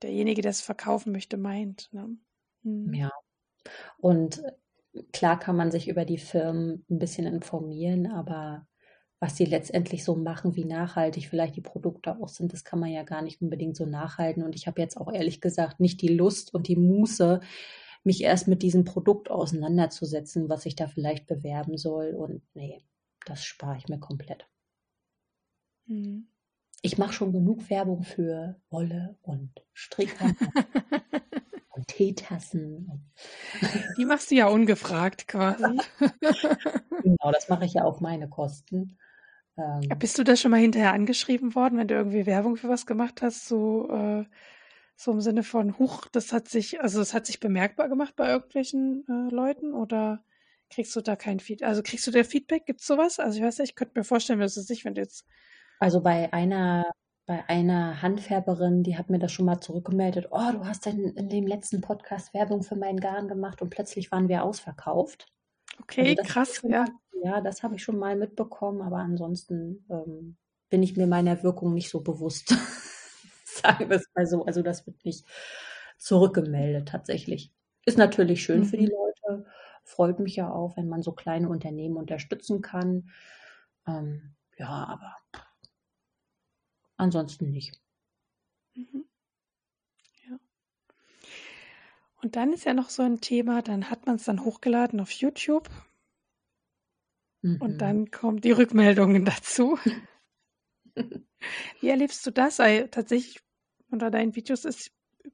[0.03, 1.89] derjenige, der es verkaufen möchte, meint.
[1.93, 2.17] Ne?
[2.63, 2.93] Mhm.
[2.93, 3.11] Ja.
[3.97, 4.43] Und
[5.11, 8.67] klar kann man sich über die Firmen ein bisschen informieren, aber
[9.23, 12.91] was sie letztendlich so machen, wie nachhaltig vielleicht die Produkte auch sind, das kann man
[12.91, 14.43] ja gar nicht unbedingt so nachhalten.
[14.43, 17.39] Und ich habe jetzt auch ehrlich gesagt nicht die Lust und die Muße,
[18.03, 22.09] mich erst mit diesem Produkt auseinanderzusetzen, was ich da vielleicht bewerben soll.
[22.09, 22.83] Und nee,
[23.25, 24.45] das spare ich mir komplett.
[25.85, 26.27] Mhm.
[26.81, 30.35] Ich mache schon genug Werbung für Wolle und Strickhammer
[31.69, 33.09] und Teetassen.
[33.97, 35.63] Die machst du ja ungefragt quasi.
[37.03, 38.97] genau, das mache ich ja auf meine Kosten.
[39.57, 42.85] Ähm, Bist du da schon mal hinterher angeschrieben worden, wenn du irgendwie Werbung für was
[42.85, 44.25] gemacht hast, so, äh,
[44.95, 48.29] so im Sinne von, huch, das hat sich, also das hat sich bemerkbar gemacht bei
[48.29, 50.23] irgendwelchen äh, Leuten oder
[50.69, 51.67] kriegst du da kein Feedback?
[51.67, 52.65] Also kriegst du da Feedback?
[52.65, 53.19] Gibt es sowas?
[53.19, 55.25] Also ich weiß nicht, ich könnte mir vorstellen, dass es nicht, wenn du jetzt.
[55.79, 56.85] Also bei einer,
[57.27, 61.29] bei einer Handfärberin, die hat mir das schon mal zurückgemeldet, oh, du hast denn in
[61.29, 65.27] dem letzten Podcast Werbung für meinen Garn gemacht und plötzlich waren wir ausverkauft.
[65.81, 66.85] Okay, also krass, ja.
[67.23, 70.35] Ja, das habe ich schon mal mitbekommen, aber ansonsten ähm,
[70.69, 72.49] bin ich mir meiner Wirkung nicht so bewusst.
[73.45, 74.43] Sagen wir es mal so.
[74.43, 75.25] Also das wird nicht
[75.97, 77.53] zurückgemeldet tatsächlich.
[77.85, 78.65] Ist natürlich schön mhm.
[78.65, 78.91] für die mhm.
[78.91, 79.45] Leute,
[79.85, 83.09] freut mich ja auch, wenn man so kleine Unternehmen unterstützen kann.
[83.87, 85.15] Ähm, ja, aber
[86.97, 87.79] ansonsten nicht.
[88.73, 89.05] Mhm.
[90.27, 90.37] Ja.
[92.21, 95.11] Und dann ist ja noch so ein Thema, dann hat man es dann hochgeladen auf
[95.11, 95.69] YouTube
[97.43, 97.61] Mhm.
[97.61, 99.77] Und dann kommen die Rückmeldungen dazu.
[101.81, 102.59] Wie erlebst du das?
[102.59, 103.41] Weil tatsächlich
[103.91, 104.91] unter deinen Videos ist,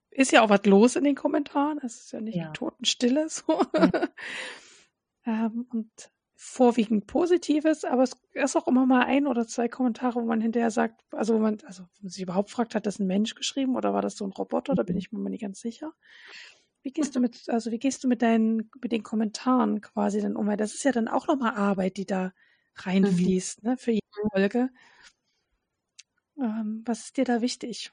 [0.09, 1.79] ist ja auch was los in den Kommentaren.
[1.83, 2.51] Es ist ja nicht ja.
[2.51, 3.63] Totenstille so.
[3.73, 4.09] Ja.
[5.25, 5.91] ähm, und
[6.41, 10.71] vorwiegend Positives, aber es ist auch immer mal ein oder zwei Kommentare, wo man hinterher
[10.71, 13.75] sagt, also wo man, also wo man sich überhaupt fragt, hat das ein Mensch geschrieben
[13.75, 14.73] oder war das so ein Roboter?
[14.73, 14.99] Da bin mhm.
[14.99, 15.93] ich mir mal nicht ganz sicher.
[16.81, 20.35] Wie gehst du mit, also wie gehst du mit deinen, mit den Kommentaren quasi dann
[20.35, 20.47] um?
[20.47, 22.31] Weil das ist ja dann auch nochmal Arbeit, die da
[22.75, 23.69] reinfließt, mhm.
[23.69, 24.69] ne, für jede Folge.
[26.37, 27.91] Ähm, was ist dir da wichtig?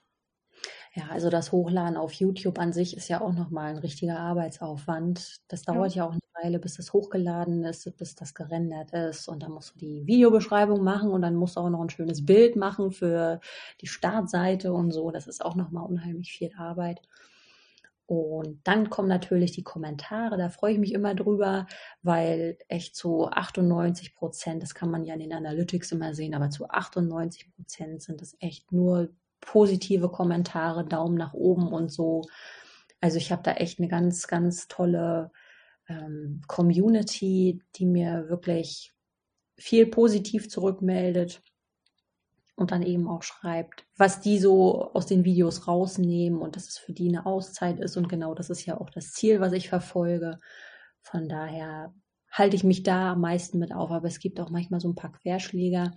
[0.95, 5.43] Ja, also das Hochladen auf YouTube an sich ist ja auch nochmal ein richtiger Arbeitsaufwand.
[5.49, 6.05] Das dauert ja.
[6.05, 9.29] ja auch eine Weile, bis das hochgeladen ist, bis das gerendert ist.
[9.29, 12.25] Und dann musst du die Videobeschreibung machen und dann musst du auch noch ein schönes
[12.25, 13.41] Bild machen für
[13.83, 15.11] die Startseite und so.
[15.11, 17.03] Das ist auch nochmal unheimlich viel Arbeit.
[18.07, 21.67] Und dann kommen natürlich die Kommentare, da freue ich mich immer drüber,
[22.03, 26.49] weil echt zu 98 Prozent, das kann man ja in den Analytics immer sehen, aber
[26.51, 29.09] zu 98 Prozent sind es echt nur
[29.41, 32.23] positive Kommentare, Daumen nach oben und so.
[33.01, 35.33] Also ich habe da echt eine ganz, ganz tolle
[35.89, 38.93] ähm, Community, die mir wirklich
[39.59, 41.43] viel positiv zurückmeldet
[42.57, 46.79] und dann eben auch schreibt, was die so aus den Videos rausnehmen und dass es
[46.79, 47.97] für die eine Auszeit ist.
[47.97, 50.39] Und genau das ist ja auch das Ziel, was ich verfolge.
[51.03, 51.95] Von daher
[52.33, 54.95] halte ich mich da am meisten mit auf, aber es gibt auch manchmal so ein
[54.95, 55.93] paar Querschläger.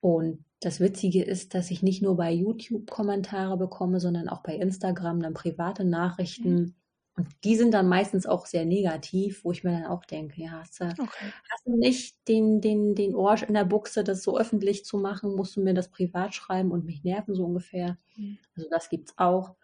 [0.00, 4.56] Und das Witzige ist, dass ich nicht nur bei YouTube Kommentare bekomme, sondern auch bei
[4.56, 6.54] Instagram dann private Nachrichten.
[6.54, 6.74] Mhm.
[7.16, 10.52] Und die sind dann meistens auch sehr negativ, wo ich mir dann auch denke, ja,
[10.52, 11.32] hast du, okay.
[11.50, 15.34] hast du nicht den, den, den Orsch in der Buchse, das so öffentlich zu machen,
[15.34, 17.98] musst du mir das privat schreiben und mich nerven so ungefähr.
[18.16, 18.38] Mhm.
[18.56, 19.56] Also das gibt's auch.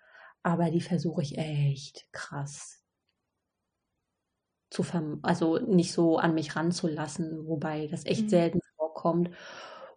[0.42, 2.86] Aber die versuche ich echt krass
[4.70, 8.28] zu verm also nicht so an mich ranzulassen, wobei das echt mhm.
[8.28, 9.30] selten vorkommt.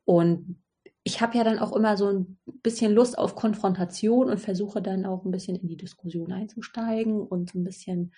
[0.05, 0.61] Und
[1.09, 5.07] ich habe ja dann auch immer so ein bisschen Lust auf Konfrontation und versuche dann
[5.07, 8.13] auch ein bisschen in die Diskussion einzusteigen und so ein bisschen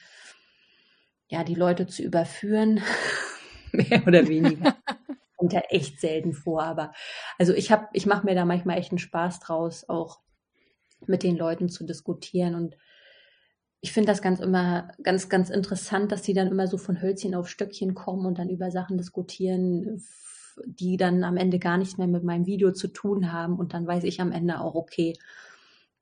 [1.29, 2.81] ja die Leute zu überführen,
[3.71, 4.75] mehr oder weniger.
[5.37, 6.91] Kommt ja echt selten vor, aber
[7.39, 10.19] also ich habe, ich mache mir da manchmal echt einen Spaß draus, auch
[11.07, 12.75] mit den Leuten zu diskutieren und
[13.79, 17.33] ich finde das ganz immer ganz, ganz interessant, dass die dann immer so von Hölzchen
[17.33, 20.03] auf Stöckchen kommen und dann über Sachen diskutieren,
[20.65, 23.57] die dann am Ende gar nichts mehr mit meinem Video zu tun haben.
[23.57, 25.13] Und dann weiß ich am Ende auch, okay,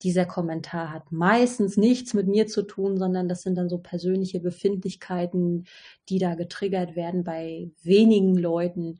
[0.01, 4.39] dieser Kommentar hat meistens nichts mit mir zu tun, sondern das sind dann so persönliche
[4.39, 5.65] Befindlichkeiten,
[6.07, 8.99] die da getriggert werden bei wenigen Leuten,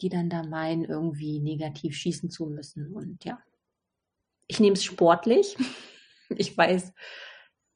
[0.00, 2.92] die dann da meinen, irgendwie negativ schießen zu müssen.
[2.94, 3.38] Und ja,
[4.46, 5.56] ich nehme es sportlich.
[6.36, 6.94] Ich weiß,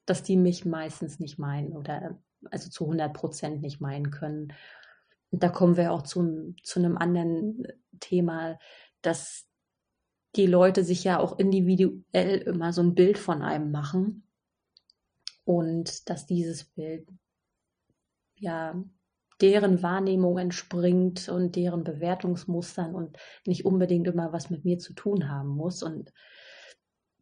[0.07, 2.19] dass die mich meistens nicht meinen oder
[2.49, 4.53] also zu 100 Prozent nicht meinen können.
[5.31, 7.67] Da kommen wir auch zu, zu einem anderen
[7.99, 8.57] Thema,
[9.01, 9.47] dass
[10.35, 14.23] die Leute sich ja auch individuell immer so ein Bild von einem machen
[15.43, 17.07] und dass dieses Bild
[18.35, 18.83] ja
[19.41, 25.29] deren Wahrnehmung entspringt und deren Bewertungsmustern und nicht unbedingt immer was mit mir zu tun
[25.29, 25.81] haben muss.
[25.81, 26.11] Und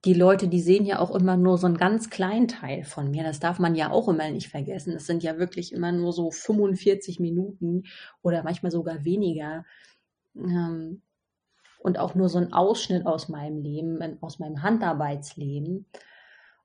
[0.08, 3.24] die Leute, die sehen ja auch immer nur so einen ganz kleinen Teil von mir.
[3.24, 4.94] Das darf man ja auch immer nicht vergessen.
[4.96, 7.84] Es sind ja wirklich immer nur so 45 Minuten
[8.22, 9.66] oder manchmal sogar weniger.
[10.34, 11.02] Ähm,
[11.80, 15.86] und auch nur so ein Ausschnitt aus meinem Leben, aus meinem Handarbeitsleben.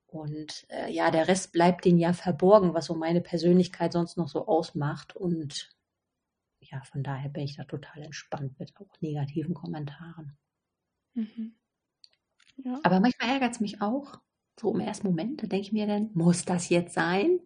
[0.06, 4.28] Und äh, ja, der Rest bleibt denen ja verborgen, was so meine Persönlichkeit sonst noch
[4.28, 5.16] so ausmacht.
[5.16, 5.77] Und
[6.60, 10.39] ja, von daher bin ich da total entspannt mit auch negativen Kommentaren.
[11.14, 11.56] Mhm.
[12.56, 12.80] Ja.
[12.82, 14.20] Aber manchmal ärgert es mich auch,
[14.58, 15.42] so im ersten Moment.
[15.42, 17.40] Da denke ich mir dann, muss das jetzt sein?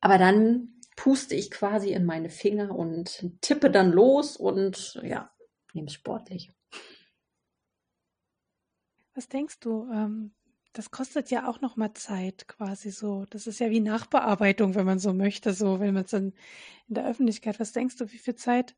[0.00, 5.30] Aber dann puste ich quasi in meine Finger und tippe dann los und ja,
[5.72, 6.52] nehme es sportlich.
[9.14, 9.88] Was denkst du?
[9.92, 10.34] Ähm,
[10.72, 13.26] das kostet ja auch noch mal Zeit, quasi so.
[13.30, 16.32] Das ist ja wie Nachbearbeitung, wenn man so möchte, so, wenn man es dann
[16.88, 17.60] in der Öffentlichkeit.
[17.60, 18.74] Was denkst du, wie viel Zeit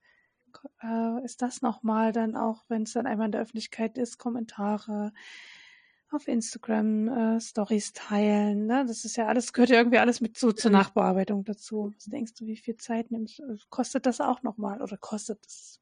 [0.83, 5.13] äh, ist das nochmal dann auch, wenn es dann einmal in der Öffentlichkeit ist, Kommentare
[6.11, 8.85] auf Instagram, äh, Stories teilen, ne?
[8.87, 10.71] Das ist ja alles, gehört ja irgendwie alles mit so zur.
[10.71, 11.93] Nachbearbeitung dazu.
[11.97, 15.81] Was denkst du, wie viel Zeit nimmst, äh, kostet das auch nochmal oder kostet das?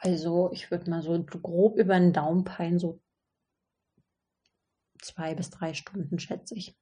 [0.00, 3.00] Also ich würde mal so grob über den Daumen peilen, so
[5.00, 6.76] zwei bis drei Stunden, schätze ich.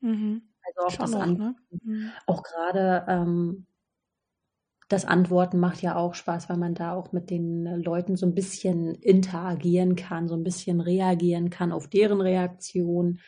[0.00, 0.42] Mhm.
[0.62, 1.56] Also auch Schon das noch, ne?
[1.82, 2.12] mhm.
[2.26, 3.67] auch gerade ähm,
[4.88, 8.34] das Antworten macht ja auch Spaß, weil man da auch mit den Leuten so ein
[8.34, 13.20] bisschen interagieren kann, so ein bisschen reagieren kann auf deren Reaktion.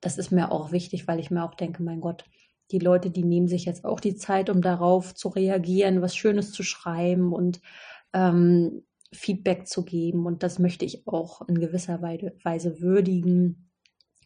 [0.00, 2.24] Das ist mir auch wichtig, weil ich mir auch denke, mein Gott,
[2.70, 6.52] die Leute, die nehmen sich jetzt auch die Zeit, um darauf zu reagieren, was Schönes
[6.52, 7.60] zu schreiben und
[8.14, 8.82] ähm,
[9.12, 10.26] Feedback zu geben.
[10.26, 13.65] Und das möchte ich auch in gewisser Weise würdigen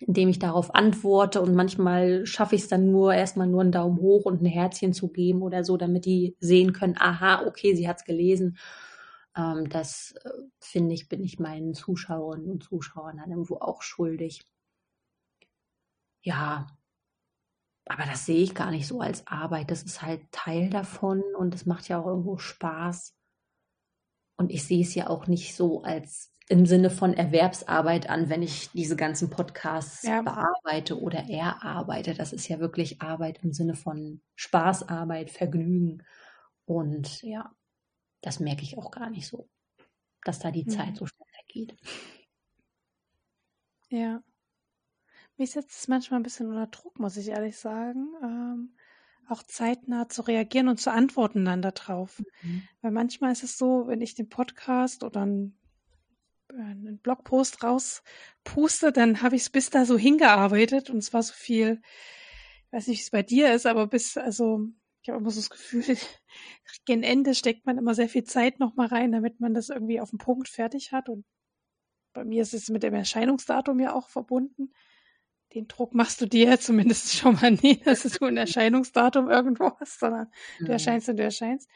[0.01, 3.99] indem ich darauf antworte und manchmal schaffe ich es dann nur erstmal nur einen Daumen
[3.99, 7.89] hoch und ein Herzchen zu geben oder so, damit die sehen können, aha, okay, sie
[7.89, 8.59] hat es gelesen.
[9.37, 14.43] Ähm, das äh, finde ich, bin ich meinen Zuschauerinnen und Zuschauern dann irgendwo auch schuldig.
[16.23, 16.67] Ja,
[17.87, 19.71] aber das sehe ich gar nicht so als Arbeit.
[19.71, 23.15] Das ist halt Teil davon und es macht ja auch irgendwo Spaß.
[24.37, 28.43] Und ich sehe es ja auch nicht so als im Sinne von Erwerbsarbeit an, wenn
[28.43, 30.21] ich diese ganzen Podcasts ja.
[30.21, 32.13] bearbeite oder erarbeite.
[32.13, 36.03] Das ist ja wirklich Arbeit im Sinne von Spaßarbeit, Vergnügen.
[36.65, 37.55] Und ja,
[38.21, 39.49] das merke ich auch gar nicht so,
[40.25, 40.71] dass da die mhm.
[40.71, 41.77] Zeit so schnell vergeht.
[43.89, 44.21] Ja.
[45.37, 48.09] Mich setzt es manchmal ein bisschen unter Druck, muss ich ehrlich sagen.
[48.25, 48.77] Ähm,
[49.29, 52.21] auch zeitnah zu reagieren und zu antworten dann darauf.
[52.43, 52.65] Mhm.
[52.83, 55.57] Weil manchmal ist es so, wenn ich den Podcast oder ein
[56.51, 61.33] einen Blogpost rauspuste, dann habe ich es bis da so hingearbeitet und es war so
[61.33, 61.81] viel,
[62.67, 64.69] ich weiß nicht, wie es bei dir ist, aber bis, also
[65.03, 65.85] ich habe immer so das Gefühl,
[66.87, 70.11] gen Ende steckt man immer sehr viel Zeit nochmal rein, damit man das irgendwie auf
[70.11, 71.09] den Punkt fertig hat.
[71.09, 71.25] Und
[72.13, 74.73] bei mir ist es mit dem Erscheinungsdatum ja auch verbunden.
[75.55, 79.73] Den Druck machst du dir ja zumindest schon mal nie, dass du ein Erscheinungsdatum irgendwo
[79.81, 81.69] hast, sondern du erscheinst und du erscheinst.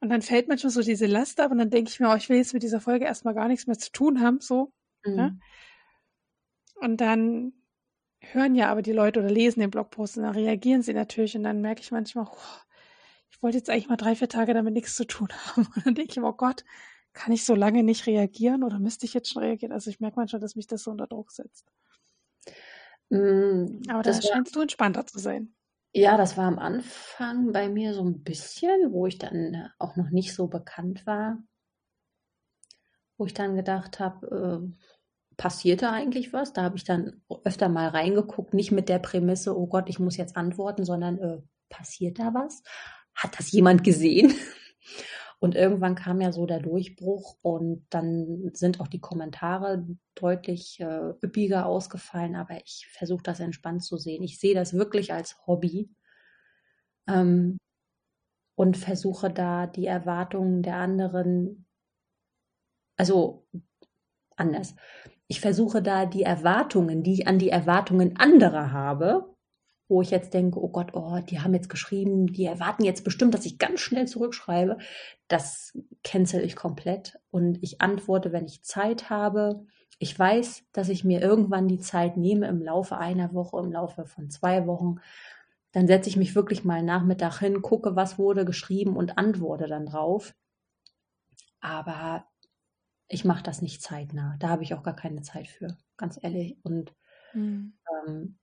[0.00, 2.28] Und dann fällt manchmal so diese Last ab und dann denke ich mir, oh, ich
[2.28, 4.72] will jetzt mit dieser Folge erstmal gar nichts mehr zu tun haben, so.
[5.04, 5.10] Ne?
[5.10, 5.16] Mhm.
[5.16, 5.40] Ne?
[6.76, 7.52] Und dann
[8.20, 11.42] hören ja aber die Leute oder lesen den Blogpost und dann reagieren sie natürlich und
[11.42, 12.36] dann merke ich manchmal, oh,
[13.30, 15.66] ich wollte jetzt eigentlich mal drei, vier Tage damit nichts zu tun haben.
[15.74, 16.64] Und dann denke ich mir, oh Gott,
[17.12, 19.72] kann ich so lange nicht reagieren oder müsste ich jetzt schon reagieren?
[19.72, 21.66] Also ich merke manchmal, dass mich das so unter Druck setzt.
[23.10, 25.54] Mm, aber da scheinst du entspannter zu sein.
[25.92, 29.96] Ja, das war am Anfang bei mir so ein bisschen, wo ich dann äh, auch
[29.96, 31.38] noch nicht so bekannt war,
[33.16, 34.84] wo ich dann gedacht habe, äh,
[35.36, 36.52] passiert da eigentlich was?
[36.52, 40.16] Da habe ich dann öfter mal reingeguckt, nicht mit der Prämisse, oh Gott, ich muss
[40.16, 41.38] jetzt antworten, sondern äh,
[41.68, 42.62] passiert da was?
[43.14, 44.34] Hat das jemand gesehen?
[45.40, 49.86] Und irgendwann kam ja so der Durchbruch und dann sind auch die Kommentare
[50.16, 54.24] deutlich äh, üppiger ausgefallen, aber ich versuche das entspannt zu sehen.
[54.24, 55.90] Ich sehe das wirklich als Hobby
[57.06, 57.58] ähm,
[58.56, 61.66] und versuche da die Erwartungen der anderen,
[62.96, 63.46] also
[64.34, 64.74] anders.
[65.28, 69.36] Ich versuche da die Erwartungen, die ich an die Erwartungen anderer habe,
[69.88, 73.34] wo ich jetzt denke, oh Gott, oh, die haben jetzt geschrieben, die erwarten jetzt bestimmt,
[73.34, 74.78] dass ich ganz schnell zurückschreibe.
[75.28, 79.66] Das cancel ich komplett und ich antworte, wenn ich Zeit habe.
[79.98, 84.04] Ich weiß, dass ich mir irgendwann die Zeit nehme im Laufe einer Woche, im Laufe
[84.04, 84.96] von zwei Wochen.
[85.72, 89.86] Dann setze ich mich wirklich mal Nachmittag hin, gucke, was wurde geschrieben und antworte dann
[89.86, 90.34] drauf.
[91.60, 92.26] Aber
[93.08, 94.36] ich mache das nicht zeitnah.
[94.38, 96.58] Da habe ich auch gar keine Zeit für, ganz ehrlich.
[96.62, 96.94] Und
[97.32, 97.72] mhm.
[98.06, 98.38] ähm,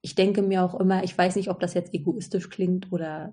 [0.00, 3.32] ich denke mir auch immer, ich weiß nicht, ob das jetzt egoistisch klingt oder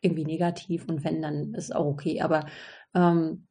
[0.00, 2.20] irgendwie negativ und wenn, dann ist es auch okay.
[2.20, 2.46] Aber
[2.94, 3.46] ähm,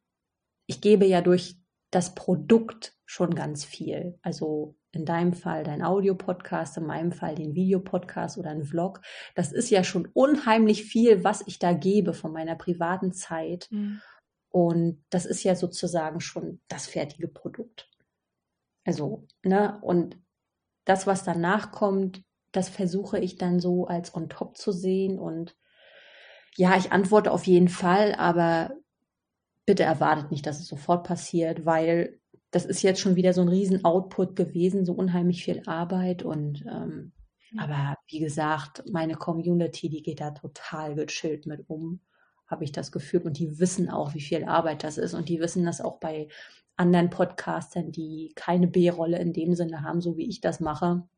[0.66, 1.56] ich gebe ja durch
[1.90, 4.18] das Produkt schon ganz viel.
[4.22, 9.00] Also in deinem Fall dein Audiopodcast, in meinem Fall den Videopodcast oder ein Vlog.
[9.34, 13.68] Das ist ja schon unheimlich viel, was ich da gebe von meiner privaten Zeit.
[13.70, 14.00] Mhm.
[14.48, 17.90] Und das ist ja sozusagen schon das fertige Produkt.
[18.84, 20.16] Also, ne, und
[20.86, 22.22] das, was danach kommt,
[22.52, 25.18] das versuche ich dann so als on top zu sehen.
[25.18, 25.54] Und
[26.56, 28.70] ja, ich antworte auf jeden Fall, aber
[29.66, 32.18] bitte erwartet nicht, dass es sofort passiert, weil
[32.50, 36.64] das ist jetzt schon wieder so ein riesen Output gewesen, so unheimlich viel Arbeit und
[36.66, 37.12] ähm,
[37.50, 37.58] mhm.
[37.58, 42.00] aber wie gesagt, meine Community, die geht da total gechillt mit um,
[42.46, 45.40] habe ich das Gefühl und die wissen auch, wie viel Arbeit das ist und die
[45.40, 46.28] wissen das auch bei
[46.76, 51.08] anderen Podcastern, die keine B-Rolle in dem Sinne haben, so wie ich das mache,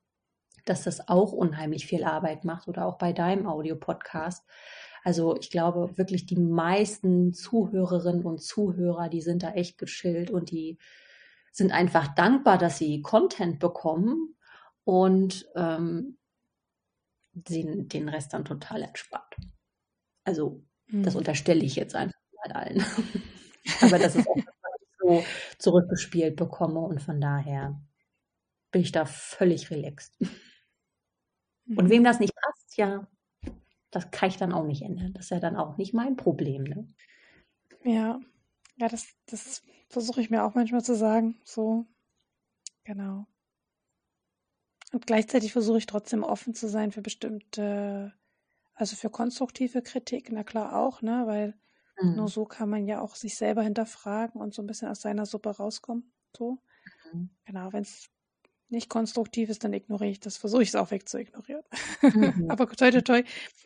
[0.64, 4.46] dass das auch unheimlich viel Arbeit macht oder auch bei deinem Audio-Podcast.
[5.02, 10.50] Also ich glaube wirklich die meisten Zuhörerinnen und Zuhörer, die sind da echt gechillt und
[10.50, 10.78] die
[11.52, 14.36] sind einfach dankbar, dass sie Content bekommen
[14.84, 16.18] und ähm,
[17.46, 19.36] sehen den Rest dann total entspannt.
[20.24, 22.84] Also das unterstelle ich jetzt einfach mal allen.
[23.82, 24.36] Aber das ist auch
[25.08, 25.24] so
[25.58, 27.80] zurückgespielt bekomme und von daher
[28.70, 30.16] bin ich da völlig relaxed.
[31.68, 31.90] Und mhm.
[31.90, 33.06] wem das nicht passt, ja,
[33.90, 35.12] das kann ich dann auch nicht ändern.
[35.14, 36.64] Das ist ja dann auch nicht mein Problem.
[36.64, 36.88] Ne?
[37.84, 38.20] Ja,
[38.76, 41.40] ja, das, das versuche ich mir auch manchmal zu sagen.
[41.44, 41.86] So,
[42.84, 43.26] genau.
[44.92, 48.14] Und gleichzeitig versuche ich trotzdem offen zu sein für bestimmte,
[48.74, 51.54] also für konstruktive Kritik, na klar auch, ne, weil
[52.00, 52.16] mhm.
[52.16, 55.26] nur so kann man ja auch sich selber hinterfragen und so ein bisschen aus seiner
[55.26, 56.12] Suppe rauskommen.
[56.36, 56.58] So.
[57.12, 57.30] Mhm.
[57.44, 58.10] Genau, wenn es
[58.70, 60.36] nicht konstruktiv ist, dann ignoriere ich das.
[60.36, 61.62] Versuche ich es auch wegzuignorieren.
[62.02, 62.02] Mhm.
[62.50, 63.22] aber toi, toi, toi.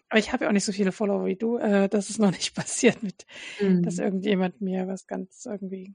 [0.09, 1.59] Aber ich habe ja auch nicht so viele Follower wie du.
[1.59, 3.26] Äh, das ist noch nicht passiert mit,
[3.60, 3.82] mhm.
[3.82, 5.94] dass irgendjemand mir was ganz irgendwie,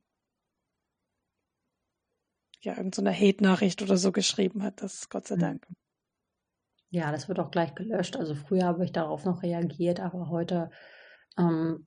[2.61, 4.81] ja, irgendeine so Hate-Nachricht oder so geschrieben hat.
[4.81, 5.39] Das ist Gott sei mhm.
[5.39, 5.67] Dank.
[6.89, 8.15] Ja, das wird auch gleich gelöscht.
[8.15, 10.71] Also früher habe ich darauf noch reagiert, aber heute,
[11.37, 11.86] ähm,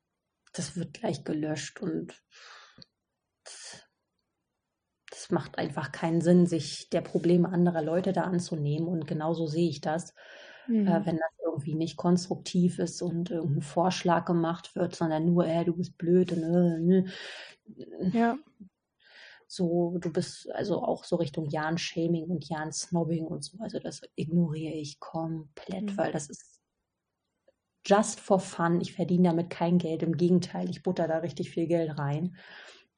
[0.53, 2.23] das wird gleich gelöscht und
[5.13, 8.89] es macht einfach keinen Sinn, sich der Probleme anderer Leute da anzunehmen.
[8.89, 10.15] Und genauso sehe ich das.
[10.67, 10.87] Mhm.
[10.87, 15.65] Äh, wenn das irgendwie nicht konstruktiv ist und irgendein Vorschlag gemacht wird, sondern nur, äh,
[15.65, 17.05] du bist blöd und äh,
[17.83, 18.39] äh, ja.
[19.47, 23.59] so, du bist also auch so Richtung Jan-Shaming und Jan-Snobbing und so.
[23.61, 25.97] Also das ignoriere ich komplett, mhm.
[25.97, 26.50] weil das ist
[27.87, 28.81] just for fun.
[28.81, 30.03] Ich verdiene damit kein Geld.
[30.03, 32.37] Im Gegenteil, ich butter da richtig viel Geld rein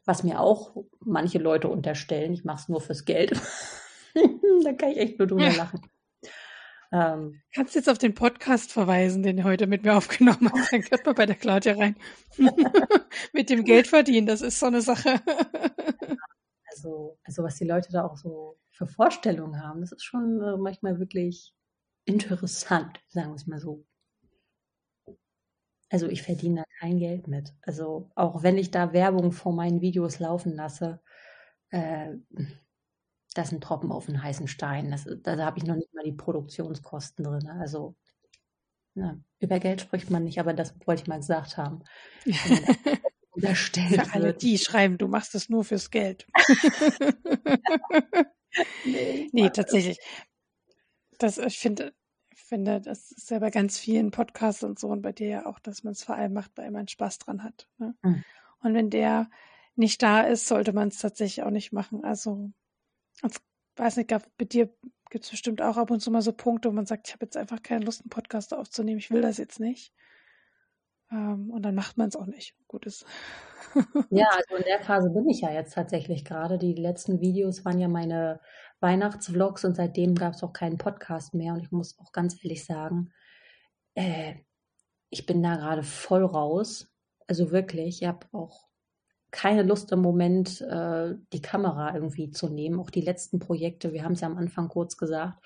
[0.04, 3.32] was mir auch manche Leute unterstellen, ich mache es nur fürs Geld.
[4.64, 5.80] da kann ich echt nur drüber lachen.
[6.92, 10.72] Ähm, Kannst jetzt auf den Podcast verweisen, den du heute mit mir aufgenommen hast.
[10.72, 11.96] Dann gehört man bei der Claudia rein.
[13.32, 15.20] mit dem Geld verdienen, das ist so eine Sache.
[16.70, 20.56] also, also was die Leute da auch so für Vorstellungen haben, das ist schon äh,
[20.58, 21.54] manchmal wirklich
[22.04, 23.86] interessant, sagen wir es mal so.
[25.92, 27.52] Also ich verdiene da kein Geld mit.
[27.60, 31.02] Also auch wenn ich da Werbung vor meinen Videos laufen lasse,
[31.68, 32.14] äh,
[33.34, 34.90] das sind Tropfen auf den heißen Stein.
[34.90, 37.46] Das, da habe ich noch nicht mal die Produktionskosten drin.
[37.46, 37.94] Also
[38.94, 41.84] na, ne, über Geld spricht man nicht, aber das wollte ich mal gesagt haben.
[43.34, 46.26] Für alle, die schreiben, du machst es nur fürs Geld.
[48.84, 49.98] nee, nee tatsächlich.
[51.18, 51.94] Das, ich finde,
[52.52, 55.58] finde, das ist ja bei ganz vielen Podcasts und so und bei dir ja auch,
[55.58, 57.66] dass man es vor allem macht, weil man Spaß dran hat.
[57.78, 57.94] Ne?
[58.02, 58.24] Mhm.
[58.62, 59.30] Und wenn der
[59.74, 62.04] nicht da ist, sollte man es tatsächlich auch nicht machen.
[62.04, 62.50] Also,
[63.24, 63.38] ich
[63.76, 64.68] weiß nicht, bei dir
[65.08, 67.24] gibt es bestimmt auch ab und zu mal so Punkte, wo man sagt, ich habe
[67.24, 69.94] jetzt einfach keine Lust, einen Podcast aufzunehmen, ich will das jetzt nicht.
[71.10, 72.54] Ähm, und dann macht man es auch nicht.
[72.68, 73.06] Gutes.
[74.10, 76.58] Ja, also in der Phase bin ich ja jetzt tatsächlich gerade.
[76.58, 78.40] Die letzten Videos waren ja meine
[78.82, 81.54] Weihnachtsvlogs und seitdem gab es auch keinen Podcast mehr.
[81.54, 83.12] Und ich muss auch ganz ehrlich sagen,
[83.94, 84.34] äh,
[85.10, 86.88] ich bin da gerade voll raus.
[87.26, 88.66] Also wirklich, ich habe auch
[89.30, 92.78] keine Lust im Moment, äh, die Kamera irgendwie zu nehmen.
[92.78, 95.42] Auch die letzten Projekte, wir haben es ja am Anfang kurz gesagt,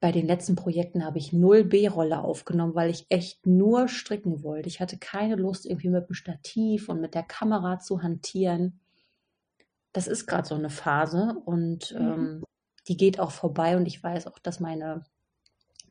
[0.00, 4.68] bei den letzten Projekten habe ich null B-Rolle aufgenommen, weil ich echt nur stricken wollte.
[4.68, 8.80] Ich hatte keine Lust, irgendwie mit dem Stativ und mit der Kamera zu hantieren.
[9.92, 12.00] Das ist gerade so eine Phase und mhm.
[12.00, 12.44] ähm,
[12.88, 15.04] die geht auch vorbei und ich weiß auch, dass meine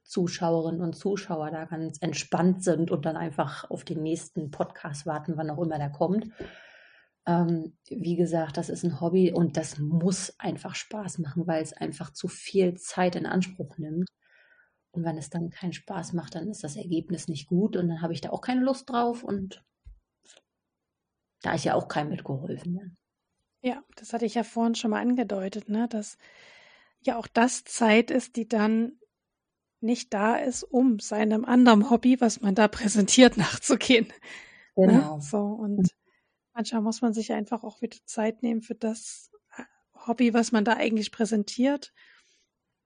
[0.03, 5.37] Zuschauerinnen und Zuschauer da ganz entspannt sind und dann einfach auf den nächsten Podcast warten,
[5.37, 6.31] wann auch immer der kommt.
[7.27, 11.73] Ähm, wie gesagt, das ist ein Hobby und das muss einfach Spaß machen, weil es
[11.73, 14.09] einfach zu viel Zeit in Anspruch nimmt.
[14.91, 18.01] Und wenn es dann keinen Spaß macht, dann ist das Ergebnis nicht gut und dann
[18.01, 19.63] habe ich da auch keine Lust drauf und
[21.43, 22.73] da ist ja auch keinem mitgeholfen.
[22.73, 22.95] Ne?
[23.61, 26.17] Ja, das hatte ich ja vorhin schon mal angedeutet, ne, dass
[27.01, 28.93] ja auch das Zeit ist, die dann
[29.81, 34.07] nicht da ist, um seinem anderen Hobby, was man da präsentiert, nachzugehen.
[34.75, 34.87] Ne?
[34.87, 35.15] Genau.
[35.15, 35.21] Ne?
[35.21, 35.89] So, und
[36.53, 39.63] manchmal muss man sich einfach auch wieder Zeit nehmen für das äh,
[40.07, 41.93] Hobby, was man da eigentlich präsentiert.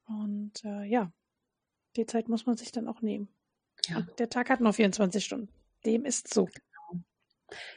[0.05, 1.11] Und äh, ja,
[1.95, 3.29] die Zeit muss man sich dann auch nehmen.
[3.87, 4.01] Ja.
[4.17, 5.49] der Tag hat nur 24 Stunden.
[5.85, 6.47] Dem ist so.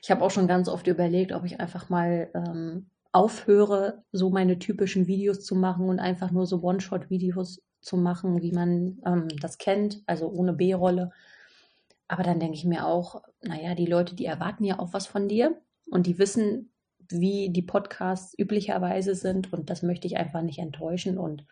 [0.02, 4.58] Ich habe auch schon ganz oft überlegt, ob ich einfach mal ähm, aufhöre, so meine
[4.58, 9.58] typischen Videos zu machen und einfach nur so One-Shot-Videos zu machen, wie man ähm, das
[9.58, 11.12] kennt, also ohne B-Rolle.
[12.08, 15.28] Aber dann denke ich mir auch, naja, die Leute, die erwarten ja auch was von
[15.28, 16.72] dir und die wissen,
[17.08, 21.46] wie die Podcasts üblicherweise sind und das möchte ich einfach nicht enttäuschen und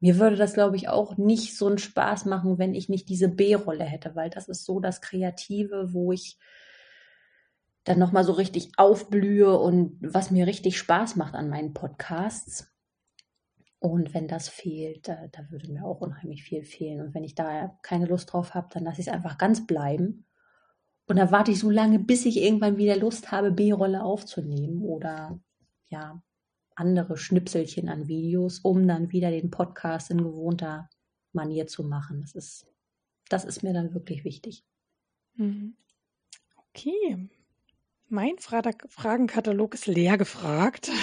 [0.00, 3.28] mir würde das, glaube ich, auch nicht so einen Spaß machen, wenn ich nicht diese
[3.28, 6.38] B-Rolle hätte, weil das ist so das Kreative, wo ich
[7.84, 12.70] dann nochmal so richtig aufblühe und was mir richtig Spaß macht an meinen Podcasts.
[13.78, 17.02] Und wenn das fehlt, da, da würde mir auch unheimlich viel fehlen.
[17.02, 20.24] Und wenn ich da keine Lust drauf habe, dann lasse ich es einfach ganz bleiben.
[21.06, 25.38] Und dann warte ich so lange, bis ich irgendwann wieder Lust habe, B-Rolle aufzunehmen oder
[25.90, 26.22] ja,
[26.74, 30.88] andere Schnipselchen an Videos, um dann wieder den Podcast in gewohnter
[31.34, 32.22] Manier zu machen.
[32.22, 32.66] Das ist,
[33.28, 34.64] das ist mir dann wirklich wichtig.
[35.34, 35.76] Mhm.
[36.70, 37.28] Okay.
[38.08, 40.90] Mein Fra Fragenkatalog ist leer gefragt.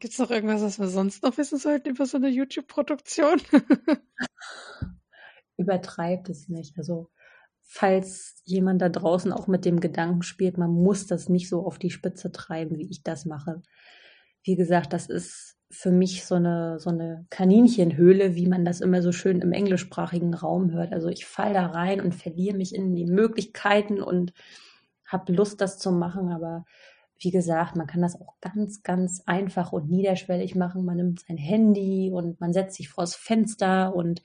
[0.00, 3.40] Gibt es noch irgendwas, was wir sonst noch wissen sollten über so eine YouTube-Produktion?
[5.56, 6.76] Übertreibt es nicht.
[6.78, 7.10] Also
[7.60, 11.78] falls jemand da draußen auch mit dem Gedanken spielt, man muss das nicht so auf
[11.78, 13.62] die Spitze treiben, wie ich das mache.
[14.42, 19.02] Wie gesagt, das ist für mich so eine, so eine Kaninchenhöhle, wie man das immer
[19.02, 20.92] so schön im englischsprachigen Raum hört.
[20.92, 24.32] Also ich falle da rein und verliere mich in die Möglichkeiten und
[25.04, 26.30] habe Lust, das zu machen.
[26.30, 26.64] Aber
[27.18, 30.84] wie gesagt, man kann das auch ganz, ganz einfach und niederschwellig machen.
[30.84, 34.22] Man nimmt sein Handy und man setzt sich vors Fenster und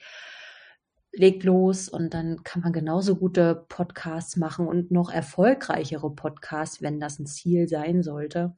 [1.11, 6.99] legt los und dann kann man genauso gute Podcasts machen und noch erfolgreichere Podcasts, wenn
[6.99, 8.55] das ein Ziel sein sollte.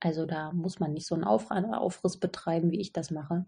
[0.00, 3.46] Also da muss man nicht so einen Aufriss betreiben, wie ich das mache.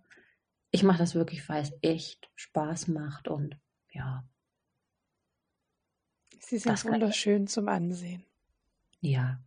[0.72, 3.58] Ich mache das wirklich, weil es echt Spaß macht und
[3.90, 4.24] ja.
[6.40, 8.24] Sie sind wunderschön zum Ansehen.
[9.00, 9.40] Ja.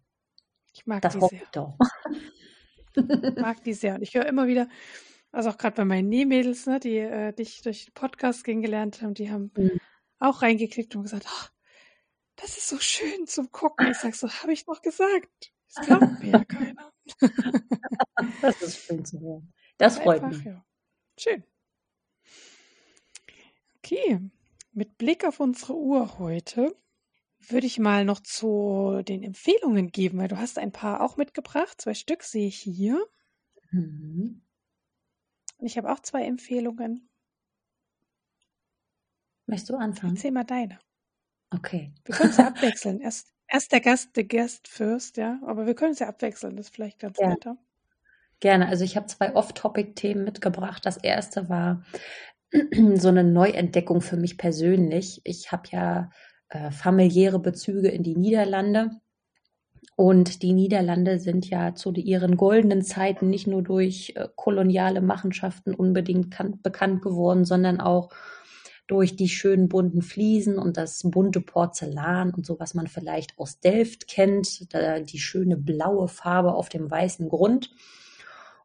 [0.73, 1.41] Ich mag das die sehr.
[1.43, 1.77] Ich doch.
[2.95, 3.95] ich mag die sehr.
[3.95, 4.67] Und ich höre immer wieder,
[5.31, 9.13] also auch gerade bei meinen Nähmädels, ne, die äh, dich durch den Podcast kennengelernt haben,
[9.13, 9.79] die haben mhm.
[10.19, 11.47] auch reingeklickt und gesagt, oh,
[12.35, 13.91] das ist so schön zum Gucken.
[13.91, 15.53] Ich sag so, habe ich noch gesagt.
[15.75, 16.93] Das glaubt mir ja keiner.
[18.41, 19.53] das ist schön zu hören.
[19.77, 20.45] Das freut Einfach, mich.
[20.45, 20.65] Ja.
[21.17, 21.43] Schön.
[23.77, 24.19] Okay,
[24.71, 26.75] mit Blick auf unsere Uhr heute
[27.39, 31.81] würde ich mal noch zu den Empfehlungen geben, weil du hast ein paar auch mitgebracht.
[31.81, 33.05] Zwei Stück sehe ich hier.
[33.71, 34.41] Mhm.
[35.57, 37.09] Und ich habe auch zwei Empfehlungen.
[39.45, 40.15] Möchtest du anfangen?
[40.15, 40.79] Erzähl mal deine.
[41.49, 41.93] Okay.
[42.05, 42.99] Wir können es abwechseln.
[43.01, 45.39] Erst, erst der Gast, der Guest first, ja.
[45.45, 46.57] Aber wir können es ja abwechseln.
[46.57, 47.29] Das ist vielleicht ganz ja.
[47.29, 47.57] netter.
[48.39, 48.67] Gerne.
[48.67, 50.85] Also ich habe zwei Off-Topic-Themen mitgebracht.
[50.85, 51.83] Das erste war
[52.95, 55.21] so eine Neuentdeckung für mich persönlich.
[55.23, 56.09] Ich habe ja
[56.49, 58.91] äh, familiäre Bezüge in die Niederlande
[59.95, 65.75] und die Niederlande sind ja zu ihren goldenen Zeiten nicht nur durch äh, koloniale Machenschaften
[65.75, 68.09] unbedingt bekannt geworden, sondern auch
[68.87, 73.59] durch die schönen bunten Fliesen und das bunte Porzellan und so, was man vielleicht aus
[73.59, 77.71] Delft kennt, die schöne blaue Farbe auf dem weißen Grund.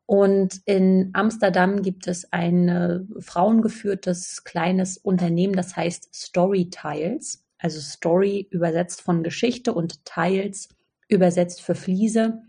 [0.06, 7.44] Und in Amsterdam gibt es ein äh, frauengeführtes kleines Unternehmen, das heißt Story Tiles.
[7.58, 10.70] Also Story übersetzt von Geschichte und Tiles
[11.08, 12.42] übersetzt für Fliese.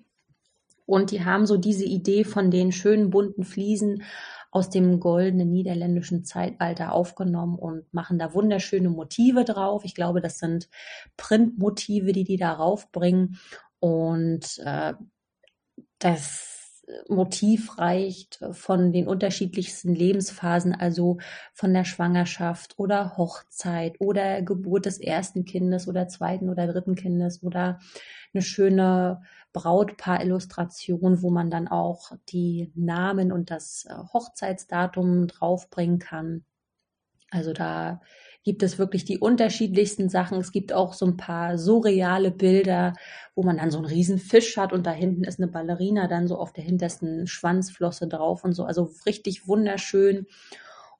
[0.85, 4.03] Und die haben so diese Idee von den schönen bunten Fliesen
[4.51, 9.83] aus dem goldenen niederländischen Zeitalter aufgenommen und machen da wunderschöne Motive drauf.
[9.85, 10.69] Ich glaube, das sind
[11.17, 13.37] Printmotive, die die da raufbringen.
[13.79, 14.93] Und äh,
[15.99, 16.58] das
[17.07, 21.17] Motiv reicht von den unterschiedlichsten Lebensphasen, also
[21.53, 27.43] von der Schwangerschaft oder Hochzeit oder Geburt des ersten Kindes oder zweiten oder dritten Kindes
[27.43, 27.79] oder
[28.33, 29.21] eine schöne
[29.53, 36.45] Brautpaar-Illustration, wo man dann auch die Namen und das äh, Hochzeitsdatum draufbringen kann.
[37.31, 38.01] Also da
[38.43, 40.39] gibt es wirklich die unterschiedlichsten Sachen.
[40.39, 42.93] Es gibt auch so ein paar surreale Bilder,
[43.35, 46.27] wo man dann so einen riesen Fisch hat und da hinten ist eine Ballerina dann
[46.27, 48.63] so auf der hintersten Schwanzflosse drauf und so.
[48.63, 50.25] Also richtig wunderschön.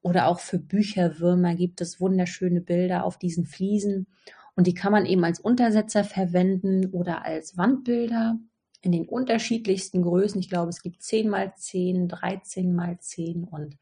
[0.02, 4.08] Oder auch für Bücherwürmer gibt es wunderschöne Bilder auf diesen Fliesen.
[4.56, 8.38] Und die kann man eben als Untersetzer verwenden oder als Wandbilder
[8.82, 10.40] in den unterschiedlichsten Größen.
[10.40, 13.78] Ich glaube, es gibt 10 mal 10, 13 mal 10 und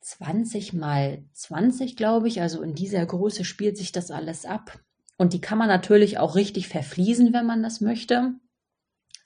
[0.00, 2.40] 20 mal 20, glaube ich.
[2.40, 4.78] Also in dieser Größe spielt sich das alles ab.
[5.18, 8.34] Und die kann man natürlich auch richtig verfließen, wenn man das möchte.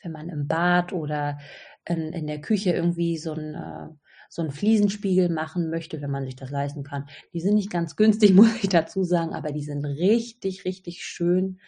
[0.02, 1.38] Wenn man im Bad oder
[1.86, 3.88] in, in der Küche irgendwie so ein, äh,
[4.28, 7.08] so einen Fliesenspiegel machen möchte, wenn man sich das leisten kann.
[7.32, 11.60] Die sind nicht ganz günstig, muss ich dazu sagen, aber die sind richtig, richtig schön.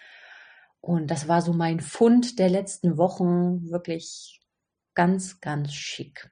[0.80, 3.70] Und das war so mein Fund der letzten Wochen.
[3.70, 4.40] Wirklich
[4.94, 6.30] ganz, ganz schick.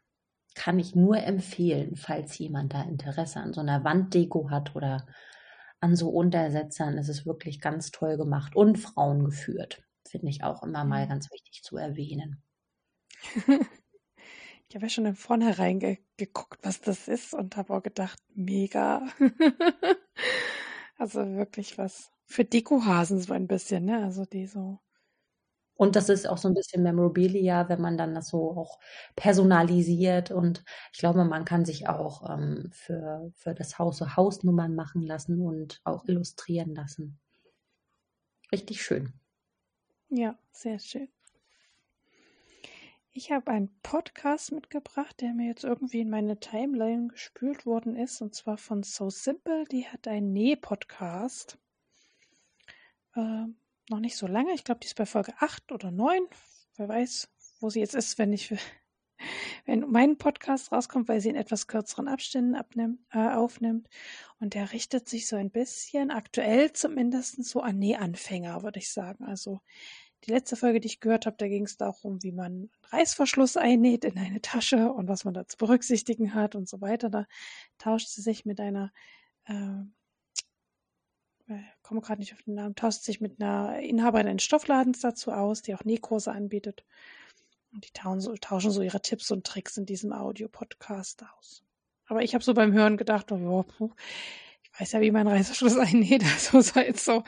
[0.54, 5.06] Kann ich nur empfehlen, falls jemand da Interesse an so einer Wanddeko hat oder
[5.80, 6.96] an so Untersetzern.
[6.96, 9.82] Es ist wirklich ganz toll gemacht und Frauen geführt.
[10.08, 11.08] Finde ich auch immer mal mhm.
[11.10, 12.42] ganz wichtig zu erwähnen.
[14.68, 18.18] Ich habe ja schon im Vornherein ge geguckt, was das ist und habe auch gedacht,
[18.34, 19.06] mega.
[20.98, 24.02] also wirklich was für Dekohasen so ein bisschen, ne?
[24.04, 24.80] Also die so.
[25.76, 28.78] Und das ist auch so ein bisschen Memorabilia, wenn man dann das so auch
[29.16, 30.30] personalisiert.
[30.30, 35.02] Und ich glaube, man kann sich auch ähm, für, für das Haus so Hausnummern machen
[35.02, 37.18] lassen und auch illustrieren lassen.
[38.52, 39.12] Richtig schön.
[40.10, 41.08] Ja, sehr schön.
[43.16, 48.20] Ich habe einen Podcast mitgebracht, der mir jetzt irgendwie in meine Timeline gespült worden ist,
[48.20, 49.64] und zwar von So Simple.
[49.70, 51.58] Die hat einen Näh-Podcast.
[53.14, 53.46] Äh,
[53.90, 54.52] noch nicht so lange.
[54.54, 56.26] Ich glaube, die ist bei Folge 8 oder 9.
[56.76, 57.28] Wer weiß,
[57.60, 58.54] wo sie jetzt ist, wenn ich
[59.66, 63.88] wenn mein Podcast rauskommt, weil sie in etwas kürzeren Abständen abnimmt, äh, aufnimmt.
[64.40, 69.24] Und der richtet sich so ein bisschen, aktuell zumindest, so an Nähanfänger, würde ich sagen.
[69.24, 69.60] Also
[70.24, 73.56] die letzte Folge, die ich gehört habe, da ging es darum, wie man einen Reißverschluss
[73.56, 77.10] einnäht in eine Tasche und was man da zu berücksichtigen hat und so weiter.
[77.10, 77.26] Da
[77.78, 78.90] tauscht sie sich mit einer,
[79.44, 79.82] äh,
[81.48, 85.32] äh komme gerade nicht auf den Namen, tauscht sich mit einer Inhaberin eines Stoffladens dazu
[85.32, 86.84] aus, die auch Nähkurse anbietet.
[87.72, 91.64] Und die tauschen so, ihre Tipps und Tricks in diesem Audio-Podcast aus.
[92.06, 93.64] Aber ich habe so beim Hören gedacht, oh,
[94.62, 96.22] ich weiß ja, wie man Reißverschluss einnäht.
[96.24, 97.24] Also sei jetzt so,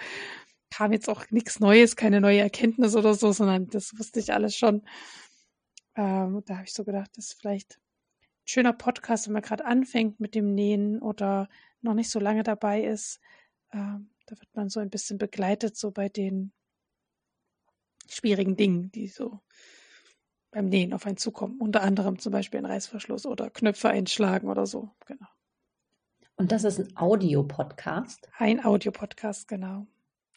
[0.70, 4.56] kam jetzt auch nichts Neues, keine neue Erkenntnis oder so, sondern das wusste ich alles
[4.56, 4.82] schon.
[5.96, 9.64] Ähm, da habe ich so gedacht, das ist vielleicht ein schöner Podcast, wenn man gerade
[9.64, 11.48] anfängt mit dem Nähen oder
[11.80, 13.20] noch nicht so lange dabei ist.
[13.72, 16.52] Ähm, da wird man so ein bisschen begleitet, so bei den
[18.08, 19.40] schwierigen Dingen, die so
[20.50, 21.60] beim Nähen auf einen zukommen.
[21.60, 24.90] Unter anderem zum Beispiel ein Reißverschluss oder Knöpfe einschlagen oder so.
[25.06, 25.26] Genau.
[26.36, 28.28] Und das ist ein Audiopodcast?
[28.38, 29.86] Ein Audiopodcast, genau.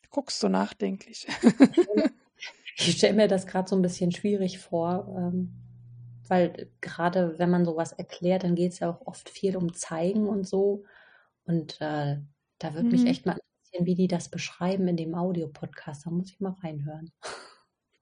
[0.10, 1.28] Guckst du nachdenklich.
[2.78, 5.54] ich stelle mir das gerade so ein bisschen schwierig vor, ähm,
[6.28, 10.28] weil gerade wenn man sowas erklärt, dann geht es ja auch oft viel um Zeigen
[10.28, 10.84] und so.
[11.46, 12.18] Und äh,
[12.60, 12.92] da würde mhm.
[12.92, 16.06] mich echt mal interessieren, wie die das beschreiben in dem Audiopodcast.
[16.06, 17.12] Da muss ich mal reinhören.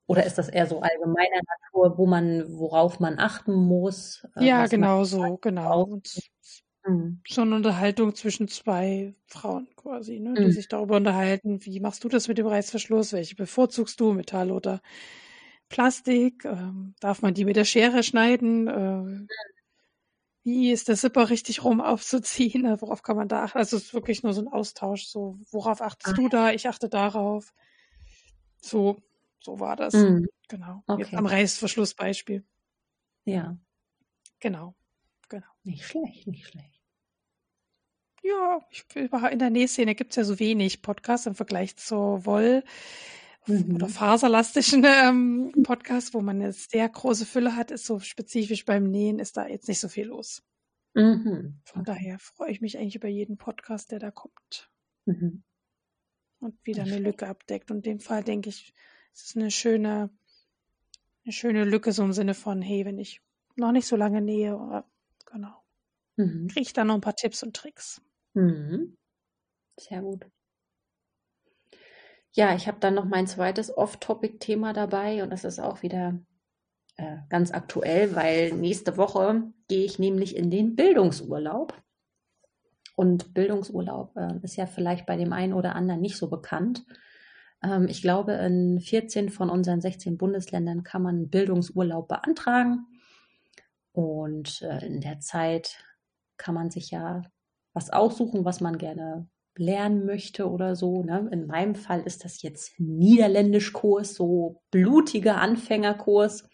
[0.08, 4.26] Oder ist das eher so allgemeiner Natur, wo man, worauf man achten muss?
[4.38, 5.84] Äh, ja, genau so, genau.
[5.84, 6.14] Und
[6.88, 7.22] Mhm.
[7.28, 10.52] So eine Unterhaltung zwischen zwei Frauen quasi, ne, die mhm.
[10.52, 13.14] sich darüber unterhalten, wie machst du das mit dem Reißverschluss?
[13.14, 14.82] Welche bevorzugst du, Metall oder
[15.70, 16.46] Plastik?
[16.46, 18.68] Ähm, darf man die mit der Schere schneiden?
[18.68, 19.28] Äh,
[20.48, 22.66] wie ist der Zipper richtig rum aufzuziehen?
[22.66, 23.58] Also worauf kann man da achten?
[23.58, 25.06] Also es ist wirklich nur so ein Austausch.
[25.08, 26.16] So, worauf achtest ah.
[26.16, 26.52] du da?
[26.52, 27.54] Ich achte darauf.
[28.62, 29.04] So,
[29.42, 29.94] so war das.
[29.94, 30.30] Mhm.
[30.48, 30.84] Genau.
[30.88, 31.02] Okay.
[31.02, 32.46] Jetzt am Reißverschlussbeispiel.
[33.26, 33.58] Ja.
[34.40, 34.74] Genau.
[35.28, 35.48] Genau.
[35.64, 36.82] Nicht schlecht, nicht schlecht.
[38.24, 42.64] Ja, ich, in der Nähszene gibt es ja so wenig Podcasts im Vergleich zur Woll-
[43.48, 43.76] mhm.
[43.76, 48.84] oder faserlastischen ähm, Podcasts, wo man eine sehr große Fülle hat, ist so spezifisch beim
[48.84, 50.44] Nähen, ist da jetzt nicht so viel los.
[50.94, 51.60] Mhm.
[51.64, 54.70] Von daher freue ich mich eigentlich über jeden Podcast, der da kommt.
[55.06, 55.44] Mhm.
[56.40, 57.72] Und wieder eine Lücke abdeckt.
[57.72, 58.74] Und in dem Fall denke ich,
[59.14, 60.10] es ist eine schöne,
[61.24, 63.22] eine schöne Lücke, so im Sinne von, hey, wenn ich
[63.56, 64.84] noch nicht so lange nähe,
[65.26, 65.64] genau,
[66.16, 66.48] mhm.
[66.48, 68.02] kriege ich da noch ein paar Tipps und Tricks.
[68.34, 68.98] Mhm.
[69.80, 70.26] Sehr gut.
[72.38, 76.20] Ja, ich habe dann noch mein zweites Off-Topic-Thema dabei und das ist auch wieder
[76.96, 81.74] äh, ganz aktuell, weil nächste Woche gehe ich nämlich in den Bildungsurlaub.
[82.96, 86.86] Und Bildungsurlaub äh, ist ja vielleicht bei dem einen oder anderen nicht so bekannt.
[87.64, 92.86] Ähm, ich glaube, in 14 von unseren 16 Bundesländern kann man Bildungsurlaub beantragen.
[93.94, 95.84] Und äh, in der Zeit
[96.38, 97.24] kann man sich ja
[97.74, 99.28] was aussuchen, was man gerne
[99.60, 101.04] lernen möchte oder so.
[101.04, 101.30] Ne?
[101.32, 106.48] In meinem Fall ist das jetzt Niederländischkurs, so blutiger Anfängerkurs.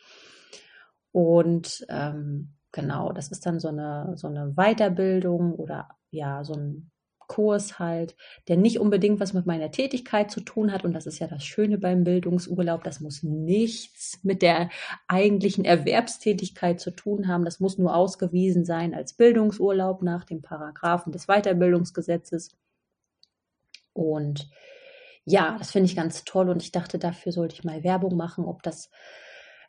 [1.12, 6.92] Und ähm, genau, das ist dann so eine, so eine Weiterbildung oder ja, so ein
[7.28, 8.16] Kurs halt,
[8.48, 10.84] der nicht unbedingt was mit meiner Tätigkeit zu tun hat.
[10.84, 12.84] Und das ist ja das Schöne beim Bildungsurlaub.
[12.84, 14.70] Das muss nichts mit der
[15.08, 17.46] eigentlichen Erwerbstätigkeit zu tun haben.
[17.46, 22.56] Das muss nur ausgewiesen sein als Bildungsurlaub nach den Paragraphen des Weiterbildungsgesetzes.
[23.94, 24.50] Und
[25.26, 26.50] ja, das finde ich ganz toll.
[26.50, 28.90] Und ich dachte, dafür sollte ich mal Werbung machen, ob das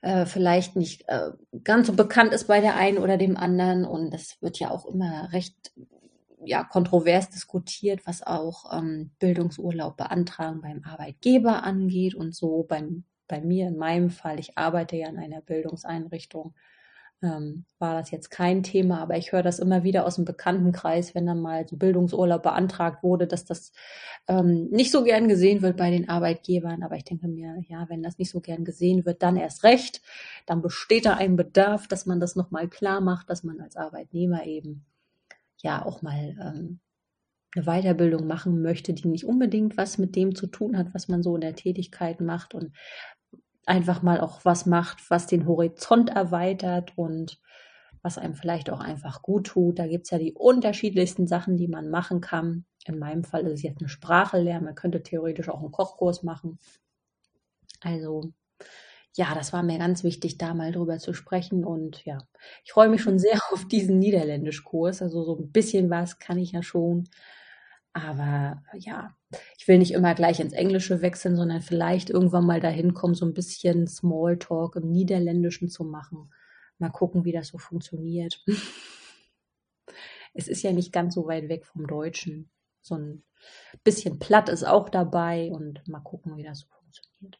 [0.03, 1.31] äh, vielleicht nicht äh,
[1.63, 3.85] ganz so bekannt ist bei der einen oder dem anderen.
[3.85, 5.73] Und das wird ja auch immer recht
[6.47, 12.65] ja, kontrovers diskutiert, was auch ähm, Bildungsurlaub beantragen beim Arbeitgeber angeht und so.
[12.65, 16.55] Beim, bei mir in meinem Fall, ich arbeite ja in einer Bildungseinrichtung,
[17.25, 21.15] ähm, war das jetzt kein Thema, aber ich höre das immer wieder aus dem Bekanntenkreis,
[21.15, 23.73] wenn dann mal so Bildungsurlaub beantragt wurde, dass das
[24.29, 26.83] ähm, nicht so gern gesehen wird bei den Arbeitgebern.
[26.83, 30.03] Aber ich denke mir, ja, wenn das nicht so gern gesehen wird, dann erst recht.
[30.47, 34.47] Dann besteht da ein Bedarf, dass man das nochmal klar macht, dass man als Arbeitnehmer
[34.47, 34.85] eben
[35.63, 36.81] ja auch mal ähm,
[37.55, 41.23] eine Weiterbildung machen möchte, die nicht unbedingt was mit dem zu tun hat, was man
[41.23, 42.73] so in der Tätigkeit macht und
[43.67, 47.41] einfach mal auch was macht, was den Horizont erweitert und
[48.03, 49.79] was einem vielleicht auch einfach gut tut.
[49.79, 52.67] Da gibt es ja die unterschiedlichsten Sachen, die man machen kann.
[52.85, 54.67] In meinem Fall ist es jetzt eine Sprache lernen.
[54.67, 56.59] Man könnte theoretisch auch einen Kochkurs machen.
[57.81, 58.33] Also
[59.17, 61.65] ja, das war mir ganz wichtig, da mal drüber zu sprechen.
[61.65, 62.19] Und ja,
[62.65, 65.03] ich freue mich schon sehr auf diesen Niederländischkurs.
[65.03, 67.09] Also so ein bisschen was kann ich ja schon.
[67.95, 69.17] Aber ja,
[69.57, 73.25] ich will nicht immer gleich ins Englische wechseln, sondern vielleicht irgendwann mal dahin kommen, so
[73.25, 76.33] ein bisschen Smalltalk im Niederländischen zu machen.
[76.79, 78.45] Mal gucken, wie das so funktioniert.
[80.35, 82.51] es ist ja nicht ganz so weit weg vom Deutschen.
[82.83, 83.25] So ein
[83.85, 87.39] bisschen platt ist auch dabei und mal gucken, wie das so funktioniert.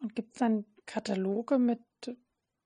[0.00, 1.80] Und gibt es dann Kataloge mit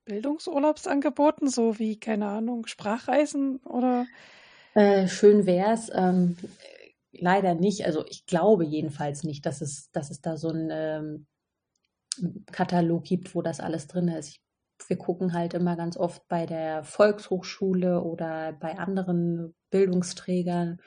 [0.04, 4.06] Bildungsurlaubsangeboten, so wie, keine Ahnung, Sprachreisen oder?
[4.74, 5.90] Äh, schön wär's.
[5.94, 6.36] Ähm,
[7.12, 7.86] leider nicht.
[7.86, 11.26] Also ich glaube jedenfalls nicht, dass es, dass es da so einen ähm,
[12.52, 14.28] Katalog gibt, wo das alles drin ist.
[14.28, 14.42] Ich,
[14.88, 20.80] wir gucken halt immer ganz oft bei der Volkshochschule oder bei anderen Bildungsträgern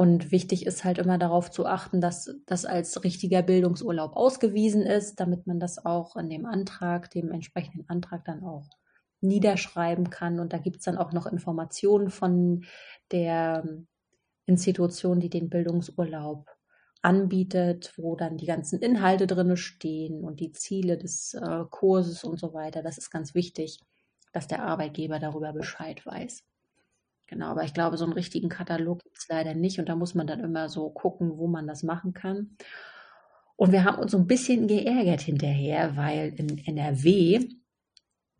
[0.00, 5.20] und wichtig ist halt immer darauf zu achten, dass das als richtiger Bildungsurlaub ausgewiesen ist,
[5.20, 8.66] damit man das auch in dem Antrag, dem entsprechenden Antrag dann auch
[9.20, 10.40] niederschreiben kann.
[10.40, 12.64] Und da gibt es dann auch noch Informationen von
[13.12, 13.64] der
[14.46, 16.48] Institution, die den Bildungsurlaub
[17.02, 22.38] anbietet, wo dann die ganzen Inhalte drin stehen und die Ziele des äh, Kurses und
[22.38, 22.82] so weiter.
[22.82, 23.80] Das ist ganz wichtig,
[24.32, 26.44] dass der Arbeitgeber darüber Bescheid weiß.
[27.26, 30.14] Genau, aber ich glaube, so einen richtigen Katalog gibt es leider nicht und da muss
[30.14, 32.56] man dann immer so gucken, wo man das machen kann.
[33.56, 37.46] Und wir haben uns so ein bisschen geärgert hinterher, weil in NRW,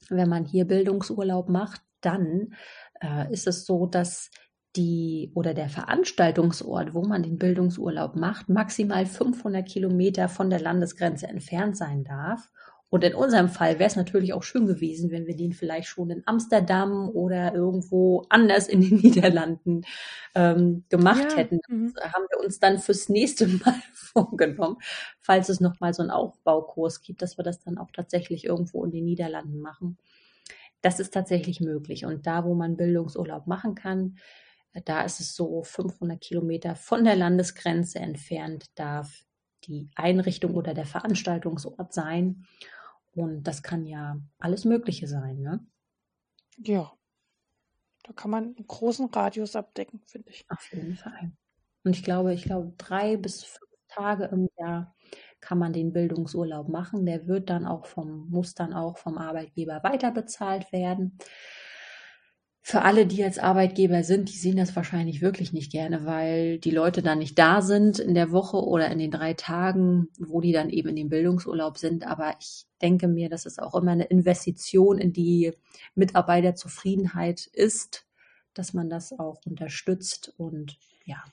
[0.09, 2.55] wenn man hier Bildungsurlaub macht, dann
[3.01, 4.31] äh, ist es so, dass
[4.77, 11.27] die oder der Veranstaltungsort, wo man den Bildungsurlaub macht, maximal 500 Kilometer von der Landesgrenze
[11.27, 12.49] entfernt sein darf.
[12.91, 16.11] Und in unserem Fall wäre es natürlich auch schön gewesen, wenn wir den vielleicht schon
[16.11, 19.83] in Amsterdam oder irgendwo anders in den Niederlanden
[20.35, 21.37] ähm, gemacht ja.
[21.37, 21.61] hätten.
[21.69, 21.95] Mhm.
[21.95, 24.77] Das haben wir uns dann fürs nächste Mal vorgenommen,
[25.21, 28.91] falls es nochmal so einen Aufbaukurs gibt, dass wir das dann auch tatsächlich irgendwo in
[28.91, 29.97] den Niederlanden machen.
[30.83, 32.07] Das ist tatsächlich möglich.
[32.07, 34.17] Und da, wo man Bildungsurlaub machen kann,
[34.85, 39.25] da ist es so 500 Kilometer von der Landesgrenze entfernt darf
[39.65, 42.47] die Einrichtung oder der Veranstaltungsort sein.
[43.15, 45.67] Und das kann ja alles Mögliche sein, ne?
[46.59, 46.93] Ja.
[48.05, 50.45] Da kann man einen großen Radius abdecken, finde ich.
[50.49, 51.33] Auf jeden Fall.
[51.85, 54.95] Und ich glaube, ich glaube, drei bis fünf Tage im Jahr
[55.41, 57.07] kann man den Bildungsurlaub machen.
[57.07, 61.19] Der wird dann auch vom, muss dann auch vom Arbeitgeber weiterbezahlt werden
[62.63, 66.71] für alle, die jetzt Arbeitgeber sind, die sehen das wahrscheinlich wirklich nicht gerne, weil die
[66.71, 70.53] Leute dann nicht da sind in der Woche oder in den drei Tagen, wo die
[70.53, 72.07] dann eben in dem Bildungsurlaub sind.
[72.07, 75.53] Aber ich denke mir, dass es auch immer eine Investition in die
[75.95, 78.07] Mitarbeiterzufriedenheit ist,
[78.53, 80.35] dass man das auch unterstützt.
[80.37, 81.25] Und ja,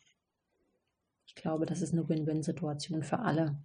[1.25, 3.57] ich glaube, das ist eine Win-Win-Situation für alle.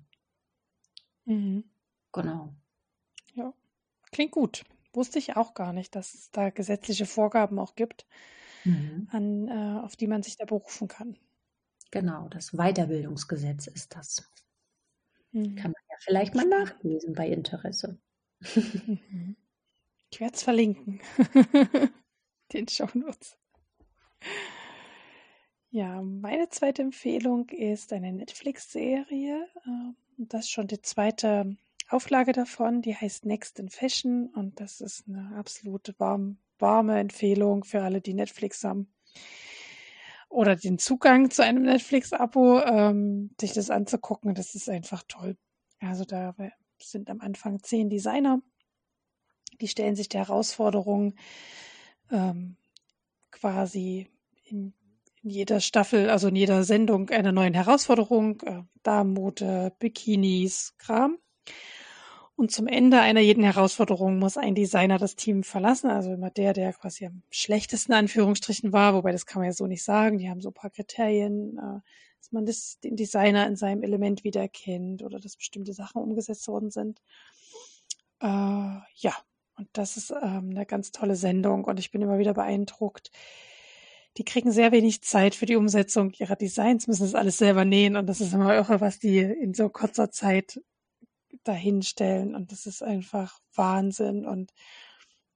[1.26, 1.64] Mhm.
[2.12, 2.55] Genau.
[3.34, 3.55] Ja,
[4.10, 4.64] klingt gut.
[4.93, 8.06] Wusste ich auch gar nicht, dass es da gesetzliche Vorgaben auch gibt,
[8.64, 9.09] mhm.
[9.10, 11.16] an, äh, auf die man sich da berufen kann.
[11.90, 14.31] Genau, das Weiterbildungsgesetz ist das.
[15.32, 15.56] Mhm.
[15.56, 17.98] Kann man ja vielleicht mal nachlesen bei Interesse.
[18.55, 19.36] Mhm.
[20.10, 21.01] Ich werde es verlinken.
[22.52, 23.39] Den Shownotes.
[25.70, 29.48] Ja, meine zweite Empfehlung ist eine Netflix-Serie.
[29.66, 31.56] Ähm, das ist schon die zweite
[31.93, 37.64] Auflage davon, die heißt Next in Fashion und das ist eine absolute warm, warme Empfehlung
[37.64, 38.93] für alle, die Netflix haben.
[40.28, 44.35] oder den Zugang zu einem Netflix-Abo, ähm, sich das anzugucken.
[44.35, 45.36] Das ist einfach toll.
[45.81, 46.35] Also da
[46.81, 48.40] sind am Anfang zehn Designer,
[49.60, 51.14] die stellen sich der Herausforderung
[52.10, 52.56] ähm,
[53.31, 54.10] quasi
[54.44, 54.73] in,
[55.23, 61.19] in, jeder Staffel, also in jeder Sendung einer neuen Herausforderung, äh, Damenmode, Bikinis, Kram.
[62.34, 65.90] Und zum Ende einer jeden Herausforderung muss ein Designer das Team verlassen.
[65.90, 69.66] Also immer der, der quasi am schlechtesten Anführungsstrichen war, wobei das kann man ja so
[69.66, 70.18] nicht sagen.
[70.18, 71.80] Die haben so ein paar Kriterien, äh,
[72.18, 76.70] dass man das, den Designer in seinem Element wiedererkennt oder dass bestimmte Sachen umgesetzt worden
[76.70, 77.00] sind.
[78.20, 79.14] Äh, ja,
[79.56, 83.10] und das ist ähm, eine ganz tolle Sendung und ich bin immer wieder beeindruckt.
[84.16, 87.96] Die kriegen sehr wenig Zeit für die Umsetzung ihrer Designs, müssen das alles selber nähen
[87.96, 90.60] und das ist immer irre, was die in so kurzer Zeit
[91.44, 94.52] dahinstellen und das ist einfach Wahnsinn und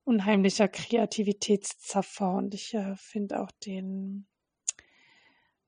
[0.05, 4.27] unheimlicher Kreativitätszapfer und ich äh, finde auch den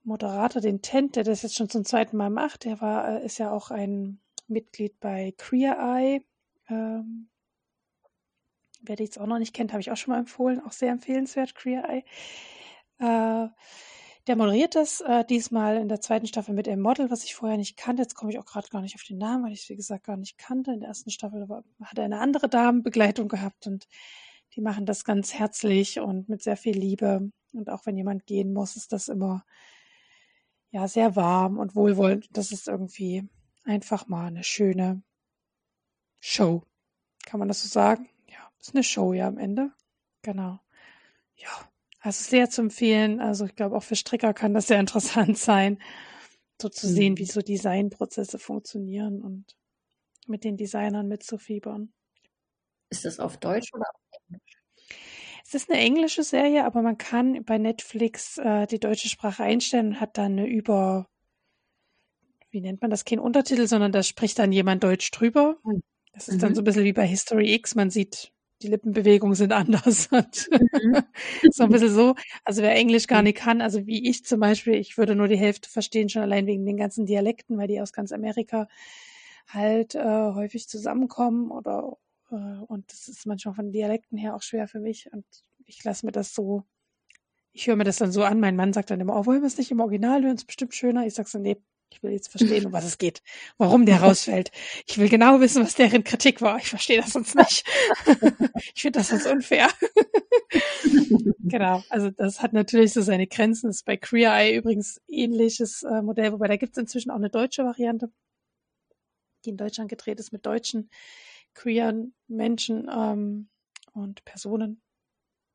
[0.04, 3.38] Moderator, den Tent, der das jetzt schon zum zweiten Mal macht, der war, äh, ist
[3.38, 6.24] ja auch ein Mitglied bei Queer Eye.
[6.68, 7.28] Ähm,
[8.80, 10.92] wer die jetzt auch noch nicht kennt, habe ich auch schon mal empfohlen, auch sehr
[10.92, 12.04] empfehlenswert, Queer Eye.
[12.98, 13.48] Äh,
[14.28, 17.56] der moderiert das äh, diesmal in der zweiten Staffel mit einem Model, was ich vorher
[17.56, 18.02] nicht kannte.
[18.02, 20.04] Jetzt komme ich auch gerade gar nicht auf den Namen, weil ich es, wie gesagt,
[20.04, 20.72] gar nicht kannte.
[20.72, 23.88] In der ersten Staffel war, hat er eine andere Damenbegleitung gehabt und
[24.54, 27.32] die machen das ganz herzlich und mit sehr viel Liebe.
[27.52, 29.44] Und auch wenn jemand gehen muss, ist das immer
[30.70, 32.28] ja sehr warm und wohlwollend.
[32.36, 33.26] Das ist irgendwie
[33.64, 35.02] einfach mal eine schöne
[36.20, 36.64] Show.
[37.24, 38.08] Kann man das so sagen?
[38.26, 39.72] Ja, ist eine Show ja am Ende.
[40.20, 40.60] Genau.
[41.36, 41.67] Ja,
[42.00, 43.20] also sehr zu empfehlen.
[43.20, 45.80] Also ich glaube, auch für Stricker kann das sehr interessant sein,
[46.60, 46.92] so zu mhm.
[46.92, 49.56] sehen, wie so Designprozesse funktionieren und
[50.26, 51.92] mit den Designern mitzufiebern.
[52.90, 54.58] Ist das auf Deutsch oder auf Englisch?
[55.44, 59.88] Es ist eine englische Serie, aber man kann bei Netflix äh, die deutsche Sprache einstellen
[59.88, 61.08] und hat dann eine über,
[62.50, 65.56] wie nennt man das, kein Untertitel, sondern da spricht dann jemand Deutsch drüber.
[65.64, 65.82] Hm.
[66.12, 66.40] Das ist mhm.
[66.40, 67.74] dann so ein bisschen wie bei History X.
[67.74, 68.30] Man sieht
[68.62, 70.10] die Lippenbewegungen sind anders.
[70.10, 71.02] Mhm.
[71.50, 72.14] so ein bisschen so.
[72.44, 75.38] Also wer Englisch gar nicht kann, also wie ich zum Beispiel, ich würde nur die
[75.38, 78.68] Hälfte verstehen, schon allein wegen den ganzen Dialekten, weil die aus ganz Amerika
[79.48, 81.96] halt äh, häufig zusammenkommen oder
[82.30, 85.24] äh, und das ist manchmal von Dialekten her auch schwer für mich und
[85.64, 86.64] ich lasse mir das so,
[87.52, 88.40] ich höre mir das dann so an.
[88.40, 90.36] Mein Mann sagt dann immer, oh, wollen wir es nicht im Original hören?
[90.36, 91.06] Es ist bestimmt schöner.
[91.06, 91.56] Ich sage so, nee,
[91.90, 93.22] ich will jetzt verstehen, um was es geht,
[93.56, 94.50] warum der rausfällt.
[94.86, 96.58] Ich will genau wissen, was deren Kritik war.
[96.58, 97.64] Ich verstehe das sonst nicht.
[98.74, 99.68] ich finde das sonst unfair.
[101.40, 103.68] genau, also das hat natürlich so seine Grenzen.
[103.68, 107.16] Das ist bei Queer Eye übrigens ähnliches äh, Modell, wobei da gibt es inzwischen auch
[107.16, 108.10] eine deutsche Variante,
[109.44, 110.90] die in Deutschland gedreht ist mit deutschen
[111.54, 113.48] queeren Menschen ähm,
[113.92, 114.80] und Personen.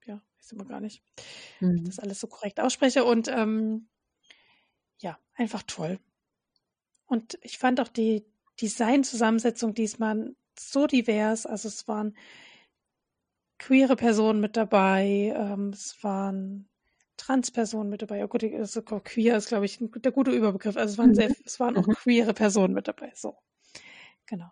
[0.06, 1.02] Ja, weiß immer gar nicht,
[1.60, 1.70] mhm.
[1.70, 3.06] ob ich das alles so korrekt ausspreche.
[3.06, 3.88] Und ähm,
[5.00, 6.00] ja, einfach toll.
[7.06, 8.26] Und ich fand auch die
[8.62, 11.46] Designzusammensetzung diesmal so divers.
[11.46, 12.16] Also es waren
[13.60, 16.68] queere Personen mit dabei, ähm, es waren
[17.18, 18.18] Transpersonen mit dabei.
[18.18, 20.78] Ja gut, also queer ist, glaube ich, der gute Überbegriff.
[20.78, 21.36] Also es waren, sehr, mhm.
[21.46, 21.94] es waren auch mhm.
[21.94, 23.12] queere Personen mit dabei.
[23.16, 23.38] So,
[24.26, 24.52] genau.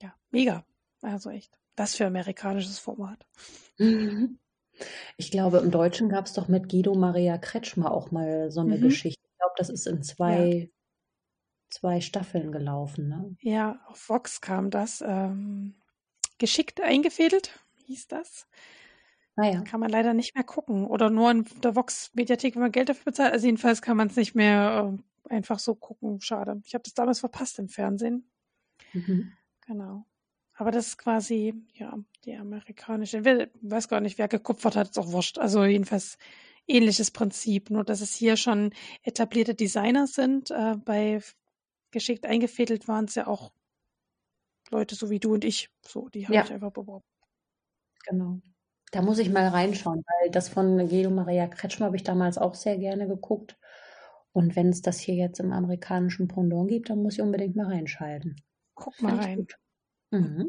[0.00, 0.64] Ja, mega.
[1.00, 1.58] Also echt.
[1.74, 3.26] Das für amerikanisches Format.
[3.78, 4.38] Mhm.
[5.16, 8.76] Ich glaube, im Deutschen gab es doch mit Guido Maria Kretschmer auch mal so eine
[8.76, 8.82] mhm.
[8.82, 9.20] Geschichte.
[9.22, 10.66] Ich glaube, das ist in zwei ja
[11.72, 13.36] zwei Staffeln gelaufen, ne?
[13.40, 15.02] Ja, auf Vox kam das.
[15.06, 15.74] Ähm,
[16.38, 18.46] geschickt eingefädelt, hieß das.
[19.36, 19.62] Ah, ja.
[19.62, 20.86] Kann man leider nicht mehr gucken.
[20.86, 23.32] Oder nur in der Vox-Mediathek, wenn man Geld dafür bezahlt.
[23.32, 24.92] Also jedenfalls kann man es nicht mehr
[25.28, 26.20] äh, einfach so gucken.
[26.20, 26.60] Schade.
[26.64, 28.30] Ich habe das damals verpasst im Fernsehen.
[28.92, 29.32] Mhm.
[29.66, 30.04] Genau.
[30.54, 33.18] Aber das ist quasi, ja, die amerikanische.
[33.18, 35.38] Ich weiß gar nicht, wer gekupfert hat, ist auch wurscht.
[35.38, 36.18] Also jedenfalls
[36.66, 40.50] ähnliches Prinzip, nur dass es hier schon etablierte Designer sind.
[40.50, 41.20] Äh, bei
[41.92, 43.52] geschickt eingefädelt waren es ja auch
[44.70, 45.70] Leute so wie du und ich.
[45.86, 46.44] So, die habe ja.
[46.44, 47.04] ich einfach beworben.
[48.06, 48.40] Genau.
[48.90, 52.54] Da muss ich mal reinschauen, weil das von Guido Maria Kretschmer habe ich damals auch
[52.54, 53.56] sehr gerne geguckt.
[54.32, 57.66] Und wenn es das hier jetzt im amerikanischen Pendant gibt, dann muss ich unbedingt mal
[57.66, 58.36] reinschalten.
[58.74, 59.46] Guck mal rein.
[60.10, 60.48] Mhm.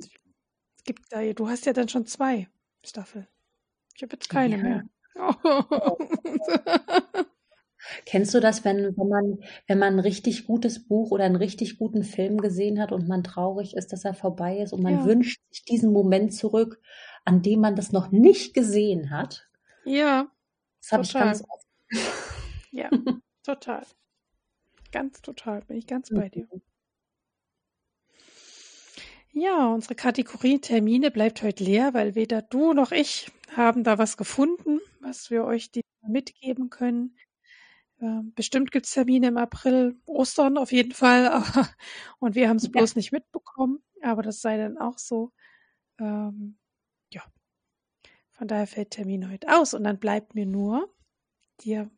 [0.77, 2.49] Es gibt da, du hast ja dann schon zwei
[2.83, 3.27] Staffeln.
[3.95, 4.63] Ich habe jetzt keine ja.
[4.63, 4.83] mehr.
[5.15, 5.97] Oh.
[8.05, 11.77] Kennst du das, wenn, wenn man, wenn man ein richtig gutes Buch oder einen richtig
[11.77, 15.05] guten Film gesehen hat und man traurig ist, dass er vorbei ist und man ja.
[15.05, 16.81] wünscht sich diesen Moment zurück,
[17.25, 19.47] an dem man das noch nicht gesehen hat?
[19.85, 20.27] Ja.
[20.81, 21.67] Das habe ich ganz oft.
[22.75, 22.89] Ja,
[23.43, 23.85] total.
[24.91, 26.47] Ganz total, bin ich ganz bei dir.
[29.31, 34.17] Ja, unsere Kategorie Termine bleibt heute leer, weil weder du noch ich haben da was
[34.17, 35.69] gefunden, was wir euch
[36.07, 37.15] mitgeben können.
[38.35, 41.43] Bestimmt gibt's Termine im April, Ostern auf jeden Fall.
[42.19, 43.83] und wir haben es bloß nicht mitbekommen.
[44.01, 45.31] Aber das sei dann auch so.
[45.99, 46.57] Ähm,
[47.11, 47.23] ja.
[48.31, 49.73] Von daher fällt Termin heute aus.
[49.73, 50.93] Und dann bleibt mir nur,
[51.61, 51.89] dir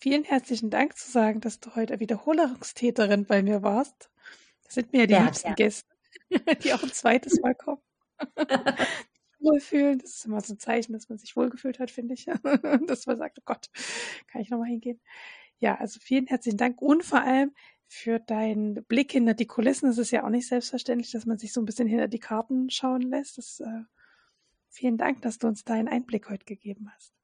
[0.00, 4.10] vielen herzlichen Dank zu sagen, dass du heute Wiederholungstäterin bei mir warst.
[4.64, 5.54] Das sind mir ja die ja, liebsten ja.
[5.54, 5.96] Gäste,
[6.62, 7.82] die auch ein zweites Mal kommen.
[9.40, 9.98] wohlfühlen.
[9.98, 12.26] Das ist immer so ein Zeichen, dass man sich wohlgefühlt hat, finde ich.
[12.86, 13.70] dass man sagt, oh Gott,
[14.26, 15.00] kann ich nochmal hingehen.
[15.58, 17.52] Ja, also vielen herzlichen Dank und vor allem
[17.88, 19.88] für deinen Blick hinter die Kulissen.
[19.88, 22.70] Es ist ja auch nicht selbstverständlich, dass man sich so ein bisschen hinter die Karten
[22.70, 23.38] schauen lässt.
[23.38, 23.82] Das, äh,
[24.68, 27.14] vielen Dank, dass du uns da einen Einblick heute gegeben hast.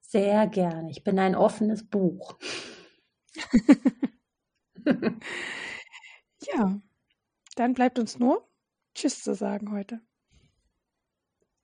[0.00, 0.90] Sehr gerne.
[0.90, 2.38] Ich bin ein offenes Buch.
[6.54, 6.80] ja,
[7.56, 8.46] dann bleibt uns nur
[8.94, 10.02] Tschüss zu sagen heute.